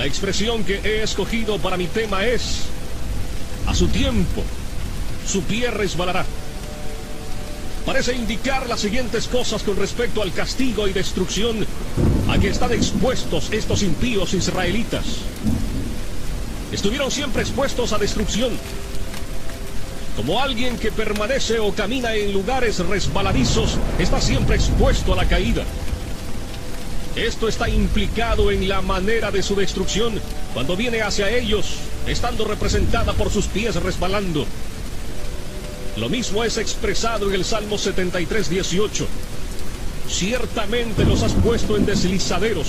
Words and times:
La 0.00 0.06
expresión 0.06 0.64
que 0.64 0.80
he 0.82 1.02
escogido 1.02 1.58
para 1.58 1.76
mi 1.76 1.86
tema 1.86 2.24
es, 2.24 2.62
a 3.66 3.74
su 3.74 3.86
tiempo, 3.88 4.42
su 5.28 5.42
pie 5.42 5.70
resbalará. 5.70 6.24
Parece 7.84 8.14
indicar 8.14 8.66
las 8.66 8.80
siguientes 8.80 9.28
cosas 9.28 9.62
con 9.62 9.76
respecto 9.76 10.22
al 10.22 10.32
castigo 10.32 10.88
y 10.88 10.94
destrucción 10.94 11.66
a 12.30 12.38
que 12.38 12.48
están 12.48 12.72
expuestos 12.72 13.50
estos 13.52 13.82
impíos 13.82 14.32
israelitas. 14.32 15.04
Estuvieron 16.72 17.10
siempre 17.10 17.42
expuestos 17.42 17.92
a 17.92 17.98
destrucción. 17.98 18.52
Como 20.16 20.40
alguien 20.40 20.78
que 20.78 20.92
permanece 20.92 21.58
o 21.58 21.74
camina 21.74 22.14
en 22.14 22.32
lugares 22.32 22.78
resbaladizos, 22.78 23.76
está 23.98 24.18
siempre 24.18 24.56
expuesto 24.56 25.12
a 25.12 25.16
la 25.16 25.28
caída. 25.28 25.62
Esto 27.16 27.48
está 27.48 27.68
implicado 27.68 28.52
en 28.52 28.68
la 28.68 28.82
manera 28.82 29.32
de 29.32 29.42
su 29.42 29.56
destrucción 29.56 30.20
cuando 30.54 30.76
viene 30.76 31.02
hacia 31.02 31.28
ellos, 31.28 31.66
estando 32.06 32.44
representada 32.44 33.12
por 33.14 33.30
sus 33.30 33.46
pies 33.46 33.74
resbalando. 33.76 34.46
Lo 35.96 36.08
mismo 36.08 36.44
es 36.44 36.56
expresado 36.56 37.28
en 37.28 37.34
el 37.34 37.44
Salmo 37.44 37.78
73, 37.78 38.48
18. 38.48 39.06
Ciertamente 40.08 41.04
los 41.04 41.22
has 41.24 41.32
puesto 41.32 41.76
en 41.76 41.84
deslizaderos, 41.84 42.68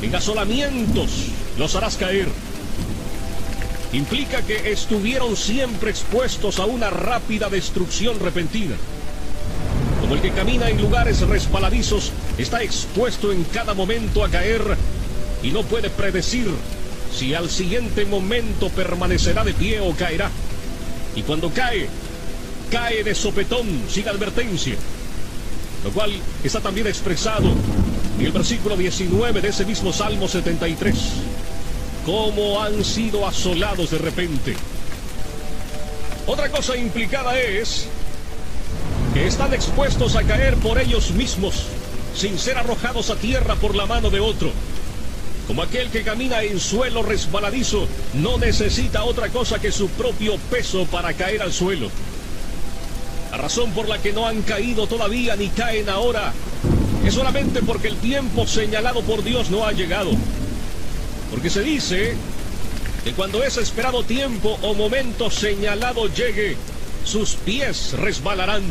en 0.00 0.14
asolamientos 0.14 1.10
los 1.58 1.74
harás 1.76 1.96
caer. 1.96 2.28
Implica 3.92 4.40
que 4.40 4.72
estuvieron 4.72 5.36
siempre 5.36 5.90
expuestos 5.90 6.58
a 6.58 6.64
una 6.64 6.88
rápida 6.88 7.50
destrucción 7.50 8.18
repentina. 8.18 8.76
Como 10.00 10.14
el 10.14 10.22
que 10.22 10.30
camina 10.30 10.70
en 10.70 10.80
lugares 10.80 11.20
resbaladizos 11.20 12.12
está 12.38 12.62
expuesto 12.62 13.32
en 13.32 13.44
cada 13.44 13.74
momento 13.74 14.24
a 14.24 14.28
caer 14.28 14.62
y 15.42 15.50
no 15.50 15.62
puede 15.62 15.90
predecir 15.90 16.48
si 17.16 17.34
al 17.34 17.50
siguiente 17.50 18.04
momento 18.04 18.68
permanecerá 18.70 19.44
de 19.44 19.54
pie 19.54 19.80
o 19.80 19.94
caerá. 19.94 20.30
Y 21.14 21.22
cuando 21.22 21.50
cae, 21.50 21.88
cae 22.70 23.04
de 23.04 23.14
sopetón 23.14 23.66
sin 23.88 24.08
advertencia, 24.08 24.76
lo 25.84 25.90
cual 25.90 26.10
está 26.42 26.60
también 26.60 26.86
expresado 26.86 27.52
en 28.18 28.26
el 28.26 28.32
versículo 28.32 28.76
19 28.76 29.40
de 29.40 29.48
ese 29.48 29.64
mismo 29.64 29.92
Salmo 29.92 30.28
73. 30.28 30.94
Cómo 32.06 32.62
han 32.62 32.84
sido 32.84 33.26
asolados 33.26 33.90
de 33.90 33.98
repente. 33.98 34.56
Otra 36.26 36.48
cosa 36.50 36.76
implicada 36.76 37.38
es 37.38 37.86
que 39.12 39.26
están 39.26 39.52
expuestos 39.52 40.16
a 40.16 40.22
caer 40.22 40.56
por 40.56 40.80
ellos 40.80 41.10
mismos, 41.10 41.66
sin 42.14 42.38
ser 42.38 42.58
arrojados 42.58 43.10
a 43.10 43.16
tierra 43.16 43.56
por 43.56 43.74
la 43.74 43.86
mano 43.86 44.10
de 44.10 44.20
otro. 44.20 44.50
Como 45.46 45.62
aquel 45.62 45.90
que 45.90 46.02
camina 46.02 46.42
en 46.42 46.60
suelo 46.60 47.02
resbaladizo, 47.02 47.86
no 48.14 48.38
necesita 48.38 49.04
otra 49.04 49.28
cosa 49.28 49.58
que 49.60 49.72
su 49.72 49.88
propio 49.88 50.36
peso 50.50 50.86
para 50.86 51.12
caer 51.14 51.42
al 51.42 51.52
suelo. 51.52 51.90
La 53.30 53.38
razón 53.38 53.72
por 53.72 53.88
la 53.88 53.98
que 53.98 54.12
no 54.12 54.26
han 54.26 54.42
caído 54.42 54.86
todavía 54.86 55.36
ni 55.36 55.48
caen 55.48 55.88
ahora 55.88 56.32
es 57.04 57.14
solamente 57.14 57.62
porque 57.62 57.88
el 57.88 57.96
tiempo 57.96 58.46
señalado 58.46 59.00
por 59.02 59.24
Dios 59.24 59.50
no 59.50 59.66
ha 59.66 59.72
llegado. 59.72 60.10
Porque 61.30 61.50
se 61.50 61.62
dice 61.62 62.14
que 63.04 63.12
cuando 63.12 63.42
ese 63.42 63.62
esperado 63.62 64.04
tiempo 64.04 64.58
o 64.62 64.74
momento 64.74 65.30
señalado 65.30 66.06
llegue, 66.06 66.56
sus 67.04 67.34
pies 67.34 67.94
resbalarán. 67.94 68.62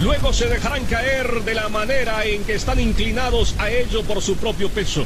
Luego 0.00 0.32
se 0.32 0.46
dejarán 0.46 0.84
caer 0.86 1.42
de 1.42 1.54
la 1.54 1.68
manera 1.68 2.24
en 2.24 2.44
que 2.44 2.54
están 2.54 2.78
inclinados 2.78 3.54
a 3.58 3.70
ello 3.70 4.02
por 4.04 4.22
su 4.22 4.36
propio 4.36 4.68
peso. 4.68 5.04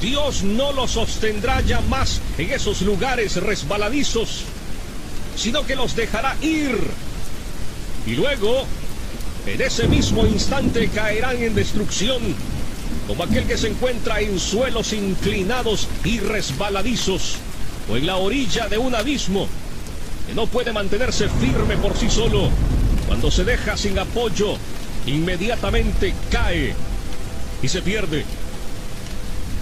Dios 0.00 0.42
no 0.42 0.72
los 0.72 0.92
sostendrá 0.92 1.60
ya 1.60 1.80
más 1.82 2.20
en 2.38 2.50
esos 2.50 2.82
lugares 2.82 3.36
resbaladizos 3.36 4.44
sino 5.36 5.66
que 5.66 5.76
los 5.76 5.96
dejará 5.96 6.36
ir. 6.40 6.78
Y 8.06 8.14
luego, 8.14 8.64
en 9.46 9.60
ese 9.60 9.88
mismo 9.88 10.26
instante 10.26 10.88
caerán 10.88 11.42
en 11.42 11.54
destrucción, 11.54 12.20
como 13.06 13.24
aquel 13.24 13.44
que 13.44 13.58
se 13.58 13.68
encuentra 13.68 14.20
en 14.20 14.38
suelos 14.38 14.92
inclinados 14.92 15.88
y 16.04 16.20
resbaladizos, 16.20 17.36
o 17.90 17.96
en 17.96 18.06
la 18.06 18.16
orilla 18.16 18.68
de 18.68 18.78
un 18.78 18.94
abismo, 18.94 19.48
que 20.26 20.34
no 20.34 20.46
puede 20.46 20.72
mantenerse 20.72 21.28
firme 21.28 21.76
por 21.76 21.96
sí 21.96 22.08
solo. 22.10 22.50
Cuando 23.12 23.30
se 23.30 23.44
deja 23.44 23.76
sin 23.76 23.98
apoyo, 23.98 24.56
inmediatamente 25.04 26.14
cae 26.30 26.74
y 27.62 27.68
se 27.68 27.82
pierde. 27.82 28.24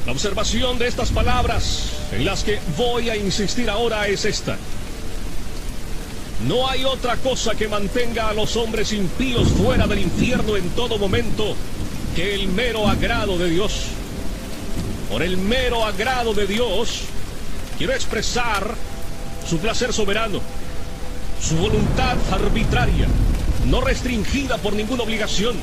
La 0.07 0.13
observación 0.13 0.79
de 0.79 0.87
estas 0.87 1.11
palabras 1.11 1.87
en 2.13 2.25
las 2.25 2.45
que 2.45 2.61
voy 2.79 3.11
a 3.11 3.17
insistir 3.17 3.69
ahora 3.69 4.07
es 4.07 4.25
esta. 4.25 4.57
No 6.47 6.71
hay 6.71 6.85
otra 6.85 7.17
cosa 7.17 7.57
que 7.57 7.67
mantenga 7.67 8.29
a 8.29 8.35
los 8.35 8.55
hombres 8.55 8.93
impíos 8.93 9.49
fuera 9.49 9.89
del 9.89 9.99
infierno 9.99 10.57
en 10.57 10.71
todo 10.71 10.97
momento 10.97 11.57
que 12.15 12.37
el 12.37 12.47
mero 12.47 12.87
agrado 12.87 13.37
de 13.37 13.51
Dios. 13.51 13.87
Por 15.11 15.25
el 15.25 15.37
mero 15.37 15.85
agrado 15.85 16.35
de 16.35 16.47
Dios, 16.47 17.01
quiero 17.79 17.95
expresar 17.95 18.77
su 19.45 19.59
placer 19.59 19.93
soberano, 19.93 20.41
su 21.43 21.57
voluntad 21.57 22.17
arbitraria, 22.31 23.09
no 23.67 23.81
restringida 23.81 24.59
por 24.59 24.75
ninguna 24.75 25.03
obligación, 25.03 25.57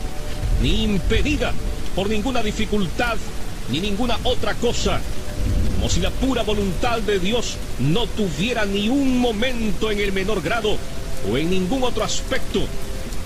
ni 0.62 0.84
impedida 0.84 1.54
por 1.96 2.10
ninguna 2.10 2.42
dificultad, 2.44 3.18
ni 3.70 3.80
ninguna 3.80 4.18
otra 4.24 4.54
cosa 4.56 5.00
como 5.78 5.90
si 5.90 6.00
la 6.00 6.10
pura 6.10 6.42
voluntad 6.42 7.00
de 7.02 7.20
Dios 7.20 7.56
no 7.78 8.08
tuviera 8.08 8.66
ni 8.66 8.90
un 8.90 9.20
momento 9.20 9.92
en 9.92 10.00
el 10.00 10.12
menor 10.12 10.42
grado 10.42 10.76
o 11.32 11.38
en 11.38 11.52
ningún 11.52 11.84
otro 11.84 12.04
aspecto, 12.04 12.62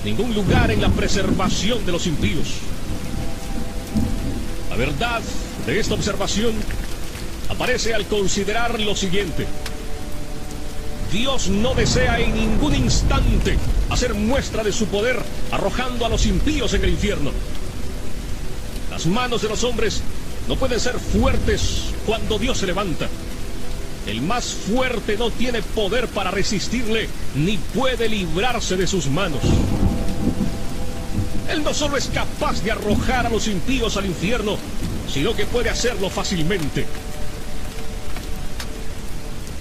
ningún 0.03 0.33
lugar 0.33 0.69
en 0.69 0.81
la 0.81 0.89
preservación 0.89 1.85
de 1.85 1.94
los 1.94 2.07
impíos. 2.07 2.47
La 4.69 4.75
verdad 4.75 5.22
de 5.66 5.79
esta 5.79 5.94
observación 5.94 6.53
aparece 7.50 7.94
al 7.94 8.06
considerar 8.06 8.81
lo 8.81 8.97
siguiente. 8.97 9.47
Dios 11.12 11.50
no 11.50 11.76
desea 11.76 12.20
en 12.20 12.34
ningún 12.34 12.74
instante 12.74 13.58
hacer 13.90 14.14
muestra 14.14 14.64
de 14.64 14.72
su 14.72 14.88
poder 14.88 15.22
arrojando 15.52 16.06
a 16.06 16.10
los 16.10 16.26
impíos 16.26 16.74
en 16.74 16.84
el 16.84 16.92
infierno. 16.92 17.32
Las 18.90 19.06
manos 19.06 19.42
de 19.42 19.50
los 19.50 19.64
hombres 19.64 20.02
no 20.48 20.56
pueden 20.56 20.80
ser 20.80 20.98
fuertes 20.98 21.84
cuando 22.06 22.40
Dios 22.40 22.60
se 22.60 22.68
levanta. 22.68 23.10
El 24.08 24.22
más 24.22 24.46
fuerte 24.46 25.18
no 25.18 25.30
tiene 25.30 25.62
poder 25.62 26.08
para 26.08 26.32
resistirle, 26.32 27.08
ni 27.36 27.58
puede 27.58 28.10
librarse 28.10 28.78
de 28.78 28.88
sus 28.88 29.08
manos. 29.08 29.42
Él 31.50 31.64
no 31.64 31.74
solo 31.74 31.98
es 31.98 32.08
capaz 32.08 32.64
de 32.64 32.72
arrojar 32.72 33.28
a 33.28 33.30
los 33.30 33.48
impíos 33.48 33.98
al 33.98 34.06
infierno, 34.06 34.58
sino 35.12 35.36
que 35.36 35.46
puede 35.46 35.70
hacerlo 35.70 36.10
fácilmente. 36.10 36.86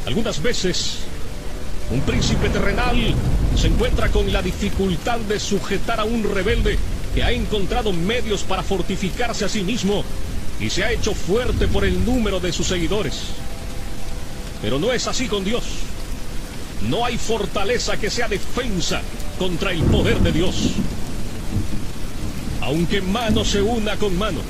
Algunas 0.07 0.41
veces, 0.41 0.99
un 1.91 2.01
príncipe 2.03 2.49
terrenal 2.49 2.97
se 3.57 3.67
encuentra 3.67 4.11
con 4.11 4.33
la 4.33 4.43
dificultad 4.43 5.19
de 5.21 5.41
sujetar 5.41 6.01
a 6.01 6.05
un 6.05 6.23
rebelde 6.23 6.79
que 7.15 7.25
ha 7.25 7.33
encontrado 7.33 7.93
medios 7.93 8.43
para 8.43 8.63
fortificarse 8.63 9.45
a 9.45 9.49
sí 9.49 9.63
mismo 9.63 10.05
y 10.61 10.71
se 10.71 10.85
ha 10.85 10.93
hecho 10.93 11.15
fuerte 11.15 11.67
por 11.67 11.85
el 11.85 12.05
número 12.05 12.39
de 12.39 12.53
sus 12.53 12.69
seguidores. 12.69 13.15
Pero 14.63 14.79
no 14.79 14.93
es 14.93 15.07
así 15.09 15.27
con 15.27 15.45
Dios. 15.45 15.65
No 16.89 17.05
hay 17.05 17.19
fortaleza 17.19 17.97
que 17.97 18.11
sea 18.11 18.29
defensa 18.29 19.03
contra 19.39 19.73
el 19.73 19.83
poder 19.83 20.21
de 20.21 20.33
Dios. 20.33 20.55
Aunque 22.61 23.01
mano 23.01 23.45
se 23.45 23.63
una 23.63 23.97
con 23.97 24.17
mano 24.17 24.41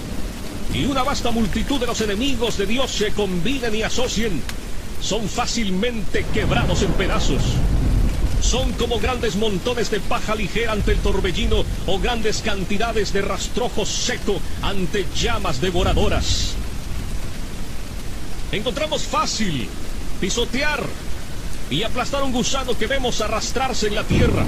y 0.75 0.85
una 0.85 1.03
vasta 1.03 1.31
multitud 1.31 1.81
de 1.81 1.87
los 1.87 2.01
enemigos 2.01 2.59
de 2.59 2.67
Dios 2.67 2.91
se 2.91 3.13
combinen 3.13 3.75
y 3.75 3.83
asocien, 3.83 4.43
son 5.01 5.29
fácilmente 5.29 6.25
quebrados 6.33 6.83
en 6.83 6.93
pedazos. 6.93 7.43
Son 8.43 8.73
como 8.73 8.99
grandes 8.99 9.37
montones 9.37 9.91
de 9.91 10.01
paja 10.01 10.35
ligera 10.35 10.73
ante 10.73 10.93
el 10.93 10.99
torbellino 10.99 11.65
o 11.87 11.99
grandes 11.99 12.41
cantidades 12.41 13.13
de 13.13 13.23
rastrojo 13.23 13.85
seco 13.85 14.41
ante 14.63 15.07
llamas 15.15 15.61
devoradoras. 15.61 16.55
Encontramos 18.53 19.03
fácil 19.03 19.69
pisotear 20.21 20.83
y 21.71 21.83
aplastar 21.83 22.23
un 22.23 22.33
gusano 22.33 22.77
que 22.77 22.87
vemos 22.87 23.21
arrastrarse 23.21 23.89
en 23.89 23.95
la 23.95 24.05
tierra. 24.05 24.45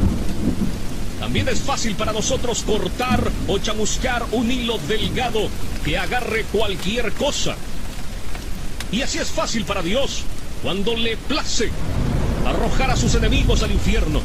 También 1.21 1.49
es 1.49 1.61
fácil 1.61 1.95
para 1.95 2.13
nosotros 2.13 2.65
cortar 2.67 3.31
o 3.47 3.59
chamuscar 3.59 4.25
un 4.33 4.51
hilo 4.51 4.79
delgado 4.89 5.49
que 5.85 5.97
agarre 5.97 6.45
cualquier 6.51 7.13
cosa. 7.13 7.55
Y 8.91 9.03
así 9.03 9.19
es 9.19 9.29
fácil 9.29 9.65
para 9.65 9.83
Dios 9.83 10.25
cuando 10.63 10.95
le 10.97 11.17
place 11.17 11.71
arrojar 12.47 12.91
a 12.91 12.97
sus 12.97 13.15
enemigos 13.15 13.63
al 13.63 13.73
infierno. 13.73 14.21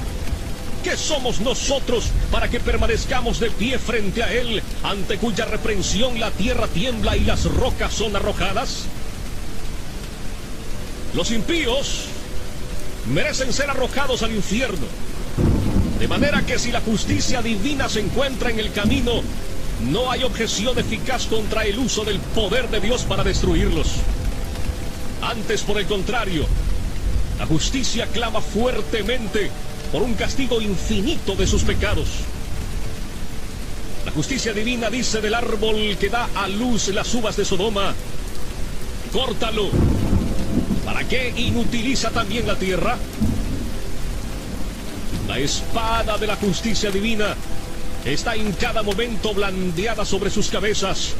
¿Qué 0.83 0.95
somos 0.95 1.41
nosotros 1.41 2.05
para 2.31 2.49
que 2.49 2.59
permanezcamos 2.59 3.39
de 3.39 3.49
pie 3.51 3.79
frente 3.79 4.23
a 4.23 4.31
Él, 4.31 4.61
ante 4.83 5.17
cuya 5.17 5.45
reprensión 5.45 6.19
la 6.19 6.31
tierra 6.31 6.67
tiembla 6.67 7.17
y 7.17 7.21
las 7.21 7.45
rocas 7.45 7.93
son 7.93 8.15
arrojadas? 8.15 8.83
Los 11.13 11.31
impíos 11.31 12.05
merecen 13.11 13.51
ser 13.51 13.69
arrojados 13.69 14.21
al 14.23 14.35
infierno. 14.35 14.85
De 15.99 16.07
manera 16.07 16.45
que 16.45 16.59
si 16.59 16.71
la 16.71 16.81
justicia 16.81 17.41
divina 17.41 17.89
se 17.89 18.01
encuentra 18.01 18.51
en 18.51 18.59
el 18.59 18.71
camino, 18.71 19.23
no 19.89 20.11
hay 20.11 20.23
objeción 20.23 20.77
eficaz 20.77 21.25
contra 21.25 21.65
el 21.65 21.79
uso 21.79 22.05
del 22.05 22.19
poder 22.19 22.69
de 22.69 22.79
Dios 22.79 23.01
para 23.03 23.23
destruirlos. 23.23 23.87
Antes, 25.27 25.61
por 25.63 25.77
el 25.77 25.85
contrario, 25.85 26.45
la 27.37 27.45
justicia 27.45 28.07
clama 28.07 28.39
fuertemente 28.39 29.51
por 29.91 30.01
un 30.01 30.13
castigo 30.13 30.61
infinito 30.61 31.35
de 31.35 31.45
sus 31.45 31.63
pecados. 31.63 32.07
La 34.05 34.13
justicia 34.13 34.53
divina 34.53 34.89
dice 34.89 35.19
del 35.19 35.33
árbol 35.33 35.97
que 35.99 36.07
da 36.07 36.29
a 36.33 36.47
luz 36.47 36.87
las 36.89 37.13
uvas 37.13 37.35
de 37.35 37.43
Sodoma, 37.43 37.93
córtalo. 39.11 39.69
¿Para 40.85 41.05
qué 41.05 41.33
inutiliza 41.35 42.09
también 42.11 42.47
la 42.47 42.55
tierra? 42.55 42.97
La 45.27 45.39
espada 45.39 46.17
de 46.17 46.27
la 46.27 46.37
justicia 46.37 46.89
divina 46.89 47.35
está 48.05 48.33
en 48.35 48.53
cada 48.53 48.81
momento 48.81 49.33
blandeada 49.33 50.05
sobre 50.05 50.29
sus 50.29 50.47
cabezas 50.47 51.15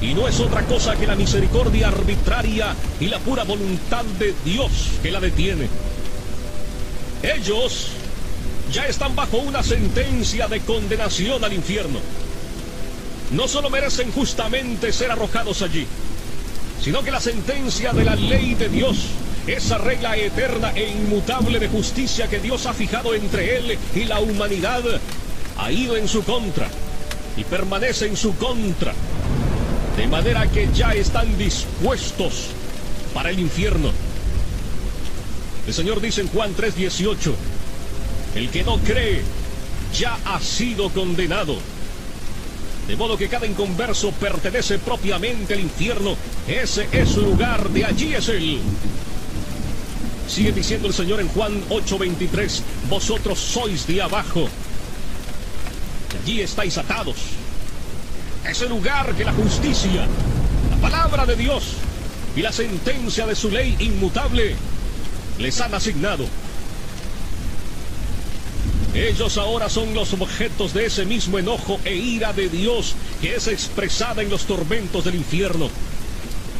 y 0.00 0.14
no 0.14 0.28
es 0.28 0.38
otra 0.40 0.64
cosa 0.66 0.96
que 0.96 1.06
la 1.06 1.16
misericordia 1.16 1.88
arbitraria 1.88 2.74
y 3.00 3.06
la 3.06 3.18
pura 3.18 3.44
voluntad 3.44 4.04
de 4.18 4.34
Dios 4.44 4.70
que 5.02 5.10
la 5.10 5.20
detiene. 5.20 5.68
Ellos 7.22 7.88
ya 8.72 8.86
están 8.86 9.16
bajo 9.16 9.38
una 9.38 9.62
sentencia 9.62 10.46
de 10.46 10.60
condenación 10.60 11.42
al 11.42 11.52
infierno. 11.52 11.98
No 13.32 13.48
solo 13.48 13.70
merecen 13.70 14.12
justamente 14.12 14.92
ser 14.92 15.10
arrojados 15.10 15.62
allí, 15.62 15.86
sino 16.82 17.02
que 17.02 17.10
la 17.10 17.20
sentencia 17.20 17.92
de 17.92 18.04
la 18.04 18.14
ley 18.14 18.54
de 18.54 18.68
Dios, 18.68 18.98
esa 19.46 19.78
regla 19.78 20.16
eterna 20.16 20.72
e 20.74 20.88
inmutable 20.90 21.58
de 21.58 21.68
justicia 21.68 22.28
que 22.28 22.38
Dios 22.38 22.66
ha 22.66 22.72
fijado 22.72 23.14
entre 23.14 23.56
Él 23.56 23.78
y 23.94 24.04
la 24.04 24.20
humanidad, 24.20 24.82
ha 25.58 25.72
ido 25.72 25.96
en 25.96 26.06
su 26.06 26.22
contra 26.22 26.68
y 27.36 27.44
permanece 27.44 28.06
en 28.06 28.16
su 28.16 28.36
contra, 28.36 28.92
de 29.98 30.06
manera 30.06 30.46
que 30.46 30.68
ya 30.72 30.94
están 30.94 31.36
dispuestos 31.36 32.50
para 33.12 33.30
el 33.30 33.40
infierno. 33.40 33.90
El 35.66 35.74
Señor 35.74 36.00
dice 36.00 36.20
en 36.20 36.28
Juan 36.28 36.54
3:18, 36.54 37.34
el 38.36 38.48
que 38.48 38.62
no 38.62 38.78
cree 38.78 39.22
ya 39.98 40.16
ha 40.24 40.40
sido 40.40 40.88
condenado. 40.90 41.58
De 42.86 42.94
modo 42.94 43.18
que 43.18 43.28
cada 43.28 43.46
inconverso 43.46 44.12
pertenece 44.12 44.78
propiamente 44.78 45.54
al 45.54 45.60
infierno. 45.60 46.16
Ese 46.46 46.86
es 46.92 47.08
su 47.08 47.22
lugar, 47.22 47.68
de 47.70 47.84
allí 47.84 48.14
es 48.14 48.28
él. 48.28 48.60
Sigue 50.28 50.52
diciendo 50.52 50.86
el 50.86 50.94
Señor 50.94 51.20
en 51.20 51.28
Juan 51.28 51.60
8:23, 51.70 52.62
vosotros 52.88 53.36
sois 53.36 53.84
de 53.88 54.00
abajo. 54.00 54.48
Allí 56.22 56.40
estáis 56.40 56.78
atados. 56.78 57.16
Ese 58.48 58.66
lugar 58.66 59.14
que 59.14 59.26
la 59.26 59.32
justicia, 59.34 60.06
la 60.70 60.76
palabra 60.78 61.26
de 61.26 61.36
Dios 61.36 61.74
y 62.34 62.40
la 62.40 62.50
sentencia 62.50 63.26
de 63.26 63.34
su 63.34 63.50
ley 63.50 63.76
inmutable 63.78 64.56
les 65.38 65.60
han 65.60 65.74
asignado. 65.74 66.24
Ellos 68.94 69.36
ahora 69.36 69.68
son 69.68 69.92
los 69.92 70.14
objetos 70.14 70.72
de 70.72 70.86
ese 70.86 71.04
mismo 71.04 71.38
enojo 71.38 71.78
e 71.84 71.94
ira 71.94 72.32
de 72.32 72.48
Dios 72.48 72.94
que 73.20 73.34
es 73.36 73.48
expresada 73.48 74.22
en 74.22 74.30
los 74.30 74.44
tormentos 74.44 75.04
del 75.04 75.16
infierno. 75.16 75.68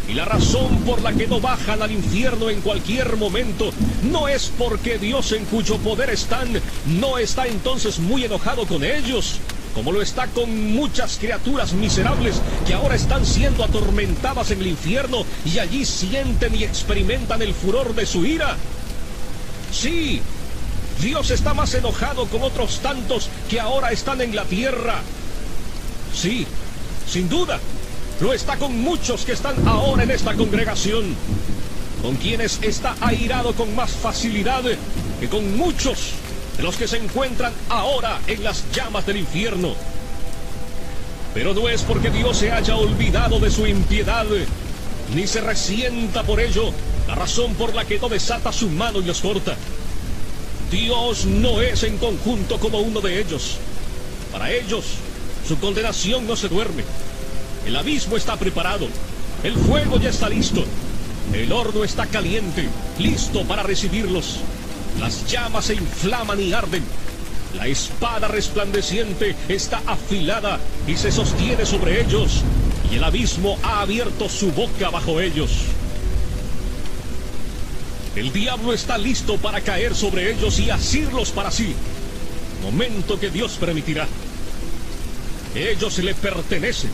Y 0.08 0.12
la 0.12 0.26
razón 0.26 0.80
por 0.80 1.00
la 1.00 1.14
que 1.14 1.26
no 1.26 1.40
bajan 1.40 1.80
al 1.80 1.90
infierno 1.90 2.50
en 2.50 2.60
cualquier 2.60 3.16
momento 3.16 3.72
no 4.02 4.28
es 4.28 4.52
porque 4.58 4.98
Dios 4.98 5.32
en 5.32 5.46
cuyo 5.46 5.78
poder 5.78 6.10
están 6.10 6.48
no 6.86 7.16
está 7.16 7.46
entonces 7.46 7.98
muy 7.98 8.24
enojado 8.24 8.66
con 8.66 8.84
ellos, 8.84 9.40
como 9.78 9.92
lo 9.92 10.02
está 10.02 10.26
con 10.26 10.72
muchas 10.72 11.18
criaturas 11.18 11.72
miserables 11.72 12.42
que 12.66 12.74
ahora 12.74 12.96
están 12.96 13.24
siendo 13.24 13.62
atormentadas 13.62 14.50
en 14.50 14.60
el 14.60 14.66
infierno 14.66 15.24
y 15.44 15.60
allí 15.60 15.84
sienten 15.84 16.52
y 16.56 16.64
experimentan 16.64 17.42
el 17.42 17.54
furor 17.54 17.94
de 17.94 18.04
su 18.04 18.26
ira. 18.26 18.56
Sí, 19.70 20.20
Dios 21.00 21.30
está 21.30 21.54
más 21.54 21.74
enojado 21.74 22.26
con 22.26 22.42
otros 22.42 22.80
tantos 22.80 23.30
que 23.48 23.60
ahora 23.60 23.92
están 23.92 24.20
en 24.20 24.34
la 24.34 24.44
tierra. 24.46 24.96
Sí, 26.12 26.44
sin 27.08 27.28
duda, 27.28 27.60
lo 28.20 28.32
está 28.32 28.56
con 28.56 28.80
muchos 28.80 29.24
que 29.24 29.30
están 29.30 29.68
ahora 29.68 30.02
en 30.02 30.10
esta 30.10 30.34
congregación, 30.34 31.14
con 32.02 32.16
quienes 32.16 32.58
está 32.62 32.96
airado 33.00 33.54
con 33.54 33.76
más 33.76 33.92
facilidad 33.92 34.64
que 35.20 35.28
con 35.28 35.56
muchos 35.56 36.14
los 36.58 36.76
que 36.76 36.88
se 36.88 36.96
encuentran 36.96 37.52
ahora 37.68 38.20
en 38.26 38.42
las 38.42 38.64
llamas 38.72 39.06
del 39.06 39.18
infierno. 39.18 39.74
Pero 41.34 41.54
no 41.54 41.68
es 41.68 41.82
porque 41.82 42.10
Dios 42.10 42.38
se 42.38 42.50
haya 42.50 42.76
olvidado 42.76 43.38
de 43.38 43.50
su 43.50 43.66
impiedad, 43.66 44.26
ni 45.14 45.26
se 45.26 45.40
resienta 45.40 46.22
por 46.24 46.40
ello 46.40 46.72
la 47.06 47.14
razón 47.14 47.54
por 47.54 47.74
la 47.74 47.84
que 47.84 47.98
no 47.98 48.08
desata 48.08 48.52
su 48.52 48.68
mano 48.68 49.00
y 49.00 49.04
los 49.04 49.20
corta. 49.20 49.56
Dios 50.70 51.24
no 51.24 51.62
es 51.62 51.82
en 51.82 51.96
conjunto 51.98 52.58
como 52.58 52.80
uno 52.80 53.00
de 53.00 53.20
ellos. 53.20 53.56
Para 54.32 54.52
ellos, 54.52 54.84
su 55.46 55.58
condenación 55.58 56.26
no 56.26 56.36
se 56.36 56.48
duerme. 56.48 56.84
El 57.66 57.76
abismo 57.76 58.16
está 58.16 58.36
preparado. 58.36 58.86
El 59.42 59.54
fuego 59.54 59.98
ya 59.98 60.10
está 60.10 60.28
listo. 60.28 60.64
El 61.32 61.52
horno 61.52 61.84
está 61.84 62.06
caliente, 62.06 62.68
listo 62.98 63.44
para 63.44 63.62
recibirlos. 63.62 64.40
Las 64.98 65.30
llamas 65.30 65.66
se 65.66 65.74
inflaman 65.74 66.40
y 66.40 66.52
arden. 66.52 66.82
La 67.56 67.66
espada 67.66 68.28
resplandeciente 68.28 69.34
está 69.48 69.80
afilada 69.86 70.58
y 70.86 70.96
se 70.96 71.10
sostiene 71.12 71.64
sobre 71.64 72.00
ellos. 72.02 72.42
Y 72.90 72.96
el 72.96 73.04
abismo 73.04 73.58
ha 73.62 73.82
abierto 73.82 74.28
su 74.28 74.52
boca 74.52 74.90
bajo 74.90 75.20
ellos. 75.20 75.50
El 78.16 78.32
diablo 78.32 78.72
está 78.72 78.98
listo 78.98 79.36
para 79.36 79.60
caer 79.60 79.94
sobre 79.94 80.32
ellos 80.32 80.58
y 80.58 80.70
asirlos 80.70 81.30
para 81.30 81.50
sí. 81.50 81.74
Momento 82.62 83.20
que 83.20 83.30
Dios 83.30 83.52
permitirá. 83.52 84.06
Ellos 85.54 85.98
le 85.98 86.14
pertenecen. 86.14 86.90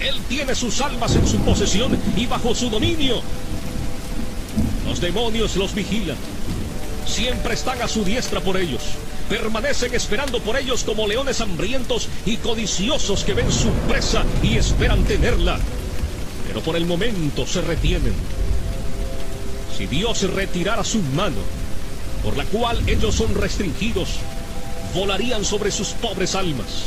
Él 0.00 0.14
tiene 0.28 0.54
sus 0.54 0.80
almas 0.80 1.14
en 1.16 1.26
su 1.26 1.38
posesión 1.38 1.98
y 2.16 2.26
bajo 2.26 2.54
su 2.54 2.70
dominio. 2.70 3.20
Los 4.86 5.00
demonios 5.00 5.56
los 5.56 5.74
vigilan. 5.74 6.16
Siempre 7.06 7.54
están 7.54 7.80
a 7.82 7.88
su 7.88 8.04
diestra 8.04 8.40
por 8.40 8.56
ellos. 8.56 8.82
Permanecen 9.28 9.94
esperando 9.94 10.40
por 10.40 10.56
ellos 10.56 10.84
como 10.84 11.06
leones 11.06 11.40
hambrientos 11.40 12.08
y 12.26 12.36
codiciosos 12.36 13.24
que 13.24 13.34
ven 13.34 13.50
su 13.50 13.70
presa 13.88 14.24
y 14.42 14.56
esperan 14.56 15.04
tenerla. 15.04 15.58
Pero 16.46 16.60
por 16.60 16.76
el 16.76 16.86
momento 16.86 17.46
se 17.46 17.60
retienen 17.62 18.14
si 19.76 19.86
Dios 19.86 20.22
retirara 20.32 20.84
su 20.84 21.00
mano, 21.00 21.40
por 22.22 22.36
la 22.36 22.44
cual 22.44 22.88
ellos 22.88 23.16
son 23.16 23.34
restringidos, 23.34 24.08
volarían 24.94 25.44
sobre 25.44 25.72
sus 25.72 25.88
pobres 25.88 26.36
almas. 26.36 26.84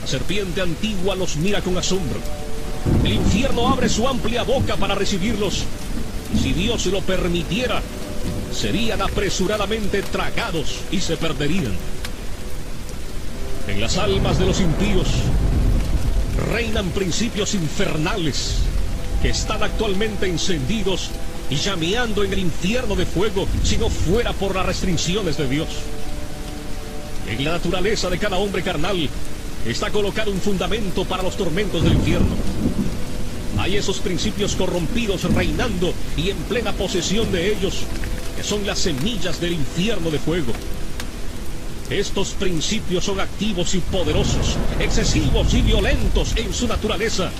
La 0.00 0.06
serpiente 0.06 0.62
antigua 0.62 1.14
los 1.14 1.36
mira 1.36 1.60
con 1.60 1.76
asombro. 1.76 2.20
El 3.04 3.12
infierno 3.12 3.68
abre 3.68 3.88
su 3.88 4.08
amplia 4.08 4.44
boca 4.44 4.76
para 4.76 4.94
recibirlos. 4.94 5.64
Si 6.42 6.52
Dios 6.54 6.86
lo 6.86 7.02
permitiera, 7.02 7.82
serían 8.52 9.02
apresuradamente 9.02 10.02
tragados 10.02 10.80
y 10.90 11.00
se 11.00 11.16
perderían. 11.16 11.72
En 13.68 13.80
las 13.80 13.96
almas 13.96 14.38
de 14.38 14.46
los 14.46 14.60
impíos 14.60 15.06
reinan 16.52 16.90
principios 16.90 17.54
infernales 17.54 18.56
que 19.22 19.30
están 19.30 19.62
actualmente 19.62 20.26
encendidos 20.26 21.10
y 21.48 21.56
llameando 21.56 22.24
en 22.24 22.32
el 22.32 22.38
infierno 22.40 22.96
de 22.96 23.06
fuego 23.06 23.46
si 23.62 23.76
no 23.76 23.88
fuera 23.88 24.32
por 24.32 24.54
las 24.54 24.66
restricciones 24.66 25.36
de 25.36 25.48
Dios. 25.48 25.68
En 27.28 27.44
la 27.44 27.52
naturaleza 27.52 28.10
de 28.10 28.18
cada 28.18 28.38
hombre 28.38 28.62
carnal 28.62 29.08
está 29.66 29.90
colocado 29.90 30.30
un 30.30 30.40
fundamento 30.40 31.04
para 31.04 31.22
los 31.22 31.36
tormentos 31.36 31.84
del 31.84 31.92
infierno. 31.92 32.34
Hay 33.58 33.76
esos 33.76 34.00
principios 34.00 34.56
corrompidos 34.56 35.22
reinando 35.34 35.94
y 36.16 36.30
en 36.30 36.36
plena 36.48 36.72
posesión 36.72 37.30
de 37.30 37.52
ellos, 37.52 37.84
que 38.36 38.42
son 38.42 38.66
las 38.66 38.78
semillas 38.78 39.40
del 39.40 39.52
infierno 39.52 40.10
de 40.10 40.18
fuego. 40.18 40.52
Estos 41.90 42.30
principios 42.30 43.04
son 43.04 43.20
activos 43.20 43.74
y 43.74 43.78
poderosos, 43.78 44.56
excesivos 44.80 45.52
y 45.52 45.62
violentos 45.62 46.32
en 46.36 46.54
su 46.54 46.66
naturaleza. 46.66 47.30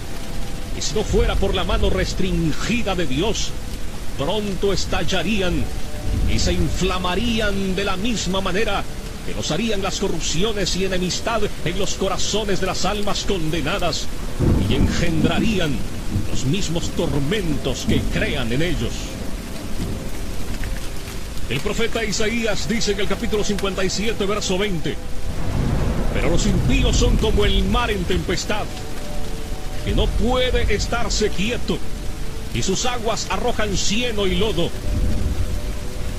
Y 0.76 0.82
si 0.82 0.94
no 0.94 1.04
fuera 1.04 1.36
por 1.36 1.54
la 1.54 1.64
mano 1.64 1.90
restringida 1.90 2.94
de 2.94 3.06
Dios, 3.06 3.50
pronto 4.18 4.72
estallarían 4.72 5.64
y 6.32 6.38
se 6.38 6.52
inflamarían 6.52 7.74
de 7.74 7.84
la 7.84 7.96
misma 7.96 8.40
manera 8.40 8.84
que 9.26 9.34
nos 9.34 9.50
harían 9.52 9.82
las 9.82 10.00
corrupciones 10.00 10.76
y 10.76 10.84
enemistad 10.84 11.42
en 11.64 11.78
los 11.78 11.94
corazones 11.94 12.60
de 12.60 12.66
las 12.66 12.84
almas 12.84 13.24
condenadas 13.26 14.06
y 14.68 14.74
engendrarían 14.74 15.76
los 16.30 16.44
mismos 16.44 16.90
tormentos 16.90 17.86
que 17.88 18.00
crean 18.12 18.52
en 18.52 18.62
ellos. 18.62 18.92
El 21.52 21.60
profeta 21.60 22.02
Isaías 22.02 22.66
dice 22.66 22.92
en 22.92 23.00
el 23.00 23.06
capítulo 23.06 23.44
57, 23.44 24.24
verso 24.24 24.56
20, 24.56 24.96
pero 26.14 26.30
los 26.30 26.46
impíos 26.46 26.96
son 26.96 27.18
como 27.18 27.44
el 27.44 27.64
mar 27.64 27.90
en 27.90 28.02
tempestad, 28.04 28.64
que 29.84 29.92
no 29.92 30.06
puede 30.06 30.74
estarse 30.74 31.28
quieto, 31.28 31.76
y 32.54 32.62
sus 32.62 32.86
aguas 32.86 33.26
arrojan 33.28 33.76
cieno 33.76 34.26
y 34.26 34.36
lodo. 34.36 34.70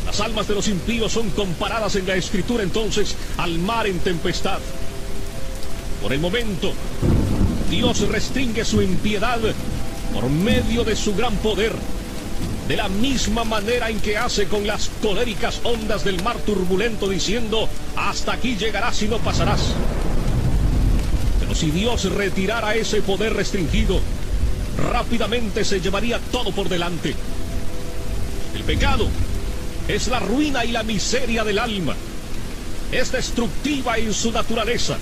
Las 0.06 0.20
almas 0.20 0.48
de 0.48 0.54
los 0.54 0.68
impíos 0.68 1.13
son 1.13 1.32
comparadas 1.32 1.96
en 1.96 2.06
la 2.06 2.13
escritura 2.13 2.62
entonces 2.62 3.16
al 3.38 3.58
mar 3.58 3.88
en 3.88 3.98
tempestad. 4.02 4.60
Por 6.04 6.13
el 6.13 6.20
momento, 6.20 6.74
Dios 7.72 8.08
restringe 8.08 8.63
su 8.66 8.84
impiedad 8.84 9.40
por 10.13 10.30
medio 10.30 10.84
de 10.84 10.96
su 10.96 11.16
gran 11.16 11.36
poder, 11.38 11.74
de 12.67 12.77
la 12.77 12.88
misma 12.88 13.43
manera 13.43 13.89
en 13.89 14.00
que 14.00 14.17
hace 14.17 14.48
con 14.48 14.65
las 14.65 14.89
coléricas 15.01 15.60
ondas 15.63 16.03
del 16.03 16.22
mar 16.24 16.38
turbulento 16.46 17.10
diciendo, 17.10 17.67
hasta 17.96 18.34
aquí 18.34 18.55
llegarás 18.55 19.01
y 19.01 19.08
no 19.08 19.17
pasarás. 19.17 19.74
Pero 21.39 21.55
si 21.55 21.72
Dios 21.72 22.05
retirara 22.12 22.75
ese 22.75 23.01
poder 23.01 23.34
restringido, 23.34 24.00
rápidamente 24.91 25.65
se 25.65 25.82
llevaría 25.82 26.20
todo 26.32 26.51
por 26.51 26.70
delante. 26.70 27.13
El 28.55 28.63
pecado 28.63 29.08
es 29.88 30.08
la 30.08 30.20
ruina 30.20 30.63
y 30.63 30.72
la 30.72 30.84
miseria 30.84 31.43
del 31.43 31.60
alma. 31.60 31.96
Es 32.91 33.12
destructiva 33.12 33.98
en 33.98 34.13
su 34.13 34.32
naturaleza. 34.32 34.98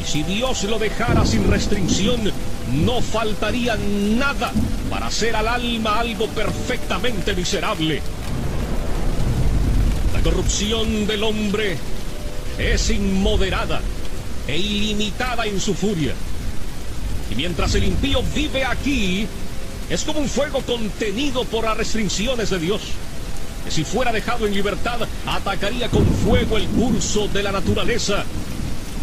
Y 0.00 0.08
si 0.08 0.22
Dios 0.22 0.62
lo 0.64 0.78
dejara 0.78 1.26
sin 1.26 1.50
restricción, 1.50 2.30
no 2.72 3.00
faltaría 3.00 3.76
nada 3.76 4.52
para 4.88 5.06
hacer 5.06 5.34
al 5.36 5.48
alma 5.48 6.00
algo 6.00 6.26
perfectamente 6.28 7.34
miserable. 7.34 8.02
La 10.14 10.22
corrupción 10.22 11.06
del 11.06 11.22
hombre 11.22 11.76
es 12.58 12.90
inmoderada 12.90 13.80
e 14.46 14.58
ilimitada 14.58 15.46
en 15.46 15.60
su 15.60 15.74
furia. 15.74 16.14
Y 17.30 17.34
mientras 17.34 17.74
el 17.74 17.84
impío 17.84 18.22
vive 18.34 18.64
aquí, 18.64 19.26
es 19.88 20.04
como 20.04 20.20
un 20.20 20.28
fuego 20.28 20.60
contenido 20.62 21.44
por 21.44 21.64
las 21.64 21.76
restricciones 21.76 22.50
de 22.50 22.58
Dios, 22.58 22.80
que 23.64 23.70
si 23.70 23.84
fuera 23.84 24.12
dejado 24.12 24.46
en 24.46 24.54
libertad, 24.54 25.00
atacaría 25.26 25.88
con 25.88 26.06
fuego 26.06 26.56
el 26.56 26.66
curso 26.68 27.28
de 27.28 27.42
la 27.42 27.52
naturaleza. 27.52 28.24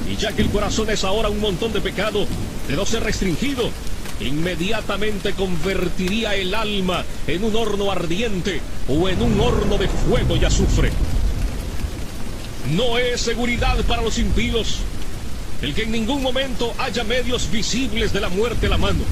Y 0.10 0.16
ya 0.16 0.32
que 0.32 0.42
el 0.42 0.50
corazón 0.50 0.90
es 0.90 1.04
ahora 1.04 1.30
un 1.30 1.40
montón 1.40 1.74
de 1.74 1.82
pecado, 1.82 2.26
de 2.68 2.76
no 2.76 2.86
ser 2.86 3.04
restringido, 3.04 3.70
inmediatamente 4.20 5.34
convertiría 5.34 6.36
el 6.36 6.56
alma 6.56 7.04
en 7.28 7.44
un 7.44 7.56
horno 7.56 7.92
ardiente 7.92 8.62
o 8.88 9.10
en 9.10 9.22
un 9.22 9.40
horno 9.40 9.78
de 9.78 9.88
fuego 9.88 10.36
y 10.38 10.46
azufre. 10.46 10.92
No 12.76 12.98
es 12.98 13.22
seguridad 13.22 13.78
para 13.86 14.02
los 14.02 14.18
impíos 14.18 14.80
el 15.62 15.74
que 15.74 15.84
en 15.84 15.92
ningún 15.92 16.22
momento 16.22 16.74
haya 16.78 17.04
medios 17.04 17.50
visibles 17.52 18.14
de 18.14 18.22
la 18.22 18.30
muerte 18.30 18.68
a 18.68 18.70
la 18.70 18.78
mano. 18.78 19.04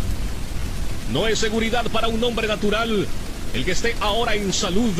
No 1.12 1.28
es 1.28 1.40
seguridad 1.40 1.86
para 1.92 2.08
un 2.08 2.24
hombre 2.24 2.48
natural 2.48 3.08
el 3.54 3.66
que 3.66 3.72
esté 3.72 3.96
ahora 4.00 4.36
en 4.36 4.52
salud, 4.52 4.94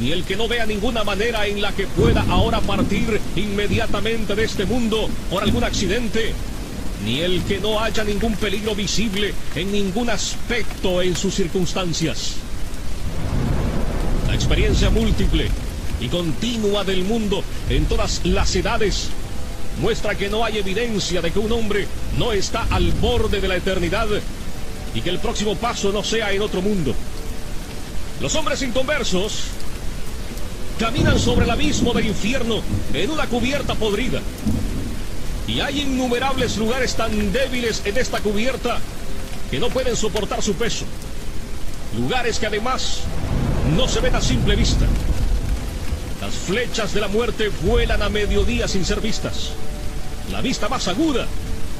ni 0.00 0.12
el 0.12 0.24
que 0.24 0.36
no 0.36 0.48
vea 0.48 0.66
ninguna 0.66 1.04
manera 1.04 1.46
en 1.46 1.62
la 1.62 1.72
que 1.72 1.86
pueda 1.86 2.24
ahora 2.28 2.60
partir 2.60 3.20
inmediatamente 3.34 4.34
de 4.34 4.44
este 4.44 4.66
mundo 4.66 5.08
por 5.30 5.42
algún 5.42 5.64
accidente, 5.64 6.34
ni 7.04 7.20
el 7.20 7.42
que 7.44 7.58
no 7.58 7.80
haya 7.80 8.04
ningún 8.04 8.34
peligro 8.34 8.74
visible 8.74 9.32
en 9.54 9.72
ningún 9.72 10.10
aspecto 10.10 11.00
en 11.02 11.16
sus 11.16 11.34
circunstancias. 11.34 12.34
La 14.28 14.34
experiencia 14.34 14.90
múltiple 14.90 15.48
y 16.00 16.08
continua 16.08 16.84
del 16.84 17.04
mundo 17.04 17.42
en 17.70 17.86
todas 17.86 18.20
las 18.24 18.54
edades 18.54 19.08
muestra 19.80 20.14
que 20.14 20.28
no 20.28 20.44
hay 20.44 20.58
evidencia 20.58 21.22
de 21.22 21.30
que 21.30 21.38
un 21.38 21.52
hombre 21.52 21.86
no 22.18 22.32
está 22.32 22.66
al 22.70 22.92
borde 22.92 23.40
de 23.40 23.48
la 23.48 23.56
eternidad 23.56 24.08
y 24.94 25.00
que 25.00 25.10
el 25.10 25.18
próximo 25.18 25.54
paso 25.56 25.92
no 25.92 26.02
sea 26.02 26.32
en 26.32 26.40
otro 26.40 26.62
mundo. 26.62 26.94
Los 28.20 28.34
hombres 28.34 28.62
inconversos 28.62 29.42
caminan 30.78 31.18
sobre 31.18 31.44
el 31.44 31.50
abismo 31.50 31.92
del 31.92 32.06
infierno 32.06 32.62
en 32.92 33.10
una 33.10 33.26
cubierta 33.26 33.74
podrida. 33.74 34.20
Y 35.46 35.60
hay 35.60 35.80
innumerables 35.80 36.56
lugares 36.56 36.94
tan 36.94 37.32
débiles 37.32 37.82
en 37.84 37.96
esta 37.96 38.20
cubierta 38.20 38.78
que 39.50 39.58
no 39.58 39.68
pueden 39.68 39.96
soportar 39.96 40.42
su 40.42 40.54
peso. 40.54 40.84
Lugares 41.96 42.38
que 42.38 42.46
además 42.46 43.00
no 43.76 43.88
se 43.88 44.00
ven 44.00 44.14
a 44.14 44.20
simple 44.20 44.56
vista. 44.56 44.86
Las 46.20 46.34
flechas 46.34 46.92
de 46.92 47.00
la 47.00 47.08
muerte 47.08 47.50
vuelan 47.62 48.02
a 48.02 48.08
mediodía 48.08 48.66
sin 48.68 48.84
ser 48.84 49.00
vistas. 49.00 49.52
La 50.32 50.40
vista 50.40 50.68
más 50.68 50.88
aguda 50.88 51.26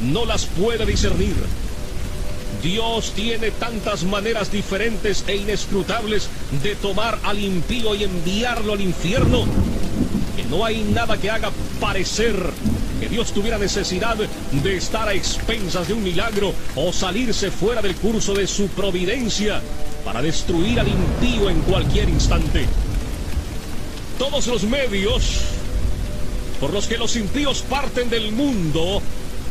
no 0.00 0.24
las 0.24 0.46
puede 0.46 0.86
discernir. 0.86 1.34
Dios 2.62 3.12
tiene 3.14 3.50
tantas 3.50 4.04
maneras 4.04 4.50
diferentes 4.50 5.24
e 5.26 5.36
inescrutables 5.36 6.28
de 6.62 6.74
tomar 6.76 7.18
al 7.22 7.38
impío 7.38 7.94
y 7.94 8.04
enviarlo 8.04 8.72
al 8.72 8.80
infierno 8.80 9.44
que 10.36 10.44
no 10.44 10.64
hay 10.64 10.82
nada 10.82 11.16
que 11.16 11.30
haga 11.30 11.50
parecer 11.80 12.34
que 13.00 13.08
Dios 13.08 13.32
tuviera 13.32 13.58
necesidad 13.58 14.16
de 14.16 14.76
estar 14.76 15.08
a 15.08 15.14
expensas 15.14 15.88
de 15.88 15.94
un 15.94 16.02
milagro 16.02 16.54
o 16.74 16.92
salirse 16.92 17.50
fuera 17.50 17.82
del 17.82 17.94
curso 17.96 18.34
de 18.34 18.46
su 18.46 18.68
providencia 18.68 19.60
para 20.04 20.22
destruir 20.22 20.80
al 20.80 20.88
impío 20.88 21.50
en 21.50 21.60
cualquier 21.62 22.08
instante. 22.08 22.66
Todos 24.18 24.46
los 24.46 24.62
medios 24.64 25.40
por 26.60 26.72
los 26.72 26.86
que 26.86 26.96
los 26.96 27.16
impíos 27.16 27.62
parten 27.62 28.08
del 28.08 28.32
mundo 28.32 29.02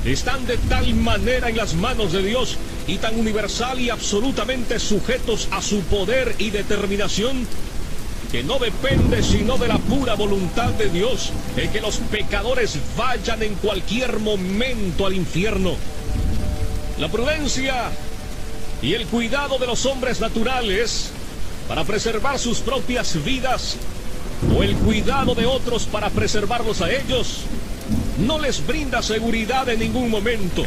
están 0.06 0.46
de 0.48 0.58
tal 0.58 0.94
manera 0.96 1.50
en 1.50 1.58
las 1.58 1.76
manos 1.76 2.14
de 2.14 2.24
Dios 2.24 2.58
y 2.88 2.98
tan 2.98 3.20
universal 3.20 3.80
y 3.80 3.90
absolutamente 3.90 4.80
sujetos 4.80 5.48
a 5.52 5.62
su 5.62 5.82
poder 5.82 6.36
y 6.38 6.52
determinación 6.52 7.48
que 8.32 8.44
no 8.44 8.60
depende 8.60 9.24
sino 9.24 9.58
de 9.58 9.68
la 9.68 9.78
pura 9.78 10.16
voluntad 10.16 10.70
de 10.72 10.90
Dios 10.90 11.32
en 11.58 11.72
que 11.72 11.82
los 11.82 11.98
pecadores 11.98 12.78
vayan 12.98 13.42
en 13.44 13.56
cualquier 13.56 14.20
momento 14.20 15.06
al 15.06 15.14
infierno. 15.14 15.76
La 17.00 17.10
prudencia 17.10 17.92
y 18.82 18.94
el 18.94 19.06
cuidado 19.08 19.58
de 19.58 19.68
los 19.68 19.86
hombres 19.86 20.20
naturales 20.20 21.12
para 21.68 21.84
preservar 21.84 22.38
sus 22.38 22.60
propias 22.60 23.24
vidas 23.24 23.78
o 24.56 24.64
el 24.64 24.76
cuidado 24.76 25.34
de 25.34 25.46
otros 25.46 25.86
para 25.86 26.10
preservarlos 26.10 26.82
a 26.82 26.92
ellos, 26.92 27.42
no 28.20 28.40
les 28.40 28.66
brinda 28.66 29.02
seguridad 29.02 29.68
en 29.70 29.80
ningún 29.80 30.10
momento. 30.10 30.64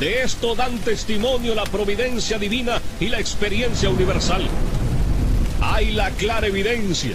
De 0.00 0.22
esto 0.22 0.54
dan 0.54 0.78
testimonio 0.78 1.54
la 1.54 1.64
providencia 1.64 2.38
divina 2.38 2.80
y 3.00 3.08
la 3.08 3.20
experiencia 3.20 3.90
universal. 3.90 4.48
Hay 5.60 5.90
la 5.90 6.10
clara 6.12 6.46
evidencia 6.46 7.14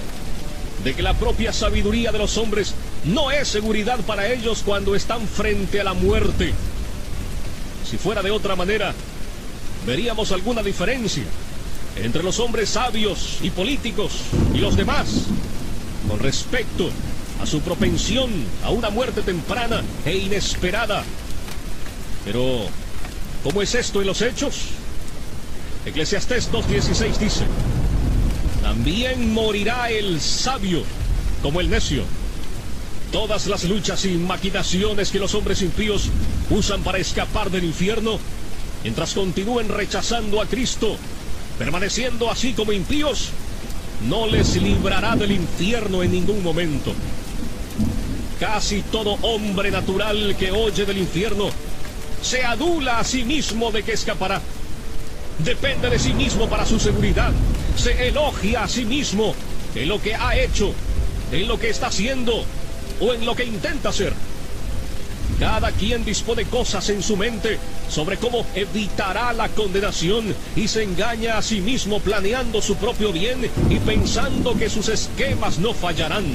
de 0.84 0.94
que 0.94 1.02
la 1.02 1.16
propia 1.16 1.52
sabiduría 1.52 2.12
de 2.12 2.20
los 2.20 2.38
hombres 2.38 2.76
no 3.06 3.32
es 3.32 3.48
seguridad 3.48 4.00
para 4.02 4.32
ellos 4.32 4.62
cuando 4.64 4.94
están 4.94 5.28
frente 5.28 5.82
a 5.82 5.84
la 5.84 5.96
muerte. 5.96 6.54
Si 7.90 7.98
fuera 7.98 8.22
de 8.22 8.30
otra 8.30 8.56
manera, 8.56 8.94
veríamos 9.88 10.32
alguna 10.32 10.62
diferencia 10.62 11.24
entre 11.96 12.22
los 12.22 12.40
hombres 12.40 12.70
sabios 12.70 13.40
y 13.42 13.50
políticos 13.50 14.12
y 14.54 14.60
los 14.60 14.78
demás 14.78 15.08
con 16.08 16.20
respecto 16.20 16.92
a 17.42 17.48
su 17.48 17.62
propensión 17.62 18.30
a 18.64 18.70
una 18.70 18.92
muerte 18.92 19.24
temprana 19.24 19.82
e 20.06 20.18
inesperada. 20.18 21.04
Pero, 22.26 22.66
¿cómo 23.44 23.62
es 23.62 23.76
esto 23.76 24.02
en 24.02 24.08
los 24.08 24.22
hechos? 24.22 24.56
Eclesiastés 25.86 26.52
2.16 26.52 27.18
dice, 27.18 27.46
también 28.64 29.32
morirá 29.32 29.92
el 29.92 30.20
sabio 30.20 30.82
como 31.44 31.62
el 31.62 31.70
necio. 31.70 32.04
Todas 33.12 33.46
las 33.46 33.64
luchas 33.66 34.04
y 34.06 34.16
maquinaciones 34.16 35.12
que 35.12 35.20
los 35.20 35.36
hombres 35.36 35.62
impíos 35.62 36.10
usan 36.50 36.82
para 36.82 36.98
escapar 36.98 37.52
del 37.52 37.64
infierno, 37.64 38.20
mientras 38.82 39.14
continúen 39.14 39.70
rechazando 39.70 40.42
a 40.42 40.48
Cristo, 40.48 40.98
permaneciendo 41.60 42.32
así 42.32 42.54
como 42.54 42.72
impíos, 42.72 43.30
no 44.10 44.26
les 44.26 44.60
librará 44.60 45.16
del 45.16 45.32
infierno 45.32 46.02
en 46.02 46.12
ningún 46.12 46.42
momento. 46.42 46.94
Casi 48.40 48.82
todo 48.82 49.14
hombre 49.22 49.70
natural 49.70 50.36
que 50.38 50.52
oye 50.52 50.86
del 50.86 50.98
infierno 50.98 51.50
se 52.26 52.44
adula 52.44 53.00
a 53.00 53.04
sí 53.04 53.24
mismo 53.24 53.72
de 53.72 53.84
que 53.84 53.94
escapará. 53.94 54.42
Depende 55.40 55.92
de 55.92 56.00
sí 56.00 56.12
mismo 56.14 56.50
para 56.50 56.66
su 56.66 56.80
seguridad. 56.80 57.32
Se 57.78 58.08
elogia 58.08 58.64
a 58.64 58.68
sí 58.68 58.84
mismo 58.84 59.36
en 59.76 59.88
lo 59.88 60.02
que 60.02 60.16
ha 60.16 60.36
hecho, 60.36 60.74
en 61.32 61.48
lo 61.48 61.60
que 61.60 61.70
está 61.70 61.88
haciendo 61.88 62.44
o 63.00 63.14
en 63.14 63.26
lo 63.26 63.36
que 63.36 63.46
intenta 63.46 63.90
hacer. 63.90 64.12
Cada 65.40 65.72
quien 65.72 66.04
dispone 66.04 66.46
cosas 66.46 66.90
en 66.90 67.04
su 67.04 67.16
mente 67.16 67.60
sobre 67.90 68.18
cómo 68.18 68.44
evitará 68.56 69.32
la 69.34 69.50
condenación 69.50 70.34
y 70.56 70.68
se 70.68 70.82
engaña 70.82 71.38
a 71.38 71.44
sí 71.44 71.62
mismo 71.62 72.00
planeando 72.00 72.60
su 72.60 72.76
propio 72.78 73.12
bien 73.12 73.48
y 73.70 73.76
pensando 73.80 74.58
que 74.58 74.70
sus 74.70 74.90
esquemas 74.90 75.60
no 75.60 75.76
fallarán. 75.76 76.26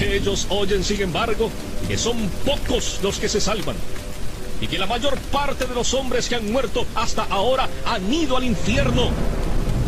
Ellos 0.00 0.46
oyen, 0.48 0.82
sin 0.82 1.02
embargo, 1.02 1.50
que 1.86 1.98
son 1.98 2.16
pocos 2.46 3.00
los 3.02 3.18
que 3.18 3.28
se 3.28 3.42
salvan 3.42 3.76
y 4.62 4.68
que 4.68 4.78
la 4.78 4.86
mayor 4.86 5.18
parte 5.32 5.66
de 5.66 5.74
los 5.74 5.92
hombres 5.92 6.28
que 6.28 6.36
han 6.36 6.52
muerto 6.52 6.86
hasta 6.94 7.24
ahora 7.24 7.68
han 7.84 8.14
ido 8.14 8.36
al 8.36 8.44
infierno. 8.44 9.10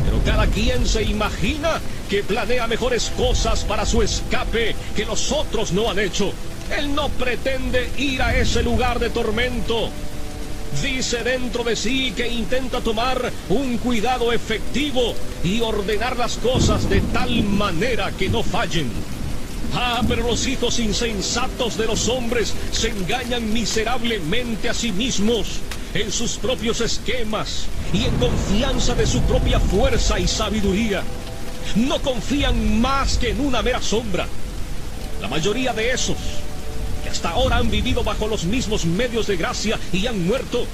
Pero 0.04 0.20
cada 0.24 0.48
quien 0.48 0.84
se 0.84 1.04
imagina 1.04 1.80
que 2.10 2.24
planea 2.24 2.66
mejores 2.66 3.12
cosas 3.16 3.62
para 3.62 3.86
su 3.86 4.02
escape 4.02 4.74
que 4.96 5.06
los 5.06 5.30
otros 5.30 5.70
no 5.70 5.88
han 5.88 6.00
hecho. 6.00 6.32
Él 6.76 6.92
no 6.92 7.08
pretende 7.08 7.88
ir 7.98 8.20
a 8.20 8.36
ese 8.36 8.64
lugar 8.64 8.98
de 8.98 9.10
tormento. 9.10 9.90
Dice 10.82 11.22
dentro 11.22 11.62
de 11.62 11.76
sí 11.76 12.12
que 12.16 12.26
intenta 12.26 12.80
tomar 12.80 13.30
un 13.50 13.78
cuidado 13.78 14.32
efectivo 14.32 15.14
y 15.44 15.60
ordenar 15.60 16.16
las 16.16 16.36
cosas 16.38 16.90
de 16.90 17.00
tal 17.00 17.44
manera 17.44 18.10
que 18.10 18.28
no 18.28 18.42
fallen. 18.42 18.90
Ah, 19.76 20.02
pero 20.06 20.26
los 20.26 20.46
hijos 20.46 20.78
insensatos 20.78 21.76
de 21.76 21.86
los 21.86 22.08
hombres 22.08 22.54
se 22.70 22.90
engañan 22.90 23.52
miserablemente 23.52 24.68
a 24.68 24.74
sí 24.74 24.92
mismos 24.92 25.46
en 25.94 26.12
sus 26.12 26.36
propios 26.36 26.80
esquemas 26.80 27.66
y 27.92 28.04
en 28.04 28.16
confianza 28.16 28.94
de 28.94 29.06
su 29.06 29.20
propia 29.22 29.58
fuerza 29.58 30.18
y 30.18 30.28
sabiduría. 30.28 31.02
No 31.76 32.00
confían 32.00 32.80
más 32.80 33.18
que 33.18 33.30
en 33.30 33.40
una 33.40 33.62
mera 33.62 33.82
sombra. 33.82 34.26
La 35.20 35.28
mayoría 35.28 35.72
de 35.72 35.90
esos 35.90 36.16
hasta 37.14 37.30
ahora 37.30 37.58
han 37.58 37.70
vivido 37.70 38.02
bajo 38.02 38.26
los 38.26 38.44
mismos 38.44 38.84
medios 38.84 39.28
de 39.28 39.36
gracia 39.36 39.78
y 39.92 40.08
han 40.08 40.26
muerto, 40.26 40.66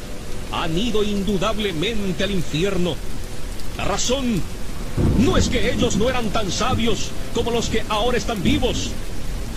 han 0.53 0.77
ido 0.77 1.05
indudablemente 1.05 2.25
al 2.25 2.31
infierno. 2.31 2.97
La 3.77 3.85
razón 3.85 4.43
no 5.19 5.37
es 5.37 5.49
que 5.49 5.73
ellos 5.73 5.97
no 5.97 6.09
eran 6.09 6.31
tan 6.31 6.51
sabios 6.51 7.11
como 7.35 7.51
los 7.51 7.69
que 7.69 7.85
ahora 7.89 8.19
están 8.19 8.43
vivos. 8.43 8.91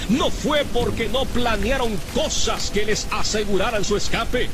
No 0.09 0.29
fue 0.29 0.65
porque 0.65 1.07
no 1.07 1.25
planearon 1.25 1.97
cosas 2.13 2.69
que 2.71 2.85
les 2.85 3.07
aseguraran 3.11 3.85
su 3.85 3.95
escape. 3.95 4.49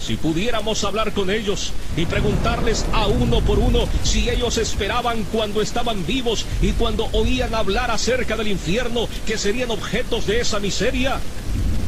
Si 0.00 0.16
pudiéramos 0.16 0.84
hablar 0.84 1.12
con 1.12 1.30
ellos 1.30 1.72
y 1.96 2.06
preguntarles 2.06 2.84
a 2.92 3.06
uno 3.06 3.40
por 3.40 3.58
uno 3.58 3.88
si 4.04 4.30
ellos 4.30 4.56
esperaban 4.58 5.24
cuando 5.32 5.60
estaban 5.60 6.06
vivos 6.06 6.44
y 6.62 6.72
cuando 6.72 7.08
oían 7.12 7.54
hablar 7.54 7.90
acerca 7.90 8.36
del 8.36 8.48
infierno 8.48 9.08
que 9.26 9.36
serían 9.36 9.70
objetos 9.70 10.26
de 10.26 10.40
esa 10.40 10.60
miseria, 10.60 11.18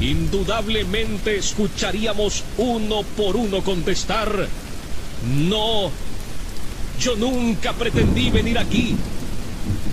indudablemente 0.01 1.37
escucharíamos 1.37 2.43
uno 2.57 3.03
por 3.17 3.37
uno 3.37 3.63
contestar, 3.63 4.49
no, 5.49 5.93
yo 7.01 7.17
nunca 7.17 7.73
pretendí 7.73 8.31
venir 8.31 8.59
aquí. 8.59 8.97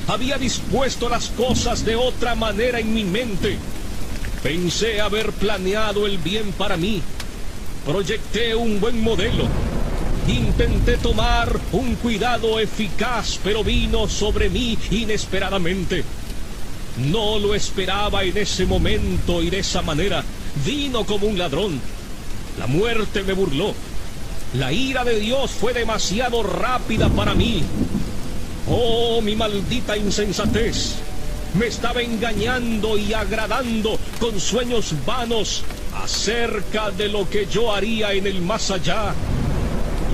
Había 0.07 0.37
dispuesto 0.37 1.09
las 1.09 1.29
cosas 1.29 1.85
de 1.85 1.95
otra 1.95 2.35
manera 2.35 2.79
en 2.79 2.93
mi 2.93 3.03
mente. 3.03 3.57
Pensé 4.43 5.01
haber 5.01 5.31
planeado 5.31 6.05
el 6.05 6.17
bien 6.17 6.51
para 6.51 6.77
mí 6.77 7.01
Proyecté 7.85 8.55
un 8.55 8.79
buen 8.79 8.99
modelo. 8.99 9.47
Intenté 10.27 10.97
tomar 10.97 11.55
un 11.71 11.93
cuidado 11.93 12.59
eficaz, 12.59 13.39
pero 13.43 13.63
vino 13.63 14.07
sobre 14.07 14.49
mí 14.49 14.75
inesperadamente. 14.89 16.03
No 17.11 17.37
lo 17.37 17.53
esperaba 17.53 18.23
en 18.23 18.35
ese 18.37 18.65
momento 18.65 19.43
y 19.43 19.51
de 19.51 19.59
esa 19.59 19.83
manera. 19.83 20.23
Vino 20.65 21.05
como 21.05 21.27
un 21.27 21.37
ladrón. 21.37 21.79
La 22.57 22.65
muerte 22.65 23.21
me 23.21 23.33
burló. 23.33 23.75
La 24.57 24.71
ira 24.71 25.03
de 25.03 25.19
Dios 25.19 25.51
fue 25.51 25.73
demasiado 25.73 26.41
rápida 26.41 27.09
para 27.09 27.33
mí. 27.33 27.61
Oh, 28.67 29.19
mi 29.21 29.35
maldita 29.35 29.97
insensatez. 29.97 30.95
Me 31.55 31.67
estaba 31.67 32.01
engañando 32.01 32.97
y 32.97 33.13
agradando 33.13 33.99
con 34.19 34.39
sueños 34.39 34.93
vanos 35.05 35.63
acerca 36.01 36.89
de 36.91 37.09
lo 37.09 37.29
que 37.29 37.47
yo 37.47 37.73
haría 37.73 38.13
en 38.13 38.27
el 38.27 38.41
más 38.41 38.71
allá. 38.71 39.13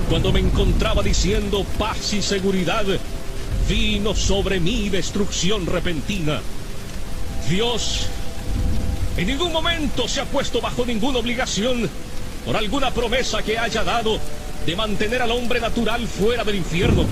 Cuando 0.08 0.32
me 0.32 0.40
encontraba 0.40 1.04
diciendo 1.04 1.64
paz 1.78 2.12
y 2.12 2.20
seguridad, 2.20 2.84
vino 3.68 4.14
sobre 4.14 4.58
mí 4.58 4.88
destrucción 4.88 5.66
repentina. 5.66 6.40
Dios 7.48 8.08
en 9.16 9.26
ningún 9.26 9.52
momento 9.52 10.08
se 10.08 10.20
ha 10.20 10.24
puesto 10.24 10.60
bajo 10.60 10.84
ninguna 10.84 11.18
obligación 11.18 11.88
por 12.44 12.56
alguna 12.56 12.90
promesa 12.90 13.42
que 13.42 13.58
haya 13.58 13.84
dado 13.84 14.18
de 14.66 14.76
mantener 14.76 15.22
al 15.22 15.30
hombre 15.30 15.60
natural 15.60 16.06
fuera 16.06 16.44
del 16.44 16.56
infierno. 16.56 17.04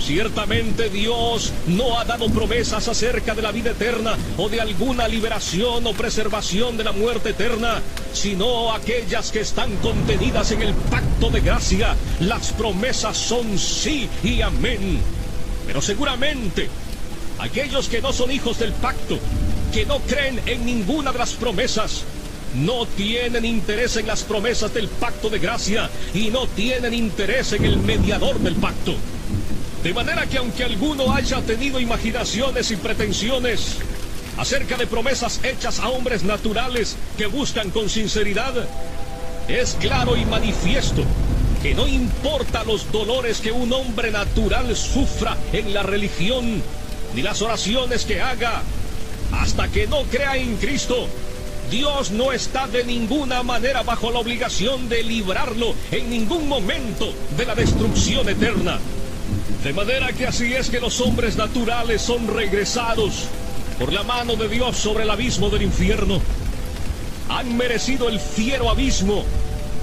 Ciertamente 0.00 0.88
Dios 0.88 1.52
no 1.66 1.98
ha 1.98 2.04
dado 2.04 2.30
promesas 2.30 2.86
acerca 2.88 3.34
de 3.34 3.42
la 3.42 3.52
vida 3.52 3.72
eterna 3.72 4.16
o 4.36 4.48
de 4.48 4.60
alguna 4.60 5.08
liberación 5.08 5.86
o 5.86 5.92
preservación 5.92 6.76
de 6.76 6.84
la 6.84 6.92
muerte 6.92 7.30
eterna, 7.30 7.82
sino 8.12 8.72
aquellas 8.72 9.32
que 9.32 9.40
están 9.40 9.74
contenidas 9.76 10.52
en 10.52 10.62
el 10.62 10.72
pacto 10.74 11.30
de 11.30 11.40
gracia. 11.40 11.96
Las 12.20 12.52
promesas 12.52 13.16
son 13.16 13.58
sí 13.58 14.08
y 14.22 14.40
amén. 14.40 15.00
Pero 15.66 15.82
seguramente 15.82 16.70
aquellos 17.38 17.88
que 17.88 18.00
no 18.00 18.12
son 18.12 18.30
hijos 18.30 18.58
del 18.58 18.72
pacto, 18.72 19.18
que 19.72 19.84
no 19.84 19.98
creen 20.00 20.40
en 20.46 20.64
ninguna 20.64 21.12
de 21.12 21.18
las 21.18 21.32
promesas, 21.32 22.04
no 22.54 22.86
tienen 22.86 23.44
interés 23.44 23.96
en 23.96 24.06
las 24.06 24.22
promesas 24.22 24.72
del 24.72 24.88
pacto 24.88 25.30
de 25.30 25.38
gracia 25.38 25.90
y 26.14 26.30
no 26.30 26.46
tienen 26.46 26.94
interés 26.94 27.52
en 27.52 27.64
el 27.64 27.78
mediador 27.78 28.38
del 28.38 28.54
pacto. 28.56 28.94
De 29.82 29.94
manera 29.94 30.26
que 30.26 30.38
aunque 30.38 30.64
alguno 30.64 31.12
haya 31.14 31.40
tenido 31.42 31.78
imaginaciones 31.78 32.70
y 32.70 32.76
pretensiones 32.76 33.76
acerca 34.36 34.76
de 34.76 34.86
promesas 34.86 35.40
hechas 35.44 35.78
a 35.78 35.88
hombres 35.88 36.24
naturales 36.24 36.96
que 37.16 37.26
buscan 37.26 37.70
con 37.70 37.88
sinceridad, 37.88 38.54
es 39.48 39.76
claro 39.80 40.16
y 40.16 40.24
manifiesto 40.24 41.04
que 41.62 41.74
no 41.74 41.86
importa 41.88 42.64
los 42.64 42.90
dolores 42.92 43.40
que 43.40 43.50
un 43.50 43.72
hombre 43.72 44.10
natural 44.10 44.74
sufra 44.76 45.36
en 45.52 45.74
la 45.74 45.82
religión, 45.82 46.62
ni 47.14 47.22
las 47.22 47.42
oraciones 47.42 48.04
que 48.04 48.20
haga, 48.20 48.62
hasta 49.32 49.68
que 49.68 49.86
no 49.86 50.02
crea 50.04 50.36
en 50.36 50.56
Cristo, 50.56 51.08
Dios 51.70 52.10
no 52.10 52.32
está 52.32 52.66
de 52.66 52.82
ninguna 52.82 53.42
manera 53.42 53.82
bajo 53.82 54.10
la 54.10 54.20
obligación 54.20 54.88
de 54.88 55.02
librarlo 55.02 55.74
en 55.90 56.08
ningún 56.08 56.48
momento 56.48 57.12
de 57.36 57.44
la 57.44 57.54
destrucción 57.54 58.26
eterna. 58.28 58.78
De 59.62 59.74
manera 59.74 60.12
que 60.14 60.26
así 60.26 60.54
es 60.54 60.70
que 60.70 60.80
los 60.80 61.00
hombres 61.00 61.36
naturales 61.36 62.00
son 62.00 62.26
regresados 62.26 63.24
por 63.78 63.92
la 63.92 64.02
mano 64.02 64.36
de 64.36 64.48
Dios 64.48 64.78
sobre 64.78 65.04
el 65.04 65.10
abismo 65.10 65.50
del 65.50 65.62
infierno. 65.62 66.22
Han 67.28 67.54
merecido 67.56 68.08
el 68.08 68.18
fiero 68.18 68.70
abismo 68.70 69.24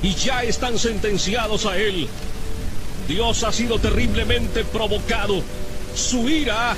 y 0.01 0.15
ya 0.15 0.43
están 0.43 0.79
sentenciados 0.79 1.67
a 1.67 1.77
él. 1.77 2.07
Dios 3.07 3.43
ha 3.43 3.51
sido 3.51 3.77
terriblemente 3.77 4.63
provocado. 4.63 5.43
Su 5.95 6.27
ira 6.29 6.75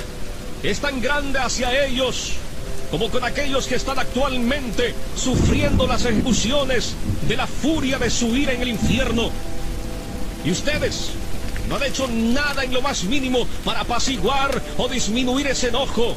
es 0.62 0.80
tan 0.80 1.00
grande 1.00 1.38
hacia 1.38 1.86
ellos 1.86 2.34
como 2.90 3.10
con 3.10 3.24
aquellos 3.24 3.66
que 3.66 3.74
están 3.74 3.98
actualmente 3.98 4.94
sufriendo 5.16 5.86
las 5.86 6.04
ejecuciones 6.04 6.94
de 7.26 7.36
la 7.36 7.46
furia 7.46 7.98
de 7.98 8.10
su 8.10 8.36
ira 8.36 8.52
en 8.52 8.62
el 8.62 8.68
infierno. 8.68 9.30
Y 10.44 10.50
ustedes, 10.50 11.10
no 11.68 11.76
han 11.76 11.82
hecho 11.82 12.08
nada 12.08 12.64
en 12.64 12.72
lo 12.72 12.80
más 12.80 13.04
mínimo 13.04 13.46
para 13.64 13.80
apaciguar 13.80 14.62
o 14.78 14.88
disminuir 14.88 15.46
ese 15.48 15.68
enojo. 15.68 16.16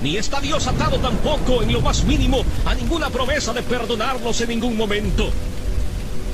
Ni 0.00 0.16
está 0.16 0.40
Dios 0.40 0.66
atado 0.66 0.98
tampoco 0.98 1.62
en 1.62 1.72
lo 1.72 1.80
más 1.80 2.04
mínimo 2.04 2.44
a 2.64 2.74
ninguna 2.74 3.10
promesa 3.10 3.52
de 3.52 3.62
perdonarlos 3.62 4.40
en 4.40 4.48
ningún 4.48 4.76
momento. 4.76 5.30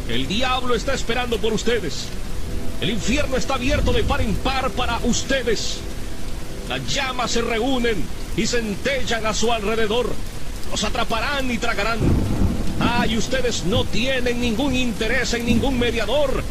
El 0.08 0.28
diablo 0.28 0.74
está 0.74 0.94
esperando 0.94 1.38
por 1.38 1.52
ustedes. 1.52 2.06
El 2.80 2.90
infierno 2.90 3.36
está 3.36 3.54
abierto 3.54 3.92
de 3.92 4.04
par 4.04 4.20
en 4.20 4.34
par 4.36 4.70
para 4.70 4.98
ustedes. 4.98 5.78
Las 6.68 6.86
llamas 6.94 7.30
se 7.30 7.40
reúnen 7.40 8.04
y 8.36 8.46
centellan 8.46 9.26
a 9.26 9.34
su 9.34 9.52
alrededor. 9.52 10.12
Los 10.70 10.84
atraparán 10.84 11.50
y 11.50 11.58
tragarán. 11.58 11.98
Ah, 12.80 13.06
y 13.08 13.16
ustedes 13.16 13.64
no 13.64 13.84
tienen 13.84 14.40
ningún 14.40 14.74
interés 14.74 15.32
en 15.34 15.46
ningún 15.46 15.78
mediador 15.78 16.42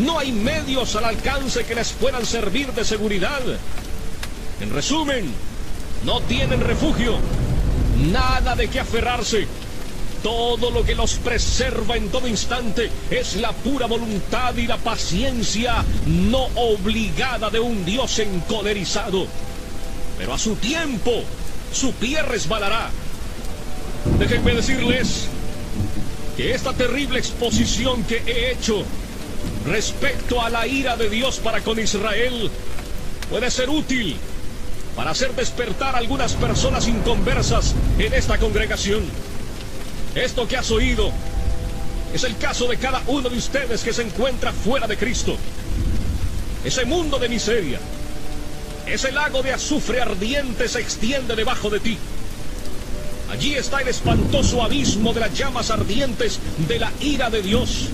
no 0.00 0.18
hay 0.18 0.32
medios 0.32 0.96
al 0.96 1.04
alcance 1.04 1.64
que 1.64 1.74
les 1.74 1.92
puedan 1.92 2.24
servir 2.24 2.72
de 2.72 2.84
seguridad. 2.84 3.40
En 4.60 4.72
resumen, 4.72 5.30
no 6.04 6.20
tienen 6.22 6.60
refugio, 6.60 7.18
nada 8.10 8.56
de 8.56 8.68
qué 8.68 8.80
aferrarse. 8.80 9.46
Todo 10.22 10.70
lo 10.70 10.84
que 10.84 10.94
los 10.94 11.14
preserva 11.14 11.96
en 11.96 12.08
todo 12.08 12.28
instante 12.28 12.90
es 13.10 13.36
la 13.36 13.52
pura 13.52 13.86
voluntad 13.86 14.54
y 14.56 14.66
la 14.66 14.76
paciencia 14.76 15.84
no 16.06 16.44
obligada 16.56 17.50
de 17.50 17.60
un 17.60 17.84
Dios 17.84 18.18
encolerizado. 18.18 19.26
Pero 20.20 20.34
a 20.34 20.38
su 20.38 20.54
tiempo, 20.56 21.24
su 21.72 21.94
pie 21.94 22.20
resbalará 22.20 22.90
Déjenme 24.18 24.54
decirles 24.54 25.28
que 26.36 26.54
esta 26.54 26.74
terrible 26.74 27.18
exposición 27.18 28.04
que 28.04 28.22
he 28.26 28.52
hecho 28.52 28.84
respecto 29.66 30.42
a 30.42 30.50
la 30.50 30.66
ira 30.66 30.98
de 30.98 31.08
Dios 31.08 31.38
para 31.38 31.62
con 31.62 31.78
Israel 31.78 32.50
puede 33.30 33.50
ser 33.50 33.70
útil 33.70 34.14
para 34.94 35.12
hacer 35.12 35.34
despertar 35.34 35.94
a 35.94 35.98
algunas 35.98 36.34
personas 36.34 36.86
inconversas 36.86 37.74
en 37.98 38.12
esta 38.12 38.36
congregación. 38.36 39.04
Esto 40.14 40.46
que 40.46 40.58
has 40.58 40.70
oído 40.70 41.12
es 42.12 42.24
el 42.24 42.36
caso 42.36 42.66
de 42.68 42.76
cada 42.76 43.02
uno 43.06 43.30
de 43.30 43.38
ustedes 43.38 43.82
que 43.82 43.94
se 43.94 44.02
encuentra 44.02 44.52
fuera 44.52 44.86
de 44.86 44.98
Cristo. 44.98 45.38
Ese 46.62 46.84
mundo 46.84 47.18
de 47.18 47.30
miseria, 47.30 47.78
ese 48.92 49.12
lago 49.12 49.42
de 49.42 49.52
azufre 49.52 50.00
ardiente 50.00 50.68
se 50.68 50.80
extiende 50.80 51.36
debajo 51.36 51.70
de 51.70 51.80
ti. 51.80 51.98
Allí 53.30 53.54
está 53.54 53.80
el 53.80 53.88
espantoso 53.88 54.62
abismo 54.62 55.12
de 55.12 55.20
las 55.20 55.32
llamas 55.32 55.70
ardientes 55.70 56.40
de 56.66 56.78
la 56.80 56.90
ira 57.00 57.30
de 57.30 57.42
Dios. 57.42 57.88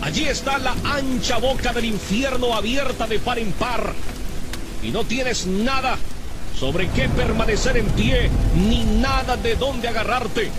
Allí 0.00 0.24
está 0.24 0.58
la 0.58 0.74
ancha 0.84 1.38
boca 1.38 1.72
del 1.72 1.86
infierno 1.86 2.54
abierta 2.54 3.06
de 3.06 3.18
par 3.18 3.38
en 3.38 3.52
par. 3.52 3.92
Y 4.82 4.90
no 4.90 5.04
tienes 5.04 5.46
nada 5.46 5.98
sobre 6.58 6.88
qué 6.90 7.08
permanecer 7.08 7.76
en 7.76 7.86
pie, 7.86 8.30
ni 8.54 8.84
nada 8.84 9.36
de 9.36 9.56
dónde 9.56 9.88
agarrarte. 9.88 10.50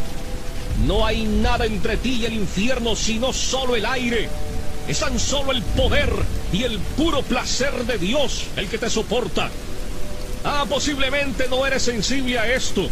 No 0.85 1.05
hay 1.05 1.23
nada 1.23 1.65
entre 1.65 1.95
ti 1.97 2.19
y 2.21 2.25
el 2.25 2.33
infierno, 2.33 2.95
sino 2.95 3.31
solo 3.31 3.75
el 3.75 3.85
aire. 3.85 4.27
Es 4.87 4.99
tan 4.99 5.17
solo 5.17 5.53
el 5.53 5.61
poder 5.61 6.11
y 6.53 6.63
el 6.63 6.77
puro 6.77 7.23
placer 7.23 7.73
de 7.85 7.97
Dios 7.97 8.45
el 8.55 8.67
que 8.67 8.77
te 8.77 8.89
soporta. 8.89 9.49
Ah, 10.45 10.65
posiblemente 10.69 11.47
no 11.49 11.65
eres 11.65 11.81
sensible 11.81 12.37
a 12.37 12.53
esto, 12.53 12.87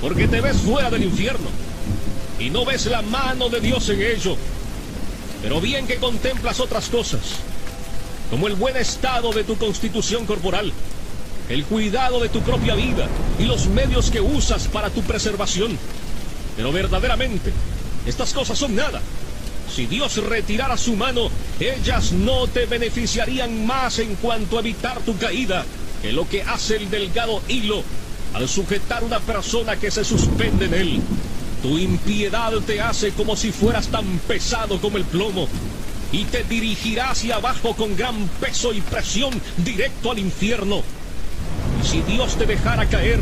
porque 0.00 0.26
te 0.26 0.40
ves 0.40 0.56
fuera 0.56 0.90
del 0.90 1.04
infierno 1.04 1.48
y 2.38 2.50
no 2.50 2.64
ves 2.64 2.86
la 2.86 3.02
mano 3.02 3.48
de 3.48 3.60
Dios 3.60 3.88
en 3.88 4.02
ello. 4.02 4.36
Pero 5.42 5.60
bien 5.60 5.86
que 5.86 5.96
contemplas 5.96 6.58
otras 6.60 6.88
cosas, 6.88 7.20
como 8.30 8.48
el 8.48 8.54
buen 8.54 8.76
estado 8.76 9.32
de 9.32 9.44
tu 9.44 9.56
constitución 9.56 10.26
corporal, 10.26 10.72
el 11.48 11.64
cuidado 11.64 12.18
de 12.20 12.28
tu 12.28 12.40
propia 12.40 12.74
vida 12.74 13.06
y 13.38 13.44
los 13.44 13.68
medios 13.68 14.10
que 14.10 14.20
usas 14.20 14.66
para 14.66 14.90
tu 14.90 15.02
preservación. 15.02 15.78
Pero 16.56 16.72
verdaderamente, 16.72 17.52
estas 18.06 18.32
cosas 18.32 18.58
son 18.58 18.74
nada. 18.74 19.00
Si 19.76 19.84
Dios 19.84 20.16
retirara 20.24 20.78
su 20.78 20.96
mano, 20.96 21.28
ellas 21.60 22.12
no 22.12 22.46
te 22.46 22.64
beneficiarían 22.64 23.66
más 23.66 23.98
en 23.98 24.14
cuanto 24.14 24.56
a 24.56 24.60
evitar 24.60 25.00
tu 25.00 25.18
caída 25.18 25.66
que 26.00 26.12
lo 26.12 26.26
que 26.26 26.40
hace 26.40 26.76
el 26.76 26.88
delgado 26.88 27.42
hilo 27.46 27.82
al 28.32 28.48
sujetar 28.48 29.04
una 29.04 29.20
persona 29.20 29.76
que 29.76 29.90
se 29.90 30.02
suspende 30.02 30.64
en 30.64 30.72
él. 30.72 31.02
Tu 31.60 31.76
impiedad 31.76 32.54
te 32.66 32.80
hace 32.80 33.10
como 33.10 33.36
si 33.36 33.52
fueras 33.52 33.88
tan 33.88 34.06
pesado 34.20 34.80
como 34.80 34.96
el 34.96 35.04
plomo 35.04 35.46
y 36.10 36.24
te 36.24 36.42
dirigirá 36.44 37.10
hacia 37.10 37.36
abajo 37.36 37.76
con 37.76 37.94
gran 37.98 38.28
peso 38.40 38.72
y 38.72 38.80
presión 38.80 39.38
directo 39.58 40.10
al 40.10 40.18
infierno. 40.18 40.82
Y 41.82 41.86
si 41.86 42.00
Dios 42.00 42.38
te 42.38 42.46
dejara 42.46 42.88
caer, 42.88 43.20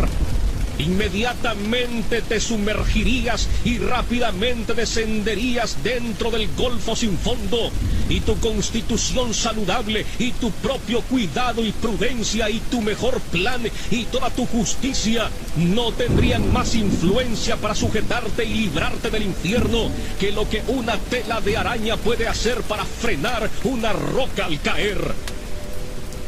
inmediatamente 0.78 2.22
te 2.22 2.40
sumergirías 2.40 3.48
y 3.64 3.78
rápidamente 3.78 4.74
descenderías 4.74 5.82
dentro 5.82 6.30
del 6.30 6.48
golfo 6.56 6.96
sin 6.96 7.16
fondo 7.18 7.70
y 8.08 8.20
tu 8.20 8.38
constitución 8.38 9.32
saludable 9.34 10.04
y 10.18 10.32
tu 10.32 10.50
propio 10.50 11.02
cuidado 11.02 11.64
y 11.64 11.72
prudencia 11.72 12.50
y 12.50 12.60
tu 12.70 12.80
mejor 12.80 13.20
plan 13.20 13.62
y 13.90 14.04
toda 14.04 14.30
tu 14.30 14.46
justicia 14.46 15.30
no 15.56 15.92
tendrían 15.92 16.52
más 16.52 16.74
influencia 16.74 17.56
para 17.56 17.74
sujetarte 17.74 18.44
y 18.44 18.54
librarte 18.54 19.10
del 19.10 19.22
infierno 19.22 19.90
que 20.18 20.32
lo 20.32 20.48
que 20.48 20.62
una 20.68 20.98
tela 20.98 21.40
de 21.40 21.56
araña 21.56 21.96
puede 21.96 22.28
hacer 22.28 22.60
para 22.62 22.84
frenar 22.84 23.48
una 23.64 23.92
roca 23.92 24.46
al 24.46 24.60
caer. 24.60 24.98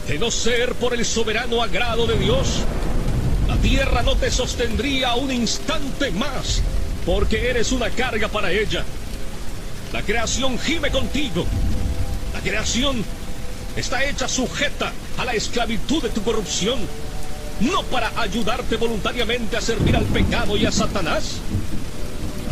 De 0.09 0.18
no 0.18 0.30
ser 0.30 0.74
por 0.74 0.94
el 0.94 1.04
soberano 1.04 1.62
agrado 1.62 2.06
de 2.06 2.16
Dios, 2.16 2.62
la 3.48 3.56
tierra 3.56 4.02
no 4.02 4.16
te 4.16 4.30
sostendría 4.30 5.14
un 5.14 5.32
instante 5.32 6.11
más, 6.11 6.62
porque 7.04 7.48
eres 7.48 7.72
una 7.72 7.90
carga 7.90 8.28
para 8.28 8.50
ella. 8.50 8.85
La 9.92 10.02
creación 10.02 10.59
gime 10.59 10.90
contigo. 10.90 11.46
La 12.35 12.40
creación 12.40 13.04
está 13.76 14.04
hecha 14.04 14.28
sujeta 14.28 14.92
a 15.16 15.24
la 15.24 15.32
esclavitud 15.32 16.02
de 16.02 16.09
tu 16.09 16.22
corrupción, 16.22 16.78
no 17.61 17.82
para 17.85 18.12
ayudarte 18.20 18.76
voluntariamente 18.76 19.56
a 19.56 19.61
servir 19.61 19.96
al 19.96 20.06
pecado 20.06 20.56
y 20.56 20.66
a 20.66 20.72
Satanás. 20.72 21.37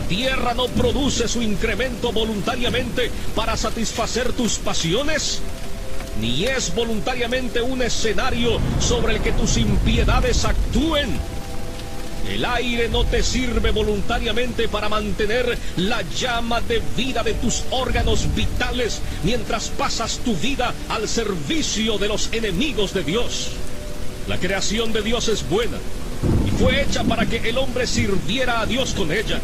La 0.01 0.07
tierra 0.07 0.55
no 0.55 0.69
produce 0.69 1.27
su 1.27 1.43
incremento 1.43 2.13
voluntariamente 2.13 3.11
para 3.35 3.57
satisfacer 3.57 4.33
tus 4.33 4.59
pasiones 4.59 5.41
ni 6.21 6.45
es 6.45 6.75
voluntariamente 6.75 7.61
un 7.63 7.83
escenario 7.83 8.59
sobre 8.81 9.15
el 9.15 9.21
que 9.21 9.33
tus 9.33 9.57
impiedades 9.57 10.45
actúen. 10.45 11.09
El 12.31 12.45
aire 12.45 12.89
no 12.89 13.05
te 13.05 13.23
sirve 13.23 13.71
voluntariamente 13.71 14.67
para 14.69 14.89
mantener 14.89 15.59
la 15.77 16.03
llama 16.03 16.61
de 16.63 16.81
vida 16.97 17.23
de 17.23 17.35
tus 17.35 17.65
órganos 17.71 18.35
vitales 18.35 19.01
mientras 19.25 19.69
pasas 19.69 20.19
tu 20.25 20.35
vida 20.37 20.73
al 20.89 21.07
servicio 21.07 21.99
de 21.99 22.09
los 22.09 22.33
enemigos 22.33 22.95
de 22.95 23.05
Dios. 23.05 23.51
La 24.27 24.39
creación 24.39 24.93
de 24.95 25.03
Dios 25.03 25.29
es 25.29 25.47
buena 25.49 25.77
y 26.47 26.51
fue 26.53 26.83
hecha 26.83 27.05
para 27.05 27.27
que 27.27 27.47
el 27.49 27.59
hombre 27.59 27.87
sirviera 27.87 28.61
a 28.61 28.67
Dios 28.67 28.95
con 28.95 29.13
ella 29.13 29.39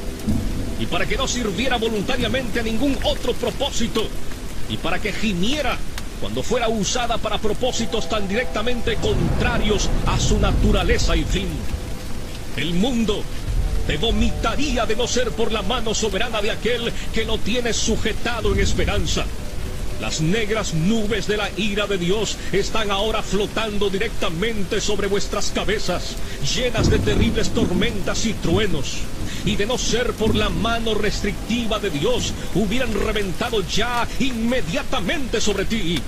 y 0.78 0.86
para 0.86 1.04
que 1.04 1.18
no 1.18 1.28
sirviera 1.28 1.76
voluntariamente 1.76 2.60
a 2.60 2.62
ningún 2.62 2.96
otro 3.04 3.34
propósito 3.34 4.08
y 4.70 4.78
para 4.78 4.98
que 4.98 5.12
gimiera 5.12 5.76
cuando 6.20 6.42
fuera 6.42 6.68
usada 6.68 7.18
para 7.18 7.38
propósitos 7.38 8.08
tan 8.08 8.28
directamente 8.28 8.96
contrarios 8.96 9.88
a 10.06 10.18
su 10.18 10.38
naturaleza 10.38 11.16
y 11.16 11.24
fin. 11.24 11.48
El 12.56 12.74
mundo 12.74 13.22
te 13.86 13.96
vomitaría 13.96 14.86
de 14.86 14.96
no 14.96 15.06
ser 15.06 15.30
por 15.30 15.50
la 15.50 15.62
mano 15.62 15.94
soberana 15.94 16.42
de 16.42 16.50
aquel 16.50 16.92
que 17.14 17.24
lo 17.24 17.38
tiene 17.38 17.72
sujetado 17.72 18.52
en 18.52 18.60
esperanza. 18.60 19.24
Las 20.00 20.22
negras 20.22 20.72
nubes 20.72 21.26
de 21.26 21.36
la 21.36 21.50
ira 21.58 21.86
de 21.86 21.98
Dios 21.98 22.38
están 22.52 22.90
ahora 22.90 23.22
flotando 23.22 23.90
directamente 23.90 24.80
sobre 24.80 25.08
vuestras 25.08 25.50
cabezas, 25.50 26.16
llenas 26.54 26.88
de 26.88 26.98
terribles 26.98 27.50
tormentas 27.50 28.24
y 28.24 28.32
truenos. 28.32 28.98
Y 29.44 29.56
de 29.56 29.66
no 29.66 29.76
ser 29.76 30.12
por 30.14 30.34
la 30.34 30.48
mano 30.48 30.94
restrictiva 30.94 31.78
de 31.78 31.90
Dios, 31.90 32.32
hubieran 32.54 32.92
reventado 32.94 33.60
ya 33.66 34.08
inmediatamente 34.18 35.40
sobre 35.40 35.66
ti. 35.66 36.00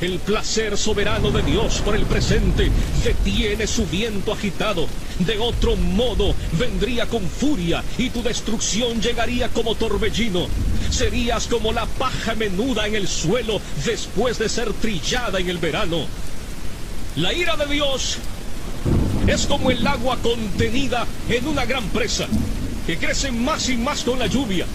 El 0.00 0.18
placer 0.18 0.76
soberano 0.76 1.30
de 1.30 1.42
Dios 1.42 1.80
por 1.82 1.96
el 1.96 2.04
presente 2.04 2.70
detiene 3.02 3.66
su 3.66 3.86
viento 3.86 4.32
agitado. 4.32 4.86
De 5.20 5.38
otro 5.38 5.74
modo 5.76 6.34
vendría 6.52 7.06
con 7.06 7.22
furia 7.22 7.82
y 7.96 8.10
tu 8.10 8.22
destrucción 8.22 9.00
llegaría 9.00 9.48
como 9.48 9.74
torbellino. 9.74 10.48
Serías 10.90 11.46
como 11.46 11.72
la 11.72 11.86
paja 11.86 12.34
menuda 12.34 12.86
en 12.86 12.94
el 12.94 13.08
suelo 13.08 13.58
después 13.86 14.38
de 14.38 14.50
ser 14.50 14.70
trillada 14.74 15.38
en 15.38 15.48
el 15.48 15.56
verano. 15.56 16.06
La 17.16 17.32
ira 17.32 17.56
de 17.56 17.66
Dios 17.66 18.18
es 19.26 19.46
como 19.46 19.70
el 19.70 19.86
agua 19.86 20.18
contenida 20.22 21.06
en 21.30 21.48
una 21.48 21.64
gran 21.64 21.88
presa, 21.88 22.26
que 22.86 22.98
crece 22.98 23.30
más 23.30 23.70
y 23.70 23.78
más 23.78 24.04
con 24.04 24.18
la 24.18 24.26
lluvia, 24.26 24.66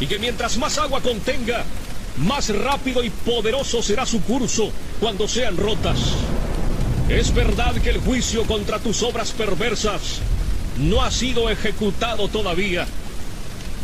y 0.00 0.06
que 0.06 0.18
mientras 0.18 0.58
más 0.58 0.76
agua 0.76 1.00
contenga, 1.00 1.64
más 2.18 2.48
rápido 2.48 3.04
y 3.04 3.10
poderoso 3.10 3.82
será 3.82 4.06
su 4.06 4.20
curso 4.22 4.70
cuando 5.00 5.28
sean 5.28 5.56
rotas. 5.56 5.98
Es 7.08 7.34
verdad 7.34 7.74
que 7.74 7.90
el 7.90 7.98
juicio 7.98 8.44
contra 8.44 8.78
tus 8.78 9.02
obras 9.02 9.30
perversas 9.30 10.20
no 10.78 11.02
ha 11.02 11.10
sido 11.10 11.50
ejecutado 11.50 12.28
todavía. 12.28 12.86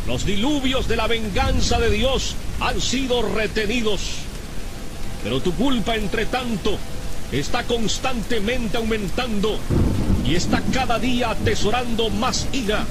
Los 0.06 0.26
diluvios 0.26 0.88
de 0.88 0.96
la 0.96 1.06
venganza 1.06 1.78
de 1.78 1.90
Dios 1.90 2.34
han 2.60 2.80
sido 2.80 3.22
retenidos. 3.22 4.00
Pero 5.22 5.40
tu 5.40 5.52
culpa, 5.52 5.94
entre 5.94 6.26
tanto, 6.26 6.76
está 7.30 7.62
constantemente 7.64 8.76
aumentando 8.76 9.58
y 10.26 10.34
está 10.34 10.60
cada 10.72 10.98
día 10.98 11.30
atesorando 11.30 12.10
más 12.10 12.48
ira. 12.52 12.84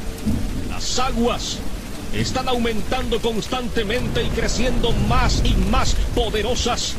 Las 0.69 0.97
aguas 0.99 1.57
están 2.13 2.47
aumentando 2.49 3.21
constantemente 3.21 4.23
y 4.23 4.29
creciendo 4.29 4.91
más 4.91 5.41
y 5.45 5.53
más 5.53 5.95
poderosas. 6.15 6.95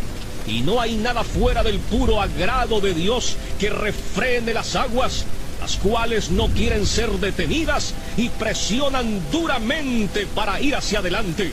Y 0.46 0.60
no 0.62 0.80
hay 0.80 0.96
nada 0.96 1.22
fuera 1.22 1.62
del 1.62 1.78
puro 1.78 2.20
agrado 2.20 2.80
de 2.80 2.94
Dios 2.94 3.36
que 3.58 3.70
refrene 3.70 4.52
las 4.52 4.74
aguas, 4.74 5.24
las 5.60 5.76
cuales 5.76 6.30
no 6.30 6.48
quieren 6.48 6.86
ser 6.86 7.10
detenidas 7.10 7.94
y 8.16 8.28
presionan 8.28 9.20
duramente 9.30 10.26
para 10.26 10.60
ir 10.60 10.74
hacia 10.74 10.98
adelante. 10.98 11.52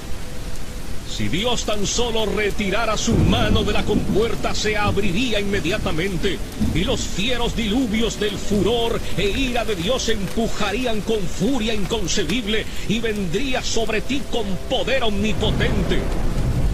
Si 1.20 1.28
Dios 1.28 1.66
tan 1.66 1.86
solo 1.86 2.26
retirara 2.28 2.96
su 2.96 3.14
mano 3.14 3.66
de 3.66 3.74
la 3.74 3.84
compuerta, 3.84 4.56
se 4.56 4.78
abriría 4.78 5.42
inmediatamente, 5.42 6.40
y 6.74 6.86
los 6.86 7.02
fieros 7.02 7.58
diluvios 7.58 8.22
del 8.22 8.38
furor 8.38 9.02
e 9.18 9.28
ira 9.28 9.66
de 9.66 9.76
Dios 9.76 10.08
empujarían 10.08 11.02
con 11.02 11.20
furia 11.20 11.74
inconcebible 11.74 12.66
y 12.88 13.02
vendría 13.02 13.62
sobre 13.62 14.00
ti 14.00 14.22
con 14.32 14.46
poder 14.70 15.04
omnipotente. 15.04 16.00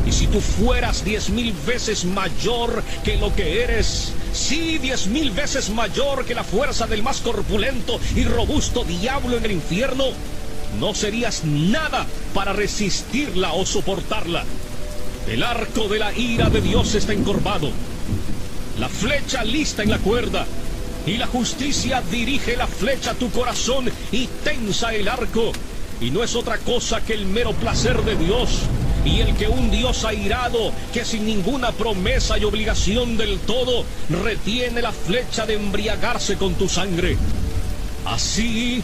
Y 0.05 0.12
si 0.12 0.27
tú 0.27 0.39
fueras 0.39 1.03
diez 1.03 1.31
mil 1.31 1.51
veces 1.65 2.05
mayor 2.05 2.84
que 3.03 3.17
lo 3.17 3.34
que 3.34 3.63
eres, 3.63 4.13
sí, 4.31 4.77
diez 4.77 5.08
mil 5.08 5.31
veces 5.31 5.71
mayor 5.71 6.23
que 6.23 6.36
la 6.36 6.43
fuerza 6.43 6.86
del 6.86 7.01
más 7.01 7.19
corpulento 7.21 7.99
y 8.15 8.25
robusto 8.25 8.84
diablo 8.84 9.38
en 9.38 9.45
el 9.45 9.53
infierno, 9.53 10.03
no 10.79 10.93
serías 10.93 11.43
nada 11.43 12.05
para 12.33 12.53
resistirla 12.53 13.53
o 13.53 13.65
soportarla. 13.65 14.43
El 15.27 15.43
arco 15.43 15.88
de 15.88 15.99
la 15.99 16.13
ira 16.13 16.49
de 16.49 16.61
Dios 16.61 16.93
está 16.95 17.13
encorvado, 17.13 17.71
la 18.79 18.89
flecha 18.89 19.43
lista 19.43 19.83
en 19.83 19.89
la 19.89 19.97
cuerda, 19.97 20.45
y 21.05 21.17
la 21.17 21.27
justicia 21.27 22.01
dirige 22.11 22.57
la 22.57 22.67
flecha 22.67 23.11
a 23.11 23.15
tu 23.15 23.29
corazón 23.31 23.89
y 24.11 24.27
tensa 24.43 24.93
el 24.93 25.07
arco, 25.07 25.51
y 26.01 26.11
no 26.11 26.23
es 26.23 26.35
otra 26.35 26.57
cosa 26.57 27.01
que 27.01 27.13
el 27.13 27.25
mero 27.25 27.53
placer 27.53 28.01
de 28.03 28.15
Dios 28.15 28.61
y 29.05 29.21
el 29.21 29.35
que 29.35 29.47
un 29.47 29.69
Dios 29.69 30.03
airado, 30.03 30.71
que 30.91 31.05
sin 31.05 31.25
ninguna 31.25 31.71
promesa 31.71 32.38
y 32.39 32.43
obligación 32.43 33.17
del 33.17 33.38
todo, 33.39 33.85
retiene 34.23 34.81
la 34.81 34.91
flecha 34.91 35.45
de 35.45 35.53
embriagarse 35.53 36.38
con 36.38 36.55
tu 36.55 36.67
sangre. 36.67 37.15
Así, 38.05 38.83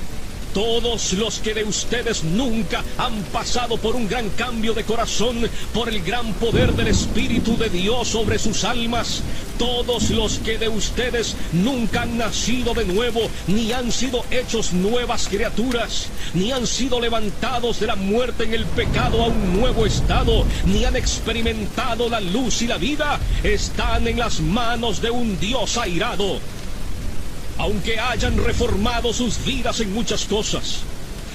todos 0.53 1.13
los 1.13 1.39
que 1.39 1.53
de 1.53 1.63
ustedes 1.63 2.23
nunca 2.23 2.83
han 2.97 3.21
pasado 3.31 3.77
por 3.77 3.95
un 3.95 4.07
gran 4.07 4.29
cambio 4.31 4.73
de 4.73 4.83
corazón, 4.83 5.49
por 5.73 5.89
el 5.89 6.01
gran 6.03 6.33
poder 6.33 6.73
del 6.73 6.87
Espíritu 6.87 7.57
de 7.57 7.69
Dios 7.69 8.09
sobre 8.09 8.37
sus 8.39 8.63
almas, 8.63 9.21
todos 9.57 10.09
los 10.09 10.39
que 10.39 10.57
de 10.57 10.69
ustedes 10.69 11.35
nunca 11.53 12.03
han 12.03 12.17
nacido 12.17 12.73
de 12.73 12.85
nuevo, 12.85 13.21
ni 13.47 13.71
han 13.71 13.91
sido 13.91 14.25
hechos 14.31 14.73
nuevas 14.73 15.27
criaturas, 15.27 16.07
ni 16.33 16.51
han 16.51 16.67
sido 16.67 16.99
levantados 16.99 17.79
de 17.79 17.87
la 17.87 17.95
muerte 17.95 18.43
en 18.43 18.53
el 18.53 18.65
pecado 18.65 19.21
a 19.23 19.27
un 19.27 19.59
nuevo 19.59 19.85
estado, 19.85 20.45
ni 20.65 20.85
han 20.85 20.95
experimentado 20.95 22.09
la 22.09 22.19
luz 22.19 22.61
y 22.61 22.67
la 22.67 22.77
vida, 22.77 23.19
están 23.43 24.07
en 24.07 24.19
las 24.19 24.39
manos 24.39 25.01
de 25.01 25.11
un 25.11 25.39
Dios 25.39 25.77
airado 25.77 26.39
aunque 27.57 27.99
hayan 27.99 28.37
reformado 28.43 29.13
sus 29.13 29.43
vidas 29.45 29.79
en 29.79 29.93
muchas 29.93 30.25
cosas, 30.25 30.79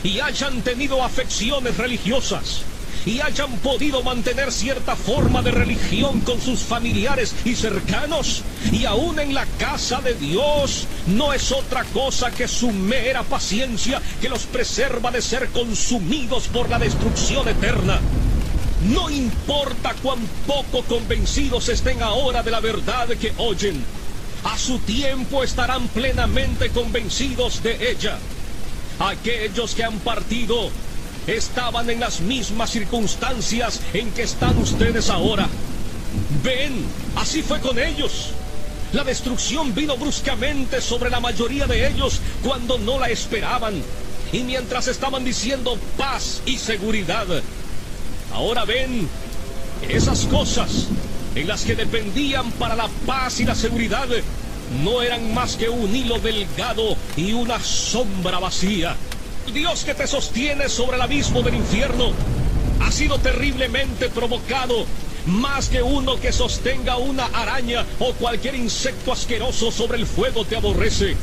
y 0.02 0.20
hayan 0.20 0.62
tenido 0.62 1.02
afecciones 1.02 1.76
religiosas, 1.76 2.62
y 3.06 3.20
hayan 3.20 3.52
podido 3.58 4.02
mantener 4.02 4.50
cierta 4.50 4.96
forma 4.96 5.40
de 5.40 5.52
religión 5.52 6.20
con 6.20 6.40
sus 6.40 6.60
familiares 6.60 7.34
y 7.44 7.54
cercanos, 7.54 8.42
y 8.72 8.84
aún 8.84 9.20
en 9.20 9.32
la 9.32 9.46
casa 9.58 10.00
de 10.00 10.14
Dios, 10.14 10.86
no 11.06 11.32
es 11.32 11.52
otra 11.52 11.84
cosa 11.84 12.32
que 12.32 12.48
su 12.48 12.72
mera 12.72 13.22
paciencia 13.22 14.02
que 14.20 14.28
los 14.28 14.42
preserva 14.42 15.12
de 15.12 15.22
ser 15.22 15.48
consumidos 15.50 16.48
por 16.48 16.68
la 16.68 16.80
destrucción 16.80 17.48
eterna. 17.48 18.00
No 18.88 19.08
importa 19.08 19.94
cuán 20.02 20.18
poco 20.46 20.82
convencidos 20.82 21.68
estén 21.68 22.02
ahora 22.02 22.42
de 22.42 22.50
la 22.50 22.60
verdad 22.60 23.08
que 23.08 23.32
oyen, 23.38 23.82
a 24.46 24.56
su 24.56 24.78
tiempo 24.78 25.42
estarán 25.42 25.88
plenamente 25.88 26.70
convencidos 26.70 27.64
de 27.64 27.90
ella. 27.90 28.16
Aquellos 29.00 29.74
que 29.74 29.82
han 29.82 29.98
partido 29.98 30.70
estaban 31.26 31.90
en 31.90 31.98
las 31.98 32.20
mismas 32.20 32.70
circunstancias 32.70 33.80
en 33.92 34.12
que 34.12 34.22
están 34.22 34.56
ustedes 34.58 35.10
ahora. 35.10 35.48
Ven, 36.44 36.84
así 37.16 37.42
fue 37.42 37.60
con 37.60 37.76
ellos. 37.76 38.30
La 38.92 39.02
destrucción 39.02 39.74
vino 39.74 39.96
bruscamente 39.96 40.80
sobre 40.80 41.10
la 41.10 41.18
mayoría 41.18 41.66
de 41.66 41.88
ellos 41.88 42.20
cuando 42.44 42.78
no 42.78 43.00
la 43.00 43.08
esperaban 43.08 43.74
y 44.32 44.38
mientras 44.44 44.86
estaban 44.86 45.24
diciendo 45.24 45.76
paz 45.98 46.40
y 46.46 46.56
seguridad. 46.56 47.26
Ahora 48.32 48.64
ven, 48.64 49.08
esas 49.88 50.24
cosas 50.26 50.86
en 51.36 51.46
las 51.46 51.64
que 51.64 51.76
dependían 51.76 52.50
para 52.52 52.74
la 52.74 52.88
paz 53.06 53.40
y 53.40 53.44
la 53.44 53.54
seguridad, 53.54 54.08
no 54.82 55.02
eran 55.02 55.32
más 55.34 55.56
que 55.56 55.68
un 55.68 55.94
hilo 55.94 56.18
delgado 56.18 56.96
y 57.16 57.34
una 57.34 57.60
sombra 57.60 58.38
vacía. 58.38 58.96
Dios 59.52 59.84
que 59.84 59.94
te 59.94 60.06
sostiene 60.06 60.68
sobre 60.68 60.96
el 60.96 61.02
abismo 61.02 61.42
del 61.42 61.54
infierno 61.54 62.12
ha 62.80 62.90
sido 62.90 63.18
terriblemente 63.18 64.08
provocado 64.08 64.86
más 65.26 65.68
que 65.68 65.82
uno 65.82 66.18
que 66.18 66.32
sostenga 66.32 66.96
una 66.96 67.26
araña 67.26 67.84
o 67.98 68.12
cualquier 68.14 68.54
insecto 68.54 69.12
asqueroso 69.12 69.70
sobre 69.70 69.98
el 69.98 70.06
fuego 70.06 70.44
te 70.44 70.56
aborrece. 70.56 71.16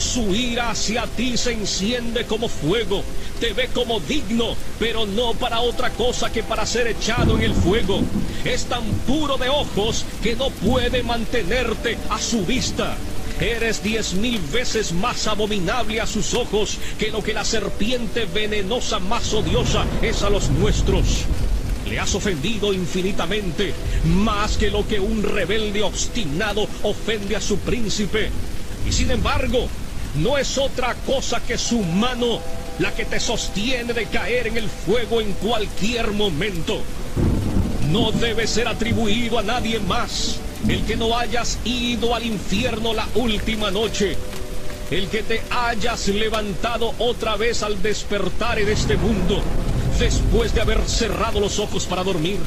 Su 0.00 0.34
ira 0.34 0.70
hacia 0.70 1.06
ti 1.06 1.36
se 1.36 1.52
enciende 1.52 2.24
como 2.24 2.48
fuego, 2.48 3.04
te 3.38 3.52
ve 3.52 3.68
como 3.72 4.00
digno, 4.00 4.56
pero 4.78 5.04
no 5.04 5.34
para 5.34 5.60
otra 5.60 5.90
cosa 5.90 6.32
que 6.32 6.42
para 6.42 6.64
ser 6.64 6.86
echado 6.86 7.36
en 7.36 7.44
el 7.44 7.52
fuego. 7.52 8.00
Es 8.44 8.64
tan 8.64 8.82
puro 9.06 9.36
de 9.36 9.50
ojos 9.50 10.06
que 10.22 10.34
no 10.36 10.48
puede 10.48 11.02
mantenerte 11.02 11.98
a 12.08 12.18
su 12.18 12.46
vista. 12.46 12.96
Eres 13.40 13.82
diez 13.82 14.14
mil 14.14 14.40
veces 14.50 14.92
más 14.92 15.26
abominable 15.26 16.00
a 16.00 16.06
sus 16.06 16.32
ojos 16.32 16.78
que 16.98 17.10
lo 17.10 17.22
que 17.22 17.34
la 17.34 17.44
serpiente 17.44 18.24
venenosa 18.24 19.00
más 19.00 19.34
odiosa 19.34 19.84
es 20.00 20.22
a 20.22 20.30
los 20.30 20.48
nuestros. 20.48 21.26
Le 21.86 22.00
has 22.00 22.14
ofendido 22.14 22.72
infinitamente, 22.72 23.74
más 24.04 24.56
que 24.56 24.70
lo 24.70 24.88
que 24.88 24.98
un 24.98 25.22
rebelde 25.22 25.82
obstinado 25.82 26.66
ofende 26.82 27.36
a 27.36 27.40
su 27.40 27.58
príncipe. 27.58 28.30
Y 28.88 28.92
sin 28.92 29.10
embargo, 29.10 29.68
no 30.16 30.38
es 30.38 30.58
otra 30.58 30.94
cosa 31.06 31.40
que 31.40 31.56
su 31.56 31.80
mano 31.80 32.40
la 32.78 32.94
que 32.94 33.04
te 33.04 33.20
sostiene 33.20 33.92
de 33.92 34.06
caer 34.06 34.48
en 34.48 34.56
el 34.56 34.68
fuego 34.68 35.20
en 35.20 35.32
cualquier 35.34 36.12
momento. 36.12 36.80
No 37.90 38.12
debe 38.12 38.46
ser 38.46 38.68
atribuido 38.68 39.38
a 39.38 39.42
nadie 39.42 39.78
más 39.80 40.40
el 40.68 40.84
que 40.84 40.96
no 40.96 41.16
hayas 41.16 41.58
ido 41.64 42.14
al 42.14 42.24
infierno 42.24 42.92
la 42.92 43.06
última 43.14 43.70
noche, 43.70 44.16
el 44.90 45.08
que 45.08 45.22
te 45.22 45.42
hayas 45.50 46.08
levantado 46.08 46.94
otra 46.98 47.36
vez 47.36 47.62
al 47.62 47.80
despertar 47.82 48.58
en 48.58 48.68
este 48.68 48.96
mundo, 48.96 49.42
después 49.98 50.54
de 50.54 50.60
haber 50.60 50.80
cerrado 50.86 51.40
los 51.40 51.58
ojos 51.58 51.86
para 51.86 52.04
dormir 52.04 52.38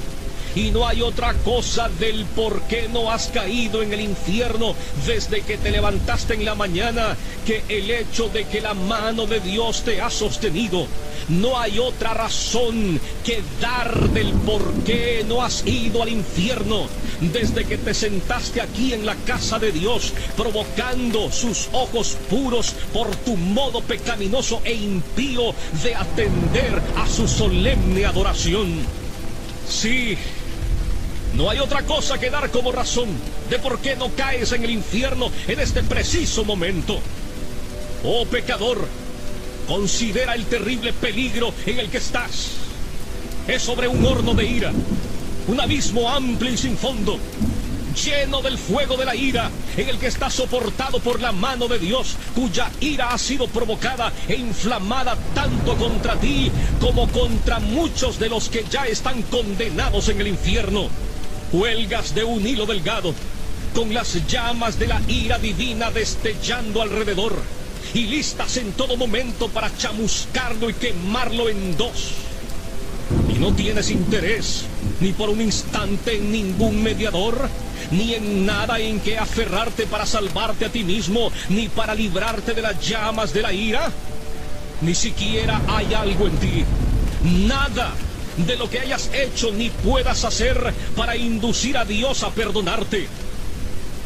y 0.56 0.72
no 0.72 0.88
hay 0.88 1.02
otra 1.02 1.34
cosa 1.46 1.89
del 2.00 2.26
por 2.26 2.62
qué 2.63 2.88
no 2.88 3.12
has 3.12 3.28
caído 3.28 3.82
en 3.82 3.94
el 3.94 4.02
infierno 4.02 4.76
desde 5.06 5.42
que 5.42 5.58
te 5.58 5.72
levantaste 5.72 6.36
en 6.36 6.46
la 6.46 6.56
mañana 6.56 7.16
que 7.46 7.63
el 7.70 7.89
hecho 7.89 8.30
de 8.30 8.46
que 8.46 8.62
la 8.62 8.74
mano 8.74 9.26
de 9.26 9.39
Dios 9.39 9.84
te 9.84 10.02
ha 10.02 10.10
sostenido. 10.10 10.88
No 11.30 11.58
hay 11.58 11.80
otra 11.80 12.13
razón 12.13 13.00
que 13.24 13.42
dar 13.62 14.10
del 14.10 14.34
por 14.34 14.62
qué 14.84 15.26
no 15.28 15.42
has 15.42 15.66
ido 15.66 16.04
al 16.04 16.10
infierno 16.10 16.88
desde 17.22 17.66
que 17.66 17.78
te 17.78 17.94
sentaste 17.94 18.62
aquí 18.62 18.94
en 18.94 19.06
la 19.06 19.16
casa 19.16 19.60
de 19.60 19.72
Dios, 19.72 20.13
provocando 20.36 21.32
sus 21.32 21.70
ojos 21.72 22.18
puros 22.30 22.76
por 22.92 23.16
tu 23.18 23.38
modo 23.38 23.82
pecaminoso 23.82 24.62
e 24.63 24.74
impío 24.74 25.54
de 25.82 25.96
atender 25.96 26.82
a 26.98 27.08
su 27.08 27.28
solemne 27.28 28.06
adoración. 28.06 28.82
Sí, 29.68 30.18
no 31.36 31.50
hay 31.50 31.60
otra 31.60 31.84
cosa 31.84 32.19
que 32.19 32.30
dar 32.30 32.52
como 32.52 32.72
razón 32.72 33.10
de 33.50 33.60
por 33.60 33.80
qué 33.80 33.96
no 33.96 34.10
caes 34.10 34.52
en 34.52 34.63
el 34.63 34.69
infierno 34.69 35.32
en 35.48 35.60
este 35.60 35.82
preciso 35.84 36.46
momento. 36.46 37.00
Oh 38.04 38.26
pecador, 38.26 38.88
considera 39.67 40.36
el 40.36 40.46
terrible 40.46 40.93
peligro 40.93 41.54
en 41.65 41.80
el 41.80 41.89
que 41.89 41.98
estás. 41.98 42.52
Es 43.48 43.63
sobre 43.63 43.88
un 43.88 44.06
horno 44.06 44.34
de 44.36 44.46
ira, 44.46 44.72
un 45.48 45.60
abismo 45.60 46.10
amplio 46.10 46.52
y 46.52 46.58
sin 46.58 46.78
fondo, 46.78 47.17
lleno 47.93 48.41
del 48.41 48.58
fuego 48.58 48.96
de 48.96 49.06
la 49.06 49.15
ira, 49.15 49.50
en 49.76 49.89
el 49.89 49.98
que 49.98 50.08
está 50.08 50.30
soportado 50.30 51.00
por 51.00 51.19
la 51.19 51.32
mano 51.32 51.67
de 51.67 51.80
Dios, 51.80 52.15
cuya 52.36 52.69
ira 52.80 53.13
ha 53.13 53.17
sido 53.17 53.48
provocada 53.48 54.12
e 54.28 54.36
inflamada 54.36 55.17
tanto 55.34 55.76
contra 55.78 56.15
ti 56.15 56.52
como 56.80 57.08
contra 57.10 57.60
muchos 57.60 58.19
de 58.19 58.30
los 58.30 58.50
que 58.50 58.65
ya 58.69 58.86
están 58.86 59.22
condenados 59.24 60.10
en 60.10 60.22
el 60.22 60.28
infierno. 60.28 60.89
Huelgas 61.54 62.16
de 62.16 62.24
un 62.24 62.48
hilo 62.48 62.66
delgado, 62.66 63.13
con 63.76 63.94
las 63.94 64.26
llamas 64.26 64.80
de 64.80 64.88
la 64.88 65.00
ira 65.08 65.38
divina 65.38 65.92
destellando 65.92 66.82
alrededor, 66.82 67.39
y 67.94 68.06
listas 68.08 68.58
en 68.58 68.72
todo 68.72 68.98
momento 68.98 69.50
para 69.50 69.76
chamuscarlo 69.78 70.72
y 70.72 70.74
quemarlo 70.74 71.50
en 71.50 71.78
dos. 71.78 72.13
Y 73.30 73.38
no 73.38 73.54
tienes 73.54 73.92
interés, 73.92 74.66
ni 75.00 75.13
por 75.13 75.30
un 75.30 75.42
instante 75.42 76.16
en 76.16 76.32
ningún 76.32 76.82
mediador, 76.82 77.48
ni 77.92 78.16
en 78.16 78.48
nada 78.48 78.80
en 78.80 79.00
que 79.00 79.20
aferrarte 79.20 79.86
para 79.86 80.08
salvarte 80.08 80.66
a 80.66 80.70
ti 80.70 80.84
mismo, 80.84 81.32
ni 81.50 81.70
para 81.70 81.94
librarte 81.94 82.56
de 82.56 82.63
las 82.63 82.82
llamas 82.82 83.32
de 83.32 83.42
la 83.44 83.54
ira. 83.54 83.92
Ni 84.82 84.96
siquiera 84.96 85.62
hay 85.68 85.94
algo 85.94 86.26
en 86.26 86.38
ti, 86.38 86.66
nada 87.48 87.94
de 88.38 88.56
lo 88.56 88.69
que 88.69 88.80
hayas 88.80 89.10
hecho 89.13 89.52
ni 89.52 89.69
puedas 89.69 90.26
hacer 90.26 90.74
para 90.96 91.15
inducir 91.15 91.78
a 91.78 91.86
Dios 91.86 92.24
a 92.24 92.32
perdonarte. 92.32 93.08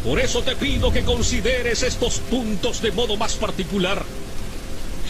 Por 0.04 0.20
eso 0.20 0.42
te 0.42 0.56
pido 0.56 0.92
que 0.92 1.04
consideres 1.04 1.84
estos 1.84 2.20
puntos 2.20 2.82
de 2.82 2.92
modo 2.92 3.18
más 3.18 3.36
particular. 3.36 4.04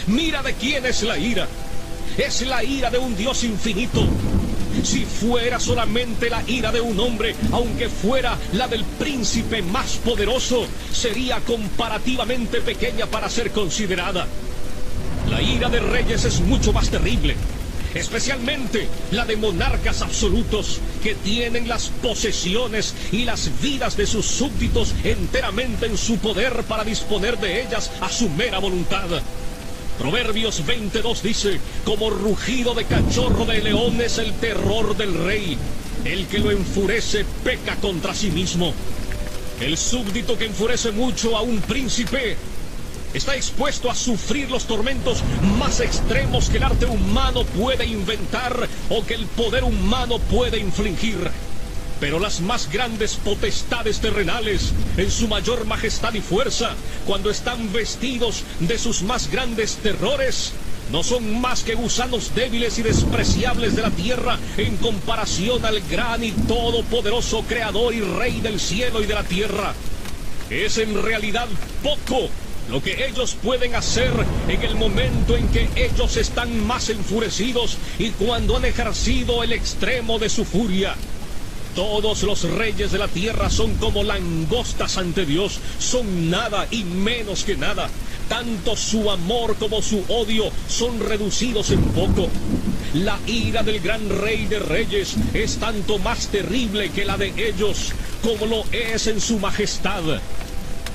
Mira 0.06 0.42
de 0.42 0.54
quién 0.54 0.86
es 0.86 1.02
la 1.02 1.18
ira. 1.18 1.46
Es 2.16 2.42
la 2.42 2.64
ira 2.64 2.90
de 2.90 2.98
un 2.98 3.16
Dios 3.16 3.44
infinito. 3.44 4.06
Si 4.82 5.04
fuera 5.04 5.58
solamente 5.58 6.30
la 6.30 6.42
ira 6.46 6.70
de 6.72 6.80
un 6.80 6.98
hombre, 7.00 7.34
aunque 7.52 7.88
fuera 7.88 8.36
la 8.52 8.68
del 8.68 8.84
príncipe 8.84 9.60
más 9.62 9.96
poderoso, 9.96 10.66
sería 10.92 11.40
comparativamente 11.40 12.60
pequeña 12.60 13.06
para 13.06 13.28
ser 13.28 13.50
considerada. 13.50 14.26
La 15.28 15.42
ira 15.42 15.68
de 15.68 15.80
reyes 15.80 16.24
es 16.24 16.40
mucho 16.40 16.72
más 16.72 16.88
terrible 16.88 17.36
especialmente 17.94 18.88
la 19.10 19.24
de 19.24 19.36
monarcas 19.36 20.02
absolutos 20.02 20.80
que 21.02 21.14
tienen 21.14 21.68
las 21.68 21.88
posesiones 22.02 22.94
y 23.12 23.24
las 23.24 23.50
vidas 23.60 23.96
de 23.96 24.06
sus 24.06 24.26
súbditos 24.26 24.94
enteramente 25.04 25.86
en 25.86 25.96
su 25.96 26.18
poder 26.18 26.64
para 26.64 26.84
disponer 26.84 27.38
de 27.38 27.62
ellas 27.62 27.90
a 28.00 28.10
su 28.10 28.28
mera 28.28 28.58
voluntad. 28.58 29.08
Proverbios 29.98 30.64
22 30.64 31.22
dice, 31.22 31.60
como 31.84 32.08
rugido 32.08 32.74
de 32.74 32.84
cachorro 32.84 33.44
de 33.44 33.60
león 33.60 34.00
es 34.00 34.18
el 34.18 34.32
terror 34.34 34.96
del 34.96 35.12
rey. 35.24 35.58
El 36.04 36.26
que 36.28 36.38
lo 36.38 36.52
enfurece 36.52 37.24
peca 37.42 37.74
contra 37.76 38.14
sí 38.14 38.30
mismo. 38.30 38.72
El 39.60 39.76
súbdito 39.76 40.38
que 40.38 40.44
enfurece 40.44 40.92
mucho 40.92 41.36
a 41.36 41.42
un 41.42 41.60
príncipe 41.62 42.36
está 43.14 43.36
expuesto 43.36 43.90
a 43.90 43.94
sufrir 43.94 44.50
los 44.50 44.66
tormentos 44.66 45.22
más 45.58 45.80
extremos 45.80 46.48
que 46.48 46.58
el 46.58 46.64
arte 46.64 46.86
humano 46.86 47.44
puede 47.44 47.86
inventar 47.86 48.68
o 48.90 49.04
que 49.04 49.14
el 49.14 49.26
poder 49.26 49.64
humano 49.64 50.18
puede 50.18 50.58
infligir. 50.58 51.30
Pero 52.00 52.20
las 52.20 52.40
más 52.40 52.70
grandes 52.70 53.16
potestades 53.16 53.98
terrenales, 53.98 54.72
en 54.96 55.10
su 55.10 55.26
mayor 55.26 55.64
majestad 55.64 56.14
y 56.14 56.20
fuerza, 56.20 56.70
cuando 57.06 57.28
están 57.28 57.72
vestidos 57.72 58.44
de 58.60 58.78
sus 58.78 59.02
más 59.02 59.28
grandes 59.30 59.76
terrores, 59.76 60.52
no 60.92 61.02
son 61.02 61.40
más 61.40 61.64
que 61.64 61.74
gusanos 61.74 62.34
débiles 62.34 62.78
y 62.78 62.82
despreciables 62.82 63.74
de 63.74 63.82
la 63.82 63.90
tierra 63.90 64.38
en 64.56 64.76
comparación 64.76 65.64
al 65.66 65.80
gran 65.82 66.22
y 66.22 66.30
todopoderoso 66.30 67.42
Creador 67.42 67.92
y 67.94 68.00
Rey 68.00 68.40
del 68.40 68.60
cielo 68.60 69.02
y 69.02 69.06
de 69.06 69.14
la 69.14 69.24
tierra. 69.24 69.74
Es 70.50 70.78
en 70.78 71.02
realidad 71.02 71.46
poco 71.82 72.30
lo 72.70 72.82
que 72.82 73.06
ellos 73.06 73.36
pueden 73.42 73.74
hacer 73.74 74.12
en 74.48 74.62
el 74.62 74.74
momento 74.74 75.36
en 75.36 75.48
que 75.48 75.68
ellos 75.76 76.16
están 76.16 76.66
más 76.66 76.88
enfurecidos 76.90 77.78
y 77.98 78.10
cuando 78.10 78.56
han 78.56 78.64
ejercido 78.64 79.42
el 79.42 79.52
extremo 79.52 80.18
de 80.18 80.28
su 80.28 80.44
furia. 80.44 80.94
Todos 81.74 82.24
los 82.24 82.42
reyes 82.42 82.90
de 82.90 82.98
la 82.98 83.08
tierra 83.08 83.50
son 83.50 83.74
como 83.74 84.02
langostas 84.02 84.98
ante 84.98 85.24
Dios, 85.24 85.60
son 85.78 86.28
nada 86.28 86.66
y 86.70 86.82
menos 86.82 87.44
que 87.44 87.56
nada. 87.56 87.88
Tanto 88.28 88.76
su 88.76 89.10
amor 89.10 89.56
como 89.56 89.80
su 89.80 90.04
odio 90.08 90.50
son 90.68 91.00
reducidos 91.00 91.70
en 91.70 91.82
poco. 91.82 92.28
La 92.94 93.18
ira 93.26 93.62
del 93.62 93.80
gran 93.80 94.08
rey 94.08 94.46
de 94.46 94.58
reyes 94.58 95.14
es 95.34 95.56
tanto 95.58 95.98
más 95.98 96.28
terrible 96.28 96.90
que 96.90 97.04
la 97.04 97.16
de 97.16 97.32
ellos, 97.36 97.92
como 98.22 98.46
lo 98.46 98.64
es 98.72 99.06
en 99.06 99.20
su 99.20 99.38
majestad. 99.38 100.02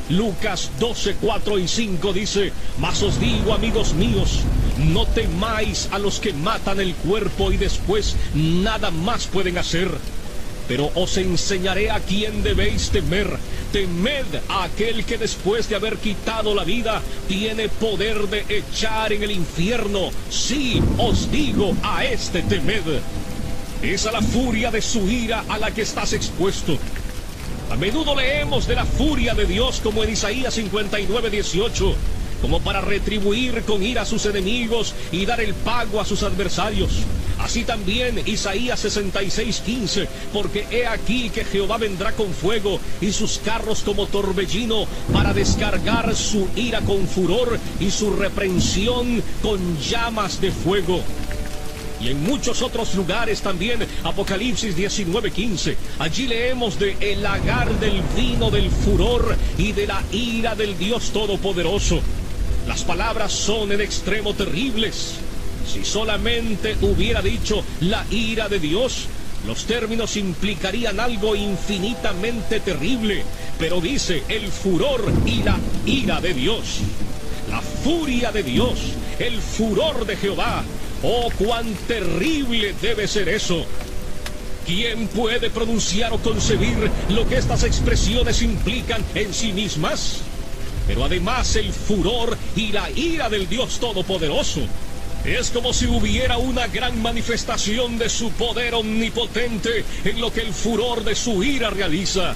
Lucas 0.10 0.70
12, 0.80 1.16
4 1.22 1.60
y 1.60 1.68
5 1.68 2.14
dice, 2.14 2.52
Mas 2.78 3.02
os 3.02 3.20
digo, 3.20 3.54
amigos 3.54 3.94
míos, 3.94 4.42
no 4.78 5.06
temáis 5.06 5.88
a 5.92 6.00
los 6.00 6.20
que 6.20 6.34
matan 6.34 6.80
el 6.80 6.94
cuerpo 6.96 7.52
y 7.52 7.58
después 7.58 8.16
nada 8.34 8.92
más 8.92 9.28
pueden 9.28 9.58
hacer. 9.58 9.90
Pero 10.68 10.92
os 10.96 11.18
enseñaré 11.18 11.92
a 11.92 12.00
quién 12.00 12.44
debéis 12.44 12.90
temer. 12.90 13.38
Temed 13.72 14.26
a 14.48 14.66
aquel 14.66 15.04
que 15.04 15.18
después 15.18 15.68
de 15.68 15.76
haber 15.76 15.98
quitado 15.98 16.56
la 16.56 16.64
vida 16.64 17.02
tiene 17.28 17.68
poder 17.70 18.30
de 18.30 18.46
echar 18.50 19.12
en 19.12 19.24
el 19.24 19.32
infierno. 19.32 20.12
Sí, 20.30 20.82
os 20.98 21.32
digo, 21.32 21.76
a 21.84 22.06
este 22.06 22.42
temed. 22.44 23.02
Es 23.82 24.06
a 24.06 24.14
la 24.14 24.22
furia 24.22 24.72
de 24.72 24.82
su 24.82 25.10
ira 25.10 25.44
a 25.50 25.58
la 25.58 25.72
que 25.72 25.82
estás 25.82 26.14
expuesto. 26.14 26.78
A 27.70 27.76
menudo 27.76 28.16
leemos 28.16 28.68
de 28.68 28.76
la 28.76 28.86
furia 28.86 29.34
de 29.34 29.46
Dios 29.46 29.80
como 29.82 30.04
en 30.04 30.12
Isaías 30.12 30.54
59, 30.54 31.30
18, 31.30 31.96
como 32.42 32.60
para 32.62 32.82
retribuir 32.82 33.64
con 33.64 33.82
ira 33.82 34.04
a 34.04 34.06
sus 34.06 34.26
enemigos 34.26 34.94
y 35.12 35.26
dar 35.26 35.42
el 35.42 35.54
pago 35.54 36.00
a 36.00 36.06
sus 36.06 36.24
adversarios. 36.24 36.92
Así 37.40 37.64
también 37.64 38.22
Isaías 38.26 38.80
66, 38.82 39.62
15, 39.66 40.08
porque 40.32 40.66
he 40.72 40.86
aquí 40.86 41.30
que 41.30 41.44
Jehová 41.44 41.78
vendrá 41.78 42.12
con 42.14 42.32
fuego 42.32 42.80
y 43.02 43.12
sus 43.12 43.40
carros 43.40 43.82
como 43.82 44.06
torbellino 44.08 44.86
para 45.12 45.34
descargar 45.34 46.16
su 46.16 46.48
ira 46.56 46.82
con 46.82 47.08
furor 47.08 47.60
y 47.80 47.90
su 47.92 48.12
reprensión 48.12 49.24
con 49.42 49.80
llamas 49.80 50.40
de 50.40 50.52
fuego 50.52 51.02
y 52.04 52.10
en 52.10 52.24
muchos 52.24 52.62
otros 52.62 52.94
lugares 52.96 53.42
también, 53.42 53.80
Apocalipsis 54.04 54.76
19:15. 54.76 55.78
Allí 56.00 56.28
leemos 56.28 56.78
de 56.78 56.98
el 57.00 57.24
lagar 57.24 57.70
del 57.80 58.02
vino 58.16 58.52
del 58.52 58.70
furor 58.70 59.36
y 59.58 59.72
de 59.72 59.88
la 59.88 60.04
ira 60.12 60.56
del 60.56 60.78
Dios 60.78 61.12
Todopoderoso. 61.12 62.02
Las 62.68 62.84
palabras 62.84 63.32
son 63.32 63.72
en 63.72 63.82
extremo 63.82 64.34
terribles. 64.34 65.16
Si 65.72 65.86
solamente 65.86 66.76
hubiera 66.82 67.22
dicho 67.22 67.64
la 67.82 68.06
ira 68.12 68.50
de 68.50 68.60
Dios, 68.60 69.08
los 69.48 69.66
términos 69.66 70.18
implicarían 70.18 71.00
algo 71.00 71.36
infinitamente 71.36 72.60
terrible, 72.60 73.24
pero 73.60 73.80
dice 73.80 74.24
el 74.28 74.48
furor 74.48 75.12
y 75.26 75.44
la 75.44 75.58
ira 75.86 76.20
de 76.20 76.34
Dios. 76.34 76.80
La 77.50 77.62
furia 77.62 78.32
de 78.32 78.44
Dios, 78.44 78.80
el 79.20 79.40
furor 79.40 80.06
de 80.06 80.16
Jehová, 80.16 80.64
Oh, 81.04 81.30
cuán 81.38 81.74
terrible 81.86 82.74
debe 82.82 83.10
ser 83.10 83.28
eso. 83.28 83.66
¿Quién 84.66 85.10
puede 85.10 85.50
pronunciar 85.50 86.14
o 86.14 86.18
concebir 86.18 86.90
lo 87.10 87.28
que 87.28 87.38
estas 87.38 87.66
expresiones 87.66 88.42
implican 88.42 89.04
en 89.14 89.34
sí 89.34 89.52
mismas? 89.52 90.22
Pero 90.88 91.04
además 91.04 91.58
el 91.58 91.74
furor 91.74 92.38
y 92.56 92.72
la 92.72 92.90
ira 92.92 93.30
del 93.30 93.50
Dios 93.50 93.80
Todopoderoso. 93.80 94.62
Es 95.26 95.52
como 95.52 95.74
si 95.74 95.88
hubiera 95.88 96.38
una 96.38 96.68
gran 96.68 97.02
manifestación 97.02 97.98
de 97.98 98.10
su 98.10 98.32
poder 98.32 98.74
omnipotente 98.74 99.84
en 100.06 100.22
lo 100.22 100.32
que 100.32 100.42
el 100.42 100.54
furor 100.54 101.04
de 101.04 101.16
su 101.16 101.44
ira 101.44 101.70
realiza 101.70 102.34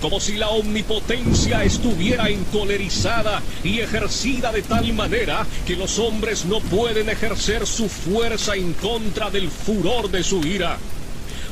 como 0.00 0.20
si 0.20 0.34
la 0.34 0.48
omnipotencia 0.48 1.64
estuviera 1.64 2.28
encolerizada 2.28 3.42
y 3.62 3.80
ejercida 3.80 4.52
de 4.52 4.62
tal 4.62 4.92
manera 4.92 5.46
que 5.66 5.76
los 5.76 5.98
hombres 5.98 6.44
no 6.44 6.60
pueden 6.60 7.08
ejercer 7.08 7.66
su 7.66 7.88
fuerza 7.88 8.56
en 8.56 8.72
contra 8.74 9.30
del 9.30 9.50
furor 9.50 10.10
de 10.10 10.22
su 10.22 10.44
ira. 10.46 10.78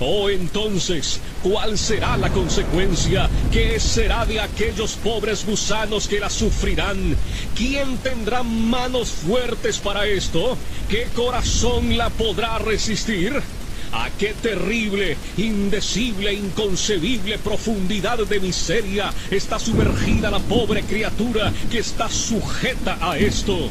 Oh, 0.00 0.30
entonces, 0.30 1.20
¿cuál 1.42 1.76
será 1.76 2.16
la 2.16 2.30
consecuencia? 2.30 3.28
¿Qué 3.52 3.80
será 3.80 4.24
de 4.24 4.40
aquellos 4.40 4.92
pobres 4.92 5.44
gusanos 5.44 6.06
que 6.06 6.20
la 6.20 6.30
sufrirán? 6.30 7.16
¿Quién 7.56 7.96
tendrá 7.98 8.44
manos 8.44 9.08
fuertes 9.08 9.78
para 9.78 10.06
esto? 10.06 10.56
¿Qué 10.88 11.08
corazón 11.16 11.96
la 11.96 12.10
podrá 12.10 12.58
resistir? 12.58 13.42
A 13.92 14.10
qué 14.18 14.34
terrible, 14.34 15.16
indecible, 15.36 16.32
inconcebible 16.32 17.38
profundidad 17.38 18.18
de 18.18 18.40
miseria 18.40 19.12
está 19.30 19.58
sumergida 19.58 20.30
la 20.30 20.40
pobre 20.40 20.82
criatura 20.82 21.52
que 21.70 21.78
está 21.78 22.08
sujeta 22.08 22.98
a 23.00 23.18
esto. 23.18 23.70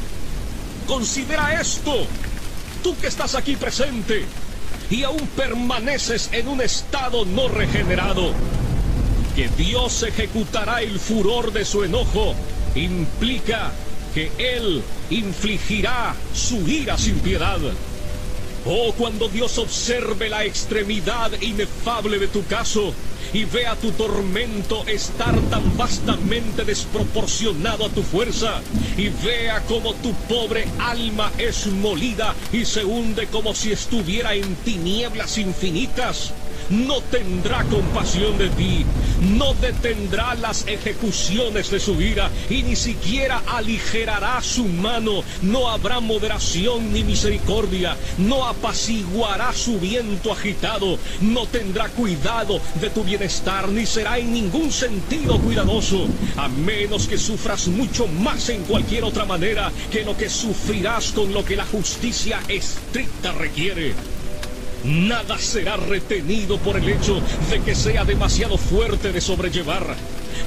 Considera 0.85 1.59
esto, 1.59 2.05
tú 2.83 2.95
que 2.97 3.07
estás 3.07 3.35
aquí 3.35 3.55
presente 3.55 4.25
y 4.89 5.03
aún 5.03 5.27
permaneces 5.35 6.29
en 6.31 6.47
un 6.47 6.61
estado 6.61 7.25
no 7.25 7.47
regenerado, 7.49 8.33
que 9.35 9.49
Dios 9.49 10.03
ejecutará 10.03 10.81
el 10.81 10.99
furor 10.99 11.51
de 11.51 11.65
su 11.65 11.83
enojo 11.83 12.33
implica 12.75 13.71
que 14.13 14.31
Él 14.37 14.81
infligirá 15.09 16.15
su 16.33 16.67
ira 16.67 16.97
sin 16.97 17.19
piedad. 17.19 17.59
Oh, 18.69 18.93
cuando 18.97 19.29
Dios 19.29 19.57
observe 19.59 20.27
la 20.27 20.43
extremidad 20.43 21.31
inefable 21.41 22.19
de 22.19 22.27
tu 22.27 22.45
caso 22.47 22.93
y 23.31 23.45
vea 23.45 23.75
tu 23.77 23.91
tormento 23.91 24.85
estar 24.87 25.39
tan 25.49 25.77
vastamente 25.77 26.65
desproporcionado 26.65 27.85
a 27.85 27.89
tu 27.89 28.03
fuerza 28.03 28.61
y 28.97 29.07
vea 29.07 29.61
como 29.69 29.93
tu 29.93 30.13
pobre 30.27 30.67
alma 30.79 31.31
es 31.37 31.67
molida 31.67 32.35
y 32.51 32.65
se 32.65 32.83
hunde 32.83 33.27
como 33.27 33.55
si 33.55 33.71
estuviera 33.71 34.33
en 34.33 34.53
tinieblas 34.57 35.37
infinitas. 35.37 36.33
No 36.69 37.01
tendrá 37.01 37.63
compasión 37.65 38.37
de 38.37 38.49
ti, 38.49 38.85
no 39.37 39.53
detendrá 39.55 40.35
las 40.35 40.67
ejecuciones 40.67 41.71
de 41.71 41.79
su 41.79 42.01
ira 42.01 42.29
y 42.49 42.63
ni 42.63 42.75
siquiera 42.75 43.41
aligerará 43.47 44.41
su 44.41 44.65
mano, 44.65 45.23
no 45.41 45.69
habrá 45.69 45.99
moderación 45.99 46.93
ni 46.93 47.03
misericordia, 47.03 47.95
no 48.17 48.45
apaciguará 48.45 49.53
su 49.53 49.79
viento 49.79 50.31
agitado, 50.31 50.97
no 51.21 51.45
tendrá 51.47 51.89
cuidado 51.89 52.59
de 52.81 52.89
tu 52.89 53.03
bienestar, 53.03 53.69
ni 53.69 53.85
será 53.85 54.17
en 54.17 54.33
ningún 54.33 54.71
sentido 54.71 55.39
cuidadoso, 55.39 56.07
a 56.35 56.47
menos 56.47 57.07
que 57.07 57.17
sufras 57.17 57.67
mucho 57.67 58.07
más 58.07 58.49
en 58.49 58.63
cualquier 58.63 59.03
otra 59.03 59.25
manera 59.25 59.71
que 59.91 60.03
lo 60.03 60.17
que 60.17 60.29
sufrirás 60.29 61.11
con 61.11 61.33
lo 61.33 61.43
que 61.43 61.55
la 61.55 61.65
justicia 61.65 62.39
estricta 62.47 63.31
requiere. 63.31 64.16
Nada 64.83 65.37
será 65.37 65.77
retenido 65.77 66.57
por 66.59 66.77
el 66.77 66.87
hecho 66.89 67.21
de 67.49 67.61
que 67.61 67.75
sea 67.75 68.05
demasiado 68.05 68.57
fuerte 68.57 69.11
de 69.11 69.21
sobrellevar. 69.21 69.95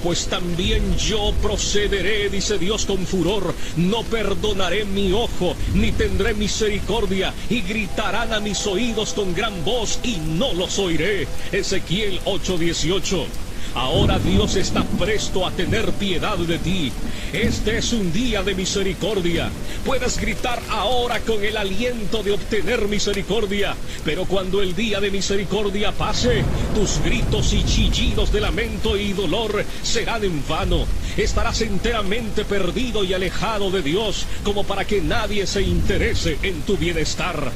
Pues 0.03 0.27
también 0.29 0.97
yo 0.97 1.35
procederé, 1.43 2.31
dice 2.31 2.59
Dios 2.59 2.87
con 2.87 3.07
furor, 3.07 3.55
no 3.77 4.03
perdonaré 4.05 4.85
mi 4.85 5.13
ojo, 5.13 5.55
ni 5.75 5.93
tendré 5.93 6.33
misericordia, 6.33 7.35
y 7.51 7.61
gritarán 7.63 8.33
a 8.33 8.41
mis 8.41 8.67
oídos 8.67 9.13
con 9.13 9.35
gran 9.35 9.65
voz, 9.65 9.99
y 10.03 10.17
no 10.17 10.55
los 10.55 10.79
oiré. 10.79 11.27
Ezequiel 11.53 12.21
8:18. 12.25 13.50
Ahora 13.75 14.19
Dios 14.19 14.57
está 14.57 14.83
presto 14.99 15.47
a 15.47 15.53
tener 15.53 15.93
piedad 15.93 16.37
de 16.37 16.59
ti. 16.59 16.93
Este 17.33 17.79
es 17.79 17.93
un 17.93 18.13
día 18.13 18.43
de 18.43 18.55
misericordia. 18.55 19.49
Puedes 19.85 20.21
gritar 20.21 20.61
ahora 20.71 21.21
con 21.21 21.45
el 21.45 21.57
aliento 21.57 22.23
de 22.25 22.33
obtener 22.33 22.89
misericordia, 22.89 23.77
pero 24.05 24.25
cuando 24.25 24.61
el 24.61 24.75
día 24.75 25.01
de 25.01 25.13
misericordia 25.13 25.93
pase, 25.93 26.43
tus 26.75 27.01
gritos 27.05 27.53
y 27.53 27.65
chillidos 27.65 28.33
de 28.33 28.41
lamento 28.41 28.97
y 28.97 29.13
dolor 29.13 29.65
serán 29.83 30.25
en 30.25 30.43
vano. 30.49 30.85
Estarás 31.17 31.61
enteramente 31.61 32.45
perdido 32.45 33.05
y 33.05 33.15
alejado 33.15 33.71
de 33.71 33.83
Dios 33.83 34.27
como 34.43 34.65
para 34.65 34.85
que 34.85 35.01
nadie 35.01 35.47
se 35.47 35.63
interese 35.63 36.39
en 36.43 36.63
tu 36.63 36.77
bienestar. 36.77 37.53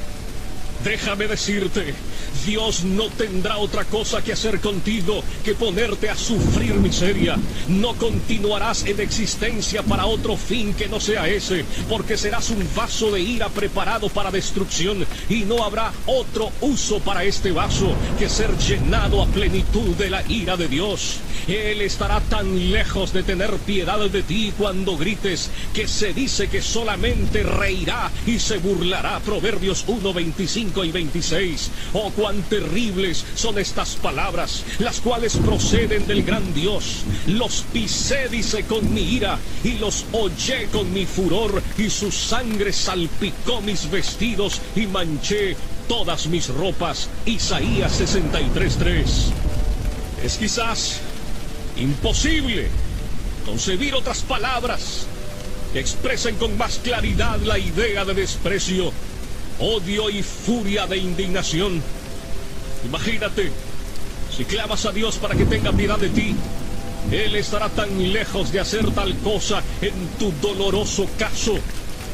Déjame 0.85 1.27
decirte, 1.27 1.95
Dios 2.45 2.83
no 2.83 3.07
tendrá 3.09 3.57
otra 3.57 3.85
cosa 3.85 4.23
que 4.23 4.33
hacer 4.33 4.59
contigo 4.59 5.23
que 5.43 5.55
ponerte 5.55 6.11
a 6.11 6.15
sufrir 6.15 6.75
miseria. 6.75 7.37
No 7.67 7.95
continuarás 7.95 8.85
en 8.85 8.99
existencia 8.99 9.81
para 9.81 10.05
otro 10.05 10.37
fin 10.37 10.75
que 10.75 10.87
no 10.87 10.99
sea 10.99 11.27
ese, 11.27 11.65
porque 11.89 12.17
serás 12.17 12.51
un 12.51 12.63
vaso 12.75 13.09
de 13.09 13.19
ira 13.19 13.49
preparado 13.49 14.09
para 14.09 14.29
destrucción 14.29 15.07
y 15.27 15.41
no 15.41 15.63
habrá 15.63 15.91
otro 16.05 16.51
uso 16.61 16.99
para 16.99 17.23
este 17.23 17.51
vaso 17.51 17.95
que 18.19 18.29
ser 18.29 18.55
llenado 18.55 19.23
a 19.23 19.25
plenitud 19.25 19.95
de 19.95 20.11
la 20.11 20.21
ira 20.29 20.55
de 20.55 20.67
Dios. 20.67 21.17
Él 21.47 21.81
estará 21.81 22.21
tan 22.21 22.71
lejos 22.71 23.11
de 23.11 23.23
tener 23.23 23.51
piedad 23.57 23.99
de 23.99 24.23
ti 24.23 24.53
cuando 24.57 24.97
grites 24.97 25.49
que 25.73 25.87
se 25.87 26.13
dice 26.13 26.47
que 26.47 26.61
solamente 26.61 27.43
reirá 27.43 28.11
y 28.25 28.39
se 28.39 28.57
burlará. 28.57 29.19
Proverbios 29.19 29.83
1, 29.87 30.13
25 30.75 30.83
y 30.83 30.91
26. 30.91 31.71
Oh, 31.93 32.11
cuán 32.11 32.41
terribles 32.43 33.23
son 33.35 33.57
estas 33.57 33.95
palabras, 33.95 34.63
las 34.79 34.99
cuales 34.99 35.37
proceden 35.37 36.05
del 36.07 36.23
gran 36.23 36.53
Dios. 36.53 37.03
Los 37.27 37.63
pisé, 37.73 38.27
dice, 38.29 38.63
con 38.63 38.93
mi 38.93 39.01
ira, 39.01 39.39
y 39.63 39.73
los 39.73 40.05
hollé 40.11 40.67
con 40.71 40.91
mi 40.93 41.05
furor, 41.05 41.61
y 41.77 41.89
su 41.89 42.11
sangre 42.11 42.73
salpicó 42.73 43.61
mis 43.61 43.89
vestidos 43.89 44.61
y 44.75 44.87
manché 44.87 45.55
todas 45.87 46.27
mis 46.27 46.49
ropas. 46.49 47.09
Isaías 47.25 48.01
63.3. 48.01 49.05
Es 50.23 50.37
quizás 50.37 50.99
imposible 51.77 52.69
concebir 53.45 53.93
otras 53.93 54.21
palabras 54.21 55.05
que 55.73 55.79
expresen 55.79 56.35
con 56.37 56.57
más 56.57 56.79
claridad 56.79 57.39
la 57.41 57.59
idea 57.59 58.05
de 58.05 58.13
desprecio 58.13 58.91
odio 59.59 60.09
y 60.09 60.23
furia 60.23 60.87
de 60.87 60.97
indignación. 60.97 61.81
Imagínate, 62.85 63.51
si 64.35 64.45
clamas 64.45 64.85
a 64.85 64.91
Dios 64.91 65.17
para 65.17 65.35
que 65.35 65.45
tenga 65.45 65.71
piedad 65.71 65.97
de 65.97 66.09
ti, 66.09 66.35
Él 67.11 67.35
estará 67.35 67.69
tan 67.69 68.11
lejos 68.11 68.51
de 68.51 68.59
hacer 68.59 68.91
tal 68.91 69.15
cosa 69.17 69.61
en 69.81 69.93
tu 70.19 70.31
doloroso 70.41 71.07
caso 71.17 71.55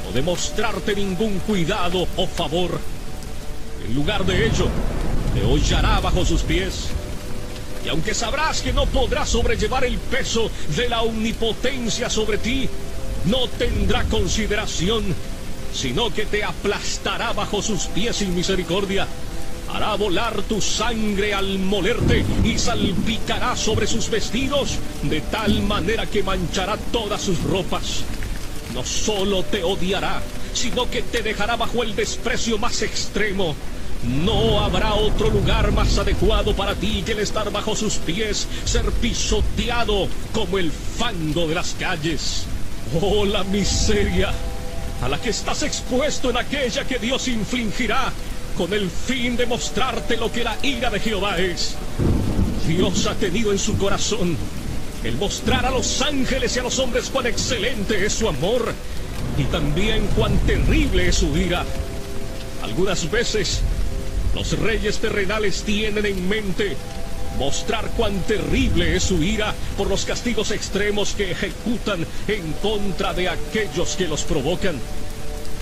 o 0.07 0.11
de 0.13 0.21
mostrarte 0.21 0.95
ningún 0.95 1.39
cuidado 1.39 2.07
o 2.15 2.27
favor. 2.27 2.79
En 3.85 3.95
lugar 3.95 4.25
de 4.25 4.45
ello, 4.45 4.67
te 5.33 5.43
hollará 5.43 5.99
bajo 5.99 6.25
sus 6.25 6.41
pies. 6.43 6.89
Y 7.83 7.89
aunque 7.89 8.13
sabrás 8.13 8.61
que 8.61 8.73
no 8.73 8.85
podrás 8.85 9.29
sobrellevar 9.29 9.83
el 9.83 9.97
peso 9.97 10.51
de 10.75 10.87
la 10.87 11.01
omnipotencia 11.01 12.09
sobre 12.09 12.37
ti, 12.37 12.69
no 13.25 13.47
tendrá 13.47 14.03
consideración 14.05 15.03
sino 15.74 16.13
que 16.13 16.26
te 16.26 16.43
aplastará 16.43 17.34
bajo 17.34 17.61
sus 17.61 17.86
pies 17.88 18.17
sin 18.17 18.36
misericordia. 18.36 19.07
Hará 19.74 19.95
volar 19.95 20.41
tu 20.43 20.59
sangre 20.59 21.34
al 21.34 21.57
molerte 21.59 22.26
y 22.43 22.57
salpicará 22.57 23.55
sobre 23.55 23.88
sus 23.88 24.09
vestidos 24.09 24.78
de 25.03 25.22
tal 25.22 25.63
manera 25.63 26.05
que 26.05 26.24
manchará 26.24 26.78
todas 26.91 27.22
sus 27.22 27.41
ropas. 27.43 28.03
No 28.74 28.84
solo 28.84 29.43
te 29.43 29.63
odiará, 29.63 30.22
sino 30.53 30.89
que 30.89 31.01
te 31.01 31.22
dejará 31.22 31.55
bajo 31.55 31.84
el 31.84 31.95
desprecio 31.95 32.57
más 32.57 32.82
extremo. 32.82 33.55
No 34.03 34.59
habrá 34.59 34.95
otro 34.95 35.30
lugar 35.30 35.72
más 35.72 35.97
adecuado 35.97 36.55
para 36.55 36.76
ti 36.76 37.03
que 37.05 37.11
el 37.13 37.19
estar 37.19 37.49
bajo 37.51 37.76
sus 37.76 37.95
pies, 37.95 38.47
ser 38.65 38.91
pisoteado 38.93 40.07
como 40.34 40.57
el 40.57 40.72
fango 40.72 41.47
de 41.47 41.55
las 41.55 41.76
calles. 41.80 42.45
Oh, 42.99 43.26
la 43.26 43.43
miseria 43.45 44.34
a 45.02 45.10
la 45.10 45.20
que 45.20 45.32
estás 45.32 45.64
expuesto 45.64 46.30
en 46.30 46.38
aquella 46.38 46.86
que 46.86 46.99
Dios 46.99 47.28
infligirá 47.28 48.12
con 48.58 48.72
el 48.74 48.89
fin 48.89 49.36
de 49.36 49.45
mostrarte 49.45 50.18
lo 50.18 50.32
que 50.32 50.43
la 50.43 50.56
ira 50.62 50.89
de 50.89 50.99
Jehová 50.99 51.39
es. 51.39 51.76
Dios 52.68 53.08
ha 53.08 53.16
tenido 53.16 53.52
en 53.52 53.60
su 53.60 53.78
corazón 53.78 54.38
el 55.04 55.16
mostrar 55.18 55.66
a 55.66 55.72
los 55.72 56.02
ángeles 56.02 56.56
y 56.56 56.60
a 56.60 56.64
los 56.64 56.78
hombres 56.78 57.10
cuán 57.10 57.26
excelente 57.26 58.06
es 58.06 58.14
su 58.14 58.30
amor 58.30 58.74
y 59.38 59.43
también 59.45 60.06
cuán 60.16 60.38
terrible 60.45 61.08
es 61.08 61.16
su 61.16 61.36
ira. 61.36 61.66
Algunas 62.62 63.10
veces 63.10 63.62
los 64.36 64.58
reyes 64.60 64.99
terrenales 64.99 65.64
tienen 65.64 66.06
en 66.06 66.30
mente 66.30 66.78
mostrar 67.38 67.89
cuán 67.97 68.19
terrible 68.21 68.95
es 68.95 69.03
su 69.03 69.21
ira 69.23 69.53
por 69.77 69.88
los 69.88 70.05
castigos 70.05 70.51
extremos 70.51 71.13
que 71.13 71.32
ejecutan 71.32 72.05
en 72.27 72.53
contra 72.61 73.13
de 73.13 73.29
aquellos 73.29 73.95
que 73.95 74.07
los 74.07 74.23
provocan. 74.23 74.75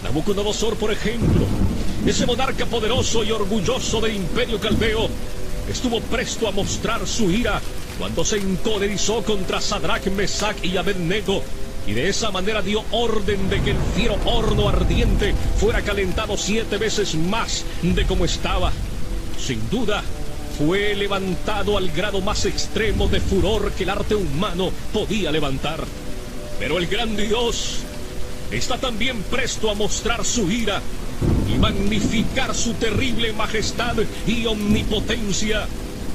Nabucodonosor, 0.04 0.76
por 0.78 0.92
ejemplo, 0.92 1.46
ese 2.06 2.26
monarca 2.26 2.66
poderoso 2.66 3.24
y 3.24 3.32
orgulloso 3.32 4.00
del 4.02 4.16
imperio 4.16 4.60
caldeo, 4.60 5.10
estuvo 5.70 6.00
presto 6.02 6.48
a 6.48 6.52
mostrar 6.52 7.06
su 7.06 7.30
ira 7.30 7.62
cuando 7.98 8.24
se 8.24 8.38
encolerizó 8.38 9.24
contra 9.24 9.60
Sadrach, 9.60 10.08
Mesach 10.08 10.64
y 10.64 10.78
Abednego, 10.78 11.44
y 11.86 11.94
de 11.94 12.08
esa 12.08 12.32
manera 12.32 12.62
dio 12.62 12.84
orden 12.92 13.50
de 13.50 13.62
que 13.62 13.72
el 13.72 13.78
fiero 13.96 14.18
horno 14.26 14.70
ardiente 14.70 15.34
fuera 15.58 15.82
calentado 15.82 16.38
siete 16.38 16.78
veces 16.78 17.16
más 17.16 17.66
de 17.82 18.06
como 18.06 18.26
estaba. 18.26 18.72
Sin 19.38 19.70
duda, 19.70 20.04
fue 20.60 20.94
levantado 20.94 21.78
al 21.78 21.90
grado 21.90 22.20
más 22.20 22.46
extremo 22.46 23.08
de 23.08 23.22
furor 23.22 23.72
que 23.72 23.84
el 23.84 23.90
arte 23.90 24.14
humano 24.14 24.72
podía 24.92 25.32
levantar. 25.32 25.86
Pero 26.60 26.78
el 26.78 26.88
gran 26.88 27.16
Dios 27.16 27.78
está 28.52 28.78
también 28.78 29.24
presto 29.24 29.72
a 29.72 29.74
mostrar 29.74 30.26
su 30.26 30.52
ira 30.52 30.82
y 31.50 31.58
magnificar 31.58 32.54
su 32.54 32.74
terrible 32.74 33.32
majestad 33.32 33.96
y 34.28 34.46
omnipotencia 34.48 35.66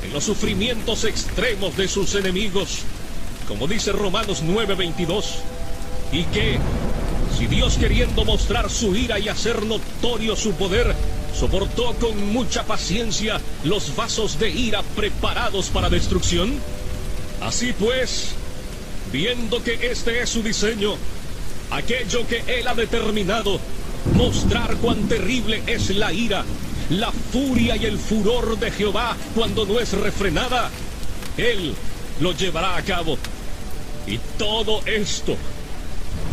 en 0.04 0.12
los 0.12 0.24
sufrimientos 0.24 1.04
extremos 1.04 1.74
de 1.78 1.88
sus 1.88 2.14
enemigos, 2.14 2.80
como 3.48 3.66
dice 3.66 3.92
Romanos 3.92 4.42
9:22, 4.42 5.24
y 6.12 6.24
que, 6.24 6.58
si 7.38 7.46
Dios 7.46 7.78
queriendo 7.78 8.26
mostrar 8.26 8.68
su 8.68 8.94
ira 8.94 9.18
y 9.18 9.28
hacer 9.28 9.64
notorio 9.64 10.36
su 10.36 10.52
poder, 10.52 10.94
soportó 11.38 11.94
con 11.94 12.32
mucha 12.32 12.64
paciencia 12.64 13.40
los 13.64 13.94
vasos 13.96 14.38
de 14.38 14.50
ira 14.50 14.82
preparados 14.94 15.68
para 15.68 15.90
destrucción? 15.90 16.54
Así 17.42 17.72
pues, 17.72 18.30
viendo 19.12 19.62
que 19.62 19.90
este 19.90 20.22
es 20.22 20.30
su 20.30 20.42
diseño, 20.42 20.94
aquello 21.70 22.26
que 22.26 22.42
él 22.46 22.66
ha 22.68 22.74
determinado, 22.74 23.60
mostrar 24.14 24.76
cuán 24.76 25.08
terrible 25.08 25.62
es 25.66 25.90
la 25.90 26.12
ira, 26.12 26.44
la 26.90 27.10
furia 27.10 27.76
y 27.76 27.86
el 27.86 27.98
furor 27.98 28.58
de 28.58 28.70
Jehová 28.70 29.16
cuando 29.34 29.66
no 29.66 29.80
es 29.80 29.92
refrenada, 29.92 30.70
él 31.36 31.74
lo 32.20 32.32
llevará 32.32 32.76
a 32.76 32.82
cabo. 32.82 33.18
Y 34.06 34.18
todo 34.38 34.82
esto 34.86 35.36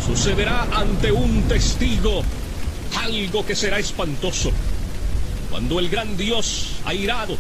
sucederá 0.06 0.68
ante 0.74 1.12
un 1.12 1.43
testigo, 1.43 2.24
algo 3.02 3.45
que 3.45 3.56
será 3.56 3.80
espantoso 3.80 4.52
cuando 5.52 5.80
el 5.80 5.89
gran 5.89 6.16
Dios, 6.18 6.78
airado, 6.86 7.38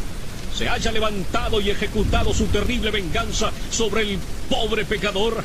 se 0.55 0.67
haya 0.67 0.91
levantado 0.91 1.61
y 1.61 1.69
ejecutado 1.69 2.33
su 2.33 2.45
terrible 2.47 2.91
venganza 2.91 3.51
sobre 3.71 4.01
el 4.01 4.19
pobre 4.49 4.83
pecador, 4.83 5.41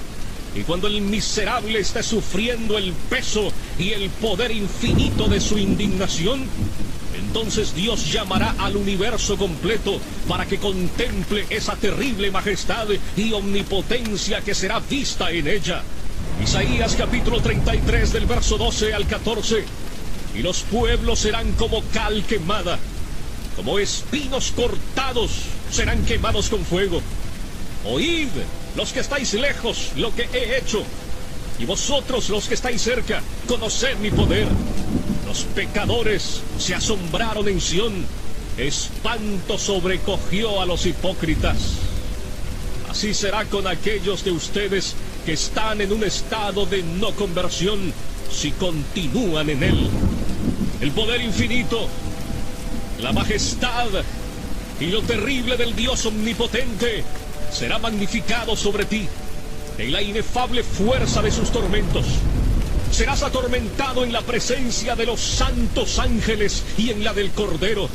y 0.57 0.62
cuando 0.62 0.89
el 0.89 1.01
miserable 1.01 1.79
esté 1.79 2.03
sufriendo 2.03 2.77
el 2.77 2.93
peso 2.93 3.53
y 3.79 3.91
el 3.91 4.11
poder 4.11 4.51
infinito 4.51 5.29
de 5.29 5.41
su 5.41 5.59
indignación, 5.59 6.45
entonces 7.14 7.75
Dios 7.75 8.11
llamará 8.11 8.55
al 8.59 8.77
universo 8.77 9.37
completo 9.37 10.01
para 10.27 10.47
que 10.47 10.59
contemple 10.59 11.47
esa 11.51 11.77
terrible 11.77 12.31
majestad 12.31 12.89
y 13.17 13.33
omnipotencia 13.33 14.41
que 14.41 14.55
será 14.55 14.81
vista 14.81 15.31
en 15.31 15.47
ella. 15.47 15.83
Isaías 16.43 16.97
capítulo 16.97 17.41
33 17.41 18.12
del 18.12 18.27
verso 18.27 18.59
12 18.59 18.95
al 18.95 19.07
14. 19.07 19.64
Y 20.37 20.43
los 20.43 20.61
pueblos 20.61 21.20
serán 21.20 21.53
como 21.53 21.82
cal 21.93 22.22
quemada, 22.24 22.78
como 23.57 23.78
espinos 23.78 24.53
cortados 24.55 25.30
serán 25.70 26.05
quemados 26.05 26.49
con 26.51 26.62
fuego. 26.64 27.01
Oíd, 27.87 28.28
los 28.76 28.93
que 28.93 29.01
estáis 29.01 29.32
lejos, 29.34 29.93
lo 29.97 30.14
que 30.14 30.28
he 30.32 30.59
hecho. 30.59 30.82
Y 31.59 31.64
vosotros, 31.64 32.28
los 32.28 32.49
que 32.49 32.55
estáis 32.55 32.82
cerca, 32.82 33.22
conoced 33.49 33.97
mi 33.97 34.11
poder. 34.11 34.47
Los 35.26 35.45
pecadores 35.55 36.43
se 36.59 36.74
asombraron 36.74 37.49
en 37.49 37.61
Sión. 37.61 38.05
Espanto 38.59 39.57
sobrecogió 39.57 40.61
a 40.61 40.66
los 40.66 40.84
hipócritas. 40.84 41.57
Así 42.91 43.14
será 43.14 43.47
con 43.47 43.66
aquellos 43.66 44.22
de 44.22 44.32
ustedes 44.32 44.95
que 45.24 45.32
están 45.32 45.80
en 45.80 45.93
un 45.93 46.05
estado 46.05 46.66
de 46.66 46.82
no 46.82 47.12
conversión 47.12 47.93
si 48.30 48.51
continúan 48.53 49.49
en 49.51 49.62
él. 49.62 49.91
El 50.81 50.91
poder 50.91 51.22
infinito, 51.22 51.89
la 53.01 53.12
majestad 53.12 53.87
y 54.79 54.87
lo 54.87 55.01
terrible 55.03 55.57
del 55.57 55.74
Dios 55.74 56.05
omnipotente 56.05 57.03
será 57.51 57.79
magnificado 57.79 58.55
sobre 58.57 58.85
ti 58.85 59.09
en 59.79 59.93
la 59.93 60.03
inefable 60.03 60.62
fuerza 60.62 61.22
de 61.22 61.31
sus 61.31 61.51
tormentos. 61.51 62.05
Serás 62.93 63.22
atormentado 63.22 64.05
en 64.05 64.12
la 64.12 64.20
presencia 64.20 64.95
de 64.95 65.07
los 65.07 65.18
santos 65.18 65.99
ángeles 65.99 66.62
y 66.77 66.91
en 66.91 67.03
la 67.05 67.14
del 67.14 67.31
Cordero. 67.31 67.89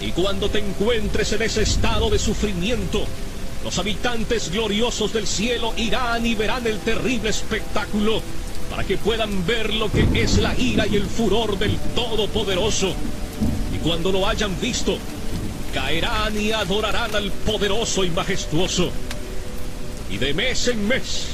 Y 0.00 0.12
cuando 0.12 0.48
te 0.48 0.60
encuentres 0.60 1.32
en 1.32 1.42
ese 1.42 1.62
estado 1.62 2.08
de 2.08 2.20
sufrimiento, 2.20 3.04
los 3.64 3.78
habitantes 3.78 4.52
gloriosos 4.52 5.12
del 5.12 5.26
cielo 5.26 5.74
irán 5.76 6.24
y 6.24 6.36
verán 6.36 6.68
el 6.68 6.78
terrible 6.78 7.30
espectáculo 7.30 8.22
para 8.70 8.84
que 8.84 8.96
puedan 8.96 9.46
ver 9.46 9.72
lo 9.74 9.90
que 9.90 10.06
es 10.14 10.38
la 10.38 10.54
ira 10.58 10.86
y 10.86 10.96
el 10.96 11.06
furor 11.06 11.58
del 11.58 11.76
Todopoderoso. 11.94 12.94
Y 13.74 13.78
cuando 13.78 14.12
lo 14.12 14.26
hayan 14.26 14.58
visto, 14.60 14.98
caerán 15.72 16.40
y 16.40 16.52
adorarán 16.52 17.14
al 17.14 17.30
poderoso 17.30 18.04
y 18.04 18.10
majestuoso. 18.10 18.90
Y 20.10 20.18
de 20.18 20.34
mes 20.34 20.68
en 20.68 20.86
mes, 20.86 21.26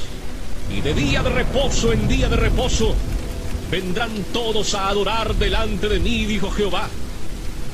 y 0.75 0.81
de 0.81 0.93
día 0.93 1.23
de 1.23 1.29
reposo 1.29 1.93
en 1.93 2.07
día 2.07 2.27
de 2.27 2.35
reposo, 2.35 2.95
vendrán 3.71 4.11
todos 4.33 4.73
a 4.73 4.89
adorar 4.89 5.35
delante 5.35 5.87
de 5.87 5.99
mí, 5.99 6.25
dijo 6.25 6.51
Jehová. 6.51 6.89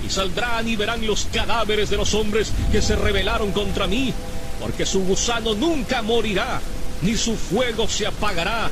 Y 0.05 0.10
saldrán 0.10 0.68
y 0.68 0.76
verán 0.76 1.05
los 1.05 1.26
cadáveres 1.26 1.89
de 1.89 1.97
los 1.97 2.14
hombres 2.14 2.51
que 2.72 2.82
se 2.82 2.95
rebelaron 2.95 3.51
contra 3.51 3.88
mí, 3.88 4.14
porque 4.62 4.86
su 4.86 5.01
gusano 5.01 5.55
nunca 5.55 6.01
morirá, 6.01 6.62
ni 7.01 7.16
su 7.18 7.36
fuego 7.36 7.88
se 7.88 8.07
apagará, 8.07 8.70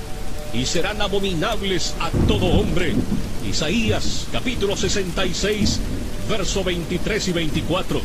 y 0.53 0.65
serán 0.65 1.01
abominables 1.01 1.95
a 1.99 2.09
todo 2.27 2.45
hombre. 2.45 2.95
Isaías 3.47 4.27
capítulo 4.31 4.75
66 4.75 5.79
verso 6.29 6.63
23 6.63 7.27
y 7.27 7.31
24. 7.31 8.01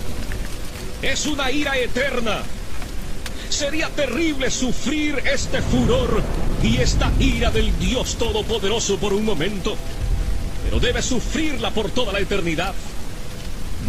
Es 1.02 1.26
una 1.26 1.50
ira 1.50 1.76
eterna. 1.76 2.42
Sería 3.48 3.88
terrible 3.88 4.50
sufrir 4.50 5.22
este 5.26 5.60
furor 5.60 6.22
y 6.62 6.78
esta 6.78 7.12
ira 7.18 7.50
del 7.50 7.76
Dios 7.78 8.16
Todopoderoso 8.16 8.96
por 8.96 9.12
un 9.12 9.24
momento, 9.24 9.76
pero 10.64 10.80
debe 10.80 11.02
sufrirla 11.02 11.70
por 11.70 11.90
toda 11.90 12.12
la 12.12 12.20
eternidad. 12.20 12.72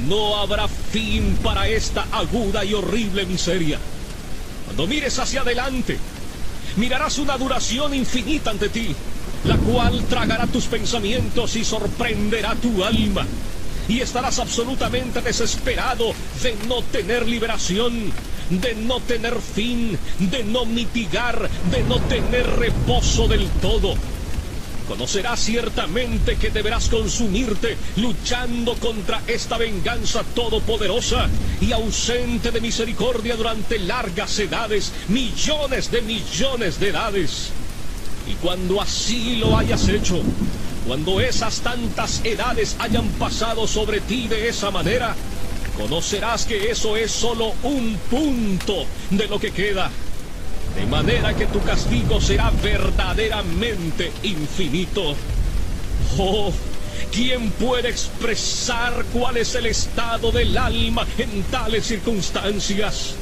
No 0.08 0.38
habrá 0.38 0.68
fin 0.68 1.38
para 1.44 1.68
esta 1.68 2.06
aguda 2.12 2.66
y 2.66 2.74
horrible 2.74 3.26
miseria. 3.26 3.80
Cuando 4.66 4.88
mires 4.88 5.18
hacia 5.20 5.42
adelante, 5.42 5.98
mirarás 6.76 7.18
una 7.18 7.38
duración 7.38 7.94
infinita 7.94 8.52
ante 8.52 8.70
ti, 8.70 8.96
la 9.46 9.58
cual 9.58 10.04
tragará 10.06 10.48
tus 10.48 10.66
pensamientos 10.66 11.56
y 11.56 11.64
sorprenderá 11.64 12.56
tu 12.56 12.84
alma 12.84 13.26
y 13.88 14.00
estarás 14.00 14.40
absolutamente 14.40 15.22
desesperado 15.22 16.14
de 16.42 16.56
no 16.68 16.82
tener 16.84 17.28
liberación, 17.28 18.12
de 18.50 18.76
no 18.76 19.00
tener 19.02 19.36
fin, 19.40 19.98
de 20.20 20.44
no 20.44 20.66
mitigar, 20.66 21.50
de 21.72 21.84
no 21.84 22.00
tener 22.02 22.48
reposo 22.48 23.28
del 23.28 23.48
todo. 23.62 23.96
Conocerás 24.94 25.40
ciertamente 25.40 26.36
que 26.36 26.52
deberás 26.52 26.88
consumirte 26.88 27.76
luchando 27.96 28.76
contra 28.76 29.24
esta 29.26 29.58
venganza 29.58 30.22
todopoderosa 30.36 31.28
y 31.60 31.72
ausente 31.72 32.52
de 32.52 32.62
misericordia 32.62 33.36
durante 33.36 33.80
largas 33.80 34.38
edades, 34.38 34.92
millones 35.08 35.90
de 35.90 36.04
millones 36.04 36.80
de 36.80 36.90
edades. 36.90 37.50
Y 38.28 38.34
cuando 38.36 38.80
así 38.84 39.38
lo 39.38 39.58
hayas 39.58 39.90
hecho, 39.90 40.22
cuando 40.86 41.20
esas 41.20 41.62
tantas 41.62 42.24
edades 42.24 42.76
hayan 42.78 43.08
pasado 43.14 43.66
sobre 43.66 44.00
ti 44.00 44.28
de 44.28 44.48
esa 44.48 44.70
manera, 44.70 45.16
conocerás 45.76 46.46
que 46.46 46.70
eso 46.70 46.96
es 46.98 47.12
solo 47.12 47.52
un 47.64 47.98
punto 48.12 48.86
de 49.10 49.28
lo 49.28 49.40
que 49.40 49.50
queda. 49.50 49.90
De 50.76 50.86
manera 50.88 51.36
que 51.36 51.46
tu 51.48 51.62
castigo 51.62 52.20
será 52.20 52.52
verdaderamente 52.64 54.12
infinito. 54.24 55.16
Oh, 56.18 56.52
¿quién 57.12 57.52
puede 57.52 57.90
expresar 57.90 59.06
cuál 59.14 59.38
es 59.38 59.54
el 59.56 59.68
estado 59.68 60.32
del 60.32 60.58
alma 60.58 61.06
en 61.18 61.44
tales 61.44 61.86
circunstancias? 61.86 63.16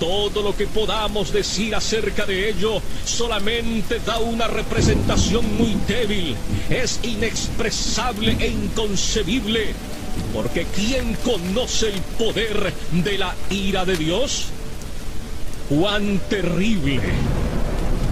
Todo 0.00 0.42
lo 0.42 0.56
que 0.56 0.66
podamos 0.66 1.32
decir 1.32 1.74
acerca 1.74 2.26
de 2.26 2.48
ello 2.48 2.80
solamente 3.04 4.00
da 4.00 4.18
una 4.18 4.48
representación 4.48 5.56
muy 5.56 5.76
débil, 5.86 6.34
es 6.70 6.98
inexpresable 7.02 8.36
e 8.40 8.48
inconcebible, 8.48 9.74
porque 10.32 10.66
¿quién 10.74 11.14
conoce 11.16 11.90
el 11.90 12.00
poder 12.18 12.72
de 12.92 13.18
la 13.18 13.34
ira 13.50 13.84
de 13.84 13.96
Dios? 13.96 14.46
¡Cuán 15.70 16.18
terrible! 16.28 16.98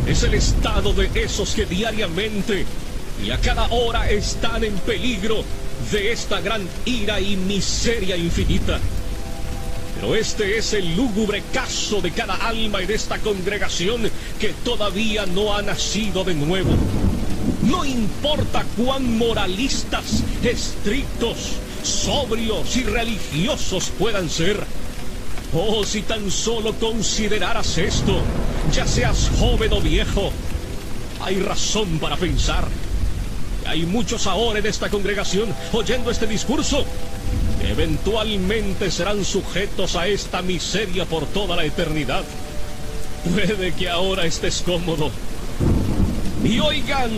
Es 0.07 0.23
el 0.23 0.35
estado 0.35 0.93
de 0.93 1.11
esos 1.13 1.57
que 1.57 1.67
diariamente 1.67 2.65
y 3.21 3.33
a 3.33 3.39
cada 3.39 3.67
hora 3.71 4.09
están 4.09 4.63
en 4.63 4.75
peligro 4.75 5.43
de 5.91 6.13
esta 6.13 6.41
gran 6.41 6.63
ira 6.85 7.21
y 7.21 7.35
miseria 7.35 8.17
infinita. 8.17 8.79
Pero 9.97 10.15
este 10.15 10.57
es 10.57 10.73
el 10.73 10.95
lúgubre 10.95 11.43
caso 11.53 12.01
de 12.01 12.13
cada 12.13 12.37
alma 12.37 12.81
en 12.81 12.93
esta 12.93 13.19
congregación 13.19 14.09
que 14.39 14.55
todavía 14.65 15.27
no 15.27 15.53
ha 15.53 15.61
nacido 15.61 16.23
de 16.23 16.35
nuevo. 16.35 16.71
No 17.65 17.85
importa 17.85 18.65
cuán 18.77 19.19
moralistas, 19.19 20.23
estrictos, 20.45 21.57
sobrios 21.83 22.77
y 22.77 22.85
religiosos 22.85 23.91
puedan 23.99 24.31
ser. 24.31 24.65
Oh, 25.55 25.85
si 25.85 26.03
tan 26.03 26.31
solo 26.31 26.75
consideraras 26.75 27.79
esto, 27.79 28.21
ya 28.73 28.87
seas 28.87 29.31
joven 29.39 29.73
o 29.73 29.81
viejo, 29.81 30.31
hay 31.21 31.41
razón 31.41 31.99
para 31.99 32.17
pensar. 32.17 32.67
Hay 33.67 33.87
muchos 33.87 34.27
ahora 34.27 34.59
en 34.59 34.67
esta 34.67 34.89
congregación 34.89 35.55
oyendo 35.73 36.11
este 36.11 36.27
discurso 36.27 36.85
eventualmente 37.63 38.91
serán 38.91 39.25
sujetos 39.25 39.97
a 39.97 40.07
esta 40.07 40.43
miseria 40.43 41.05
por 41.05 41.27
toda 41.27 41.57
la 41.57 41.65
eternidad. 41.65 42.25
Puede 43.33 43.73
que 43.73 43.89
ahora 43.89 44.25
estés 44.27 44.63
cómodo 44.63 45.11
y 46.45 46.61
oigan 46.61 47.11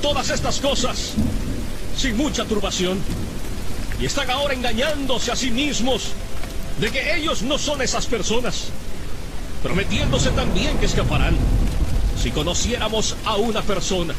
todas 0.00 0.30
estas 0.30 0.58
cosas 0.58 1.12
sin 1.96 2.16
mucha 2.16 2.44
turbación 2.44 2.98
y 4.00 4.06
están 4.06 4.30
ahora 4.30 4.54
engañándose 4.54 5.30
a 5.30 5.36
sí 5.36 5.50
mismos 5.50 6.12
de 6.80 6.90
que 6.90 7.16
ellos 7.16 7.42
no 7.42 7.58
son 7.58 7.82
esas 7.82 8.06
personas, 8.06 8.68
prometiéndose 9.62 10.30
también 10.30 10.78
que 10.78 10.86
escaparán. 10.86 11.36
Si 12.22 12.30
conociéramos 12.30 13.16
a 13.24 13.36
una 13.36 13.62
persona 13.62 14.14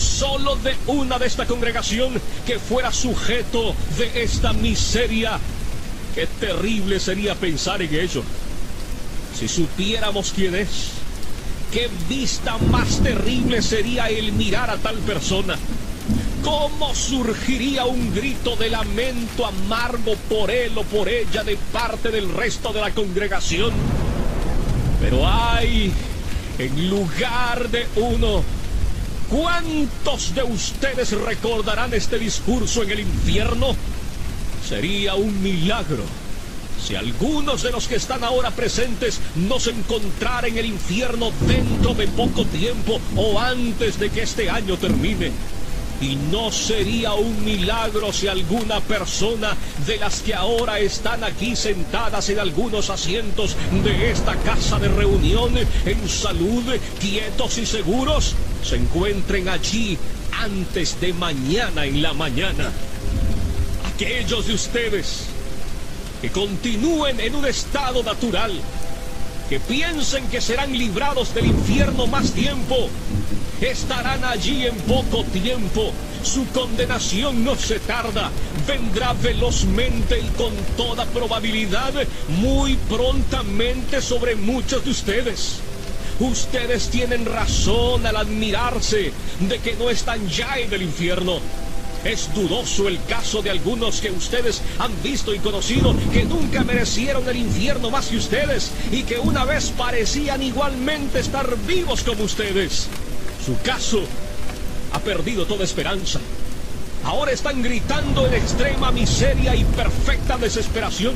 solo 0.00 0.56
de 0.56 0.74
una 0.86 1.18
de 1.18 1.26
esta 1.26 1.46
congregación 1.46 2.20
que 2.46 2.58
fuera 2.58 2.92
sujeto 2.92 3.74
de 3.98 4.22
esta 4.22 4.52
miseria. 4.52 5.38
Qué 6.14 6.26
terrible 6.26 6.98
sería 6.98 7.34
pensar 7.34 7.82
en 7.82 7.94
ello. 7.94 8.22
Si 9.38 9.46
supiéramos 9.46 10.32
quién 10.34 10.54
es, 10.54 10.92
qué 11.70 11.88
vista 12.08 12.56
más 12.70 13.00
terrible 13.02 13.62
sería 13.62 14.08
el 14.08 14.32
mirar 14.32 14.70
a 14.70 14.76
tal 14.76 14.96
persona. 14.98 15.56
¿Cómo 16.42 16.94
surgiría 16.94 17.84
un 17.84 18.14
grito 18.14 18.56
de 18.56 18.70
lamento 18.70 19.44
amargo 19.44 20.14
por 20.28 20.50
él 20.50 20.72
o 20.76 20.82
por 20.84 21.08
ella 21.08 21.44
de 21.44 21.56
parte 21.72 22.10
del 22.10 22.32
resto 22.32 22.72
de 22.72 22.80
la 22.80 22.92
congregación? 22.92 23.72
Pero 25.00 25.26
hay, 25.26 25.92
en 26.58 26.88
lugar 26.88 27.68
de 27.68 27.86
uno, 27.96 28.42
¿cuántos 29.28 30.34
de 30.34 30.42
ustedes 30.42 31.12
recordarán 31.12 31.92
este 31.92 32.18
discurso 32.18 32.82
en 32.82 32.90
el 32.90 33.00
infierno? 33.00 33.76
Sería 34.66 35.14
un 35.16 35.42
milagro 35.42 36.04
si 36.80 36.96
algunos 36.96 37.62
de 37.62 37.70
los 37.70 37.86
que 37.86 37.96
están 37.96 38.24
ahora 38.24 38.50
presentes 38.50 39.20
no 39.36 39.60
se 39.60 39.70
encontrara 39.70 40.48
en 40.48 40.56
el 40.56 40.66
infierno 40.66 41.30
dentro 41.46 41.94
de 41.94 42.08
poco 42.08 42.46
tiempo 42.46 43.00
o 43.16 43.38
antes 43.38 43.98
de 43.98 44.08
que 44.08 44.22
este 44.22 44.48
año 44.48 44.78
termine. 44.78 45.30
Y 46.00 46.16
no 46.16 46.50
sería 46.50 47.12
un 47.12 47.44
milagro 47.44 48.12
si 48.12 48.26
alguna 48.26 48.80
persona 48.80 49.56
de 49.86 49.98
las 49.98 50.20
que 50.20 50.34
ahora 50.34 50.78
están 50.78 51.22
aquí 51.24 51.54
sentadas 51.54 52.28
en 52.30 52.38
algunos 52.38 52.88
asientos 52.88 53.56
de 53.84 54.10
esta 54.10 54.34
casa 54.36 54.78
de 54.78 54.88
reunión 54.88 55.52
en 55.84 56.08
salud, 56.08 56.64
quietos 57.00 57.58
y 57.58 57.66
seguros, 57.66 58.34
se 58.62 58.76
encuentren 58.76 59.48
allí 59.48 59.98
antes 60.32 61.00
de 61.00 61.12
mañana 61.12 61.84
en 61.84 62.00
la 62.00 62.14
mañana. 62.14 62.72
Aquellos 63.94 64.46
de 64.46 64.54
ustedes 64.54 65.26
que 66.20 66.30
continúen 66.30 67.20
en 67.20 67.34
un 67.34 67.46
estado 67.46 68.02
natural, 68.02 68.52
que 69.50 69.58
piensen 69.58 70.28
que 70.28 70.40
serán 70.40 70.72
librados 70.78 71.34
del 71.34 71.46
infierno 71.46 72.06
más 72.06 72.30
tiempo, 72.30 72.88
estarán 73.60 74.22
allí 74.24 74.64
en 74.64 74.76
poco 74.76 75.24
tiempo. 75.24 75.92
Su 76.22 76.46
condenación 76.50 77.42
no 77.42 77.56
se 77.56 77.80
tarda, 77.80 78.30
vendrá 78.64 79.12
velozmente 79.14 80.20
y 80.20 80.28
con 80.36 80.54
toda 80.76 81.04
probabilidad 81.06 81.92
muy 82.28 82.76
prontamente 82.88 84.00
sobre 84.00 84.36
muchos 84.36 84.84
de 84.84 84.90
ustedes. 84.92 85.58
Ustedes 86.20 86.88
tienen 86.88 87.26
razón 87.26 88.06
al 88.06 88.18
admirarse 88.18 89.12
de 89.40 89.58
que 89.58 89.74
no 89.74 89.90
están 89.90 90.28
ya 90.28 90.58
en 90.58 90.72
el 90.72 90.82
infierno. 90.82 91.40
Es 92.04 92.32
dudoso 92.34 92.88
el 92.88 93.02
caso 93.04 93.42
de 93.42 93.50
algunos 93.50 94.00
que 94.00 94.10
ustedes 94.10 94.62
han 94.78 94.90
visto 95.02 95.34
y 95.34 95.38
conocido 95.38 95.94
que 96.12 96.24
nunca 96.24 96.64
merecieron 96.64 97.28
el 97.28 97.36
infierno 97.36 97.90
más 97.90 98.06
que 98.06 98.16
ustedes 98.16 98.70
y 98.90 99.02
que 99.02 99.18
una 99.18 99.44
vez 99.44 99.70
parecían 99.76 100.42
igualmente 100.42 101.20
estar 101.20 101.54
vivos 101.66 102.02
como 102.02 102.24
ustedes. 102.24 102.86
Su 103.44 103.60
caso 103.60 104.00
ha 104.92 104.98
perdido 105.00 105.44
toda 105.44 105.64
esperanza. 105.64 106.20
Ahora 107.04 107.32
están 107.32 107.62
gritando 107.62 108.26
en 108.26 108.34
extrema 108.34 108.90
miseria 108.92 109.54
y 109.54 109.64
perfecta 109.64 110.38
desesperación. 110.38 111.14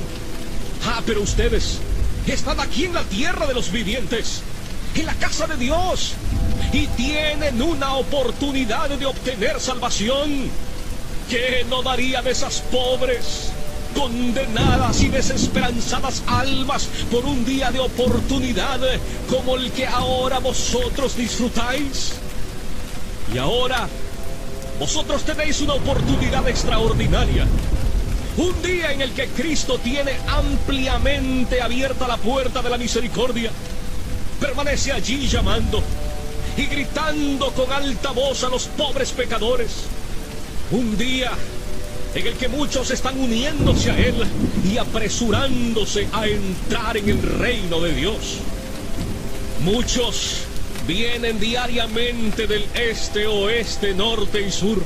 Ah, 0.87 1.03
pero 1.07 1.23
ustedes 1.23 1.79
están 2.27 2.61
aquí 2.61 2.85
en 2.85 2.95
la 2.95 3.05
tierra 3.05 3.47
de 3.47 3.55
los 3.55 3.73
vivientes, 3.73 4.43
en 4.95 5.07
la 5.07 5.15
casa 5.15 5.47
de 5.47 5.57
Dios, 5.57 6.13
y 6.73 6.87
tienen 6.89 7.61
una 7.63 7.95
oportunidad 7.95 8.91
de 8.91 9.07
obtener 9.07 9.61
salvación. 9.61 10.51
¿Qué 11.29 11.65
no 11.71 11.83
daría 11.83 12.21
de 12.21 12.33
esas 12.33 12.61
pobres, 12.71 13.51
condenadas 13.95 15.01
y 15.01 15.09
desesperanzadas 15.09 16.23
almas 16.27 16.87
por 17.11 17.25
un 17.25 17.45
día 17.47 17.71
de 17.71 17.81
oportunidad 17.81 18.81
como 19.31 19.57
el 19.57 19.73
que 19.73 19.87
ahora 19.87 20.39
vosotros 20.39 21.17
disfrutáis? 21.17 22.13
Y 23.33 23.39
ahora, 23.39 23.89
vosotros 24.79 25.23
tenéis 25.23 25.63
una 25.63 25.75
oportunidad 25.75 26.47
extraordinaria. 26.47 27.47
Un 28.37 28.63
día 28.63 28.93
en 28.93 29.01
el 29.01 29.13
que 29.13 29.29
Cristo 29.29 29.79
tiene 29.79 30.13
ampliamente 30.27 31.63
abierta 31.63 32.07
la 32.07 32.19
puerta 32.19 32.61
de 32.61 32.69
la 32.69 32.77
misericordia. 32.77 33.51
Permanece 34.41 34.93
allí 34.93 35.27
llamando 35.27 35.83
y 36.57 36.67
gritando 36.67 37.51
con 37.53 37.73
alta 37.73 38.11
voz 38.11 38.45
a 38.45 38.51
los 38.51 38.67
pobres 38.67 39.11
pecadores 39.13 39.87
un 40.75 40.99
día 40.99 41.31
en 42.17 42.27
el 42.27 42.35
que 42.35 42.49
muchos 42.49 42.91
están 42.91 43.19
uniéndose 43.19 43.93
a 43.93 43.99
Él 43.99 44.15
y 44.69 44.77
apresurándose 44.77 46.09
a 46.13 46.27
entrar 46.27 46.97
en 46.97 47.09
el 47.09 47.23
reino 47.23 47.81
de 47.81 47.95
Dios. 47.95 48.39
Muchos 49.65 50.43
vienen 50.87 51.39
diariamente 51.39 52.47
del 52.47 52.65
este, 52.75 53.27
oeste, 53.27 53.95
norte 53.95 54.41
y 54.41 54.51
sur. 54.51 54.83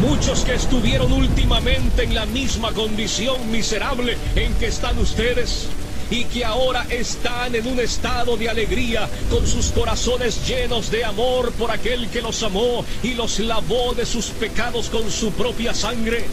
Muchos 0.00 0.44
que 0.44 0.54
estuvieron 0.54 1.12
últimamente 1.12 2.02
en 2.02 2.14
la 2.14 2.26
misma 2.26 2.72
condición 2.72 3.50
miserable 3.52 4.16
en 4.34 4.52
que 4.54 4.66
están 4.66 4.98
ustedes 4.98 5.68
y 6.10 6.24
que 6.24 6.44
ahora 6.44 6.86
están 6.90 7.54
en 7.54 7.66
un 7.66 7.80
estado 7.80 8.36
de 8.36 8.48
alegría 8.48 9.08
con 9.30 9.46
sus 9.46 9.66
corazones 9.66 10.46
llenos 10.46 10.90
de 10.90 11.04
amor 11.04 11.52
por 11.52 11.70
aquel 11.70 12.08
que 12.08 12.22
los 12.22 12.42
amó 12.42 12.84
y 13.02 13.14
los 13.14 13.38
lavó 13.40 13.94
de 13.94 14.06
sus 14.06 14.26
pecados 14.26 14.88
con 14.90 15.10
su 15.10 15.32
propia 15.32 15.74
sangre 15.74 16.24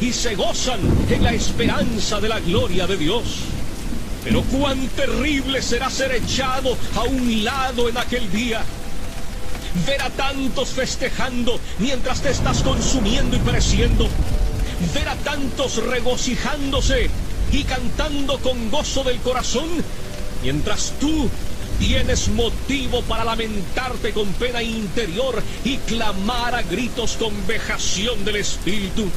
y 0.00 0.12
se 0.12 0.34
gozan 0.34 0.80
en 1.10 1.22
la 1.22 1.32
esperanza 1.32 2.20
de 2.20 2.28
la 2.28 2.40
gloria 2.40 2.86
de 2.86 2.96
Dios. 2.96 3.24
Pero 4.24 4.42
cuán 4.42 4.88
terrible 4.88 5.62
será 5.62 5.90
ser 5.90 6.12
echado 6.12 6.76
a 6.94 7.02
un 7.04 7.44
lado 7.44 7.88
en 7.88 7.96
aquel 7.96 8.30
día. 8.30 8.62
Ver 9.86 10.02
a 10.02 10.10
tantos 10.10 10.70
festejando 10.70 11.60
mientras 11.78 12.22
te 12.22 12.30
estás 12.30 12.62
consumiendo 12.62 13.36
y 13.36 13.40
pereciendo. 13.40 14.08
Ver 14.94 15.08
a 15.08 15.16
tantos 15.16 15.76
regocijándose 15.84 17.10
y 17.52 17.64
cantando 17.64 18.38
con 18.38 18.70
gozo 18.70 19.04
del 19.04 19.18
corazón, 19.18 19.68
mientras 20.42 20.92
tú 21.00 21.28
tienes 21.78 22.28
motivo 22.28 23.02
para 23.02 23.24
lamentarte 23.24 24.12
con 24.12 24.26
pena 24.34 24.62
interior 24.62 25.42
y 25.64 25.76
clamar 25.78 26.54
a 26.54 26.62
gritos 26.62 27.16
con 27.16 27.32
vejación 27.46 28.24
del 28.24 28.36
espíritu. 28.36 29.08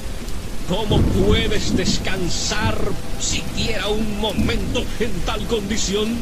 ¿Cómo 0.69 1.01
puedes 1.01 1.75
descansar 1.75 2.77
siquiera 3.19 3.87
un 3.87 4.19
momento 4.19 4.85
en 4.99 5.11
tal 5.25 5.45
condición? 5.47 6.17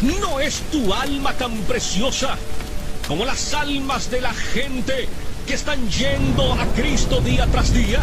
¿No 0.00 0.40
es 0.40 0.60
tu 0.70 0.94
alma 0.94 1.34
tan 1.34 1.54
preciosa 1.62 2.38
como 3.06 3.24
las 3.24 3.52
almas 3.52 4.10
de 4.10 4.20
la 4.20 4.32
gente 4.32 5.08
que 5.46 5.54
están 5.54 5.90
yendo 5.90 6.52
a 6.54 6.64
Cristo 6.76 7.20
día 7.20 7.46
tras 7.46 7.74
día? 7.74 8.02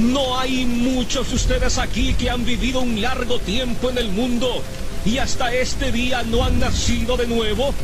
No 0.00 0.38
hay 0.38 0.64
muchos 0.64 1.28
de 1.28 1.36
ustedes 1.36 1.76
aquí 1.76 2.14
que 2.14 2.30
han 2.30 2.44
vivido 2.44 2.80
un 2.80 3.00
largo 3.02 3.38
tiempo 3.38 3.90
en 3.90 3.98
el 3.98 4.08
mundo 4.08 4.62
y 5.04 5.18
hasta 5.18 5.52
este 5.52 5.92
día 5.92 6.22
no 6.22 6.42
han 6.42 6.58
nacido 6.58 7.18
de 7.18 7.26
nuevo. 7.26 7.74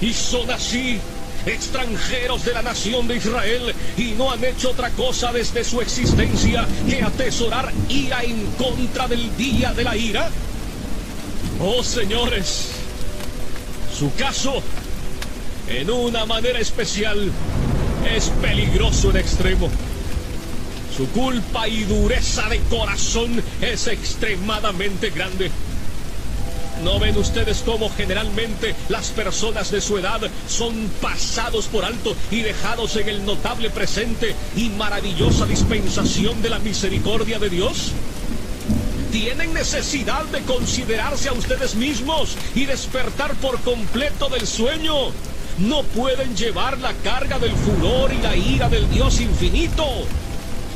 Y 0.00 0.14
son 0.14 0.50
así 0.50 0.98
extranjeros 1.44 2.44
de 2.44 2.54
la 2.54 2.62
nación 2.62 3.06
de 3.06 3.16
Israel 3.16 3.74
y 3.98 4.12
no 4.12 4.32
han 4.32 4.42
hecho 4.44 4.70
otra 4.70 4.90
cosa 4.90 5.30
desde 5.30 5.62
su 5.62 5.80
existencia 5.82 6.66
que 6.88 7.02
atesorar 7.02 7.70
ira 7.90 8.22
en 8.22 8.46
contra 8.52 9.06
del 9.06 9.36
día 9.36 9.74
de 9.74 9.84
la 9.84 9.94
ira. 9.94 10.30
Oh 11.60 11.82
señores, 11.82 12.70
su 13.96 14.12
caso, 14.14 14.62
en 15.68 15.90
una 15.90 16.24
manera 16.24 16.58
especial, 16.58 17.30
es 18.14 18.30
peligroso 18.40 19.10
en 19.10 19.16
extremo. 19.18 19.70
Su 20.96 21.06
culpa 21.10 21.68
y 21.68 21.84
dureza 21.84 22.48
de 22.48 22.58
corazón 22.70 23.42
es 23.60 23.86
extremadamente 23.86 25.10
grande. 25.10 25.50
¿No 26.82 26.98
ven 26.98 27.18
ustedes 27.18 27.62
cómo 27.66 27.90
generalmente 27.90 28.74
las 28.88 29.08
personas 29.08 29.70
de 29.70 29.82
su 29.82 29.98
edad 29.98 30.20
son 30.48 30.90
pasados 31.02 31.66
por 31.66 31.84
alto 31.84 32.16
y 32.30 32.40
dejados 32.40 32.96
en 32.96 33.10
el 33.10 33.26
notable 33.26 33.68
presente 33.68 34.34
y 34.56 34.70
maravillosa 34.70 35.44
dispensación 35.44 36.40
de 36.40 36.48
la 36.48 36.60
misericordia 36.60 37.38
de 37.38 37.50
Dios? 37.50 37.92
Tienen 39.12 39.52
necesidad 39.52 40.24
de 40.26 40.40
considerarse 40.42 41.28
a 41.28 41.34
ustedes 41.34 41.74
mismos 41.74 42.36
y 42.54 42.64
despertar 42.64 43.34
por 43.34 43.60
completo 43.60 44.30
del 44.30 44.46
sueño. 44.46 44.94
No 45.58 45.82
pueden 45.82 46.34
llevar 46.36 46.78
la 46.78 46.94
carga 46.94 47.38
del 47.38 47.52
furor 47.52 48.12
y 48.14 48.22
la 48.22 48.34
ira 48.34 48.68
del 48.70 48.88
Dios 48.90 49.20
infinito. 49.20 49.84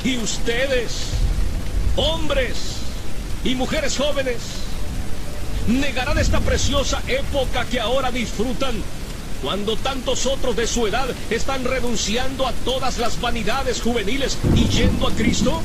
Y 0.05 0.17
ustedes, 0.19 1.11
hombres 1.97 2.77
y 3.45 3.55
mujeres 3.55 3.97
jóvenes, 3.97 4.39
negarán 5.69 6.19
esta 6.19 6.41
preciosa 6.41 7.03
época 7.07 7.67
que 7.67 7.81
ahora 7.81 8.11
disfrutan 8.11 8.75
cuando 9.43 9.77
tantos 9.77 10.27
otros 10.27 10.57
de 10.57 10.67
su 10.67 10.87
edad 10.87 11.09
están 11.31 11.65
renunciando 11.65 12.47
a 12.47 12.53
todas 12.65 12.99
las 12.99 13.21
vanidades 13.21 13.81
juveniles 13.81 14.39
y 14.55 14.69
yendo 14.69 15.07
a 15.07 15.13
Cristo? 15.13 15.63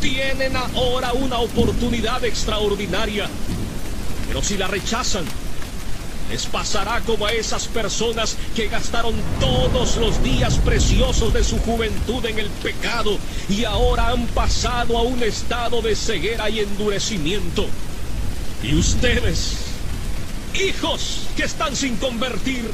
Tienen 0.00 0.56
ahora 0.56 1.12
una 1.12 1.38
oportunidad 1.38 2.24
extraordinaria. 2.24 3.28
Pero 4.28 4.42
si 4.42 4.56
la 4.56 4.68
rechazan, 4.68 5.24
Les 6.30 6.44
pasará 6.46 7.00
como 7.02 7.26
a 7.26 7.32
esas 7.32 7.68
personas 7.68 8.36
que 8.54 8.66
gastaron 8.66 9.14
todos 9.38 9.96
los 9.96 10.22
días 10.24 10.58
preciosos 10.58 11.32
de 11.32 11.44
su 11.44 11.58
juventud 11.58 12.24
en 12.26 12.38
el 12.38 12.48
pecado 12.48 13.16
y 13.48 13.64
ahora 13.64 14.08
han 14.08 14.26
pasado 14.28 14.98
a 14.98 15.02
un 15.02 15.22
estado 15.22 15.82
de 15.82 15.94
ceguera 15.94 16.50
y 16.50 16.60
endurecimiento. 16.60 17.66
Y 18.62 18.74
ustedes, 18.74 19.58
hijos 20.54 21.20
que 21.36 21.44
están 21.44 21.76
sin 21.76 21.96
convertir, 21.96 22.68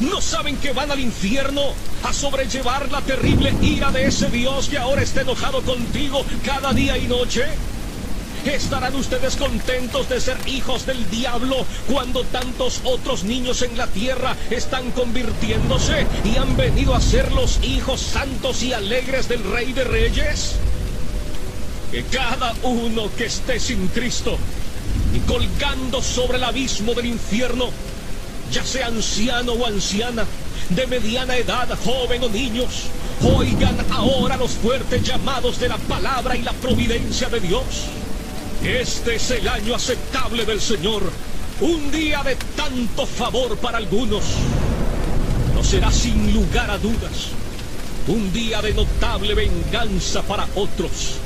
¿no 0.00 0.20
saben 0.20 0.56
que 0.56 0.72
van 0.72 0.90
al 0.90 1.00
infierno 1.00 1.62
a 2.02 2.12
sobrellevar 2.12 2.90
la 2.92 3.00
terrible 3.00 3.54
ira 3.62 3.90
de 3.90 4.06
ese 4.06 4.28
Dios 4.28 4.68
que 4.68 4.76
ahora 4.76 5.02
está 5.02 5.22
enojado 5.22 5.62
contigo 5.62 6.26
cada 6.44 6.74
día 6.74 6.98
y 6.98 7.06
noche? 7.06 7.44
¿Estarán 8.44 8.94
ustedes 8.94 9.36
contentos 9.36 10.08
de 10.10 10.20
ser 10.20 10.36
hijos 10.46 10.84
del 10.84 11.08
diablo 11.10 11.64
cuando 11.90 12.24
tantos 12.24 12.82
otros 12.84 13.24
niños 13.24 13.62
en 13.62 13.76
la 13.78 13.86
tierra 13.86 14.36
están 14.50 14.90
convirtiéndose 14.90 16.06
y 16.24 16.36
han 16.36 16.54
venido 16.54 16.94
a 16.94 17.00
ser 17.00 17.32
los 17.32 17.64
hijos 17.64 18.00
santos 18.00 18.62
y 18.62 18.74
alegres 18.74 19.28
del 19.28 19.42
Rey 19.44 19.72
de 19.72 19.84
Reyes? 19.84 20.56
Que 21.90 22.04
cada 22.04 22.54
uno 22.62 23.10
que 23.16 23.26
esté 23.26 23.58
sin 23.58 23.88
Cristo 23.88 24.36
y 25.14 25.20
colgando 25.20 26.02
sobre 26.02 26.36
el 26.36 26.44
abismo 26.44 26.92
del 26.92 27.06
infierno, 27.06 27.70
ya 28.52 28.62
sea 28.62 28.88
anciano 28.88 29.52
o 29.52 29.66
anciana, 29.66 30.26
de 30.68 30.86
mediana 30.86 31.36
edad, 31.36 31.68
joven 31.82 32.22
o 32.22 32.28
niños, 32.28 32.84
oigan 33.22 33.76
ahora 33.90 34.36
los 34.36 34.50
fuertes 34.52 35.02
llamados 35.02 35.58
de 35.58 35.70
la 35.70 35.78
palabra 35.78 36.36
y 36.36 36.42
la 36.42 36.52
providencia 36.52 37.30
de 37.30 37.40
Dios. 37.40 37.88
Este 38.64 39.16
es 39.16 39.30
el 39.30 39.46
año 39.46 39.74
aceptable 39.74 40.46
del 40.46 40.58
Señor, 40.58 41.02
un 41.60 41.90
día 41.90 42.22
de 42.22 42.34
tanto 42.56 43.04
favor 43.04 43.58
para 43.58 43.76
algunos. 43.76 44.24
No 45.54 45.62
será 45.62 45.92
sin 45.92 46.32
lugar 46.32 46.70
a 46.70 46.78
dudas 46.78 47.28
un 48.08 48.32
día 48.32 48.62
de 48.62 48.72
notable 48.72 49.34
venganza 49.34 50.22
para 50.22 50.46
otros. 50.54 51.16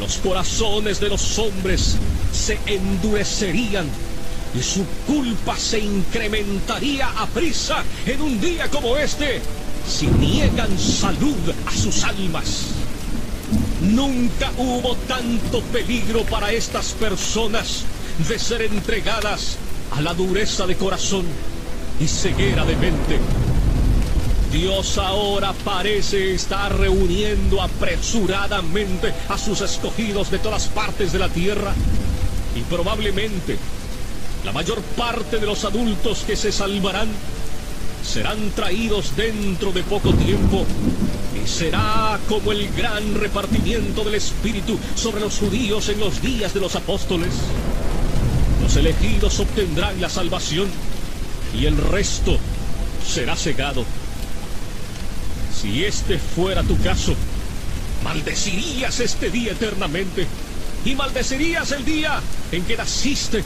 Los 0.00 0.16
corazones 0.16 0.98
de 0.98 1.08
los 1.08 1.38
hombres 1.38 1.96
se 2.32 2.58
endurecerían 2.66 3.86
y 4.52 4.60
su 4.60 4.84
culpa 5.06 5.56
se 5.56 5.78
incrementaría 5.78 7.08
a 7.08 7.26
prisa 7.26 7.84
en 8.06 8.20
un 8.20 8.40
día 8.40 8.68
como 8.70 8.96
este 8.96 9.40
si 9.88 10.08
niegan 10.08 10.76
salud 10.76 11.36
a 11.64 11.70
sus 11.70 12.02
almas. 12.02 12.75
Nunca 13.86 14.50
hubo 14.58 14.96
tanto 15.06 15.60
peligro 15.72 16.22
para 16.24 16.52
estas 16.52 16.92
personas 16.92 17.84
de 18.28 18.38
ser 18.38 18.62
entregadas 18.62 19.58
a 19.96 20.00
la 20.00 20.12
dureza 20.12 20.66
de 20.66 20.76
corazón 20.76 21.24
y 22.00 22.08
ceguera 22.08 22.64
de 22.64 22.76
mente. 22.76 23.20
Dios 24.52 24.98
ahora 24.98 25.52
parece 25.64 26.34
estar 26.34 26.76
reuniendo 26.76 27.62
apresuradamente 27.62 29.12
a 29.28 29.38
sus 29.38 29.60
escogidos 29.60 30.30
de 30.30 30.38
todas 30.38 30.66
partes 30.66 31.12
de 31.12 31.18
la 31.18 31.28
tierra 31.28 31.72
y 32.56 32.62
probablemente 32.62 33.56
la 34.44 34.52
mayor 34.52 34.80
parte 34.96 35.38
de 35.38 35.46
los 35.46 35.64
adultos 35.64 36.24
que 36.26 36.36
se 36.36 36.50
salvarán 36.50 37.08
serán 38.04 38.50
traídos 38.54 39.14
dentro 39.16 39.72
de 39.72 39.82
poco 39.82 40.12
tiempo 40.14 40.64
será 41.46 42.18
como 42.28 42.52
el 42.52 42.68
gran 42.74 43.14
repartimiento 43.14 44.04
del 44.04 44.16
Espíritu 44.16 44.78
sobre 44.94 45.20
los 45.20 45.38
judíos 45.38 45.88
en 45.88 46.00
los 46.00 46.20
días 46.20 46.52
de 46.52 46.60
los 46.60 46.74
apóstoles. 46.74 47.32
Los 48.62 48.76
elegidos 48.76 49.38
obtendrán 49.40 50.00
la 50.00 50.08
salvación 50.08 50.68
y 51.58 51.66
el 51.66 51.76
resto 51.76 52.38
será 53.06 53.36
cegado. 53.36 53.84
Si 55.60 55.84
este 55.84 56.18
fuera 56.18 56.62
tu 56.62 56.76
caso, 56.78 57.14
maldecirías 58.04 59.00
este 59.00 59.30
día 59.30 59.52
eternamente 59.52 60.26
y 60.84 60.94
maldecirías 60.94 61.72
el 61.72 61.84
día 61.84 62.20
en 62.52 62.64
que 62.64 62.76
naciste 62.76 63.42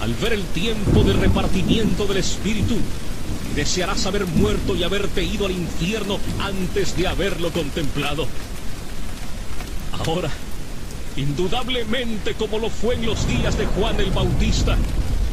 al 0.00 0.14
ver 0.14 0.32
el 0.32 0.44
tiempo 0.46 1.04
de 1.04 1.12
repartimiento 1.12 2.06
del 2.06 2.18
Espíritu 2.18 2.76
desearás 3.54 4.06
haber 4.06 4.26
muerto 4.26 4.74
y 4.74 4.82
haberte 4.82 5.22
ido 5.22 5.46
al 5.46 5.52
infierno 5.52 6.18
antes 6.40 6.96
de 6.96 7.06
haberlo 7.06 7.50
contemplado. 7.52 8.26
Ahora, 9.92 10.30
indudablemente 11.16 12.34
como 12.34 12.58
lo 12.58 12.68
fue 12.68 12.96
en 12.96 13.06
los 13.06 13.26
días 13.26 13.56
de 13.56 13.66
Juan 13.66 14.00
el 14.00 14.10
Bautista, 14.10 14.76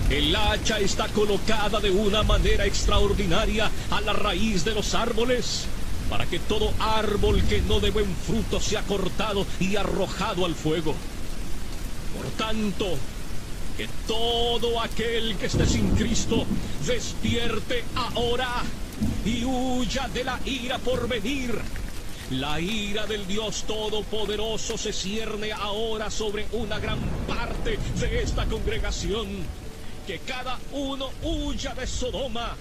el 0.09 0.36
hacha 0.36 0.80
está 0.80 1.07
colocada 1.07 1.80
de 1.80 1.89
una 1.89 2.22
manera 2.24 2.65
extraordinaria 2.65 3.72
a 3.89 4.01
la 4.01 4.13
raíz 4.13 4.65
de 4.65 4.76
los 4.76 4.93
árboles, 4.93 5.65
para 6.09 6.26
que 6.26 6.38
todo 6.39 6.74
árbol 6.80 7.41
que 7.43 7.61
no 7.61 7.80
dé 7.80 7.89
buen 7.89 8.13
fruto 8.28 8.59
sea 8.59 8.82
cortado 8.82 9.45
y 9.59 9.78
arrojado 9.78 10.45
al 10.45 10.53
fuego. 10.53 10.93
Por 12.17 12.30
tanto, 12.32 12.97
que 13.82 13.89
todo 14.05 14.79
aquel 14.79 15.36
que 15.38 15.47
esté 15.47 15.65
sin 15.65 15.95
Cristo 15.95 16.45
despierte 16.86 17.84
ahora 17.95 18.61
y 19.25 19.43
huya 19.43 20.07
de 20.07 20.23
la 20.23 20.39
ira 20.45 20.77
por 20.77 21.07
venir. 21.07 21.59
La 22.29 22.59
ira 22.59 23.07
del 23.07 23.25
Dios 23.25 23.63
Todopoderoso 23.63 24.77
se 24.77 24.93
cierne 24.93 25.51
ahora 25.51 26.11
sobre 26.11 26.45
una 26.51 26.77
gran 26.77 26.99
parte 27.27 27.79
de 27.99 28.21
esta 28.21 28.45
congregación. 28.45 29.27
Que 30.05 30.19
cada 30.19 30.59
uno 30.73 31.09
huya 31.23 31.73
de 31.73 31.88
Sodoma 31.88 32.55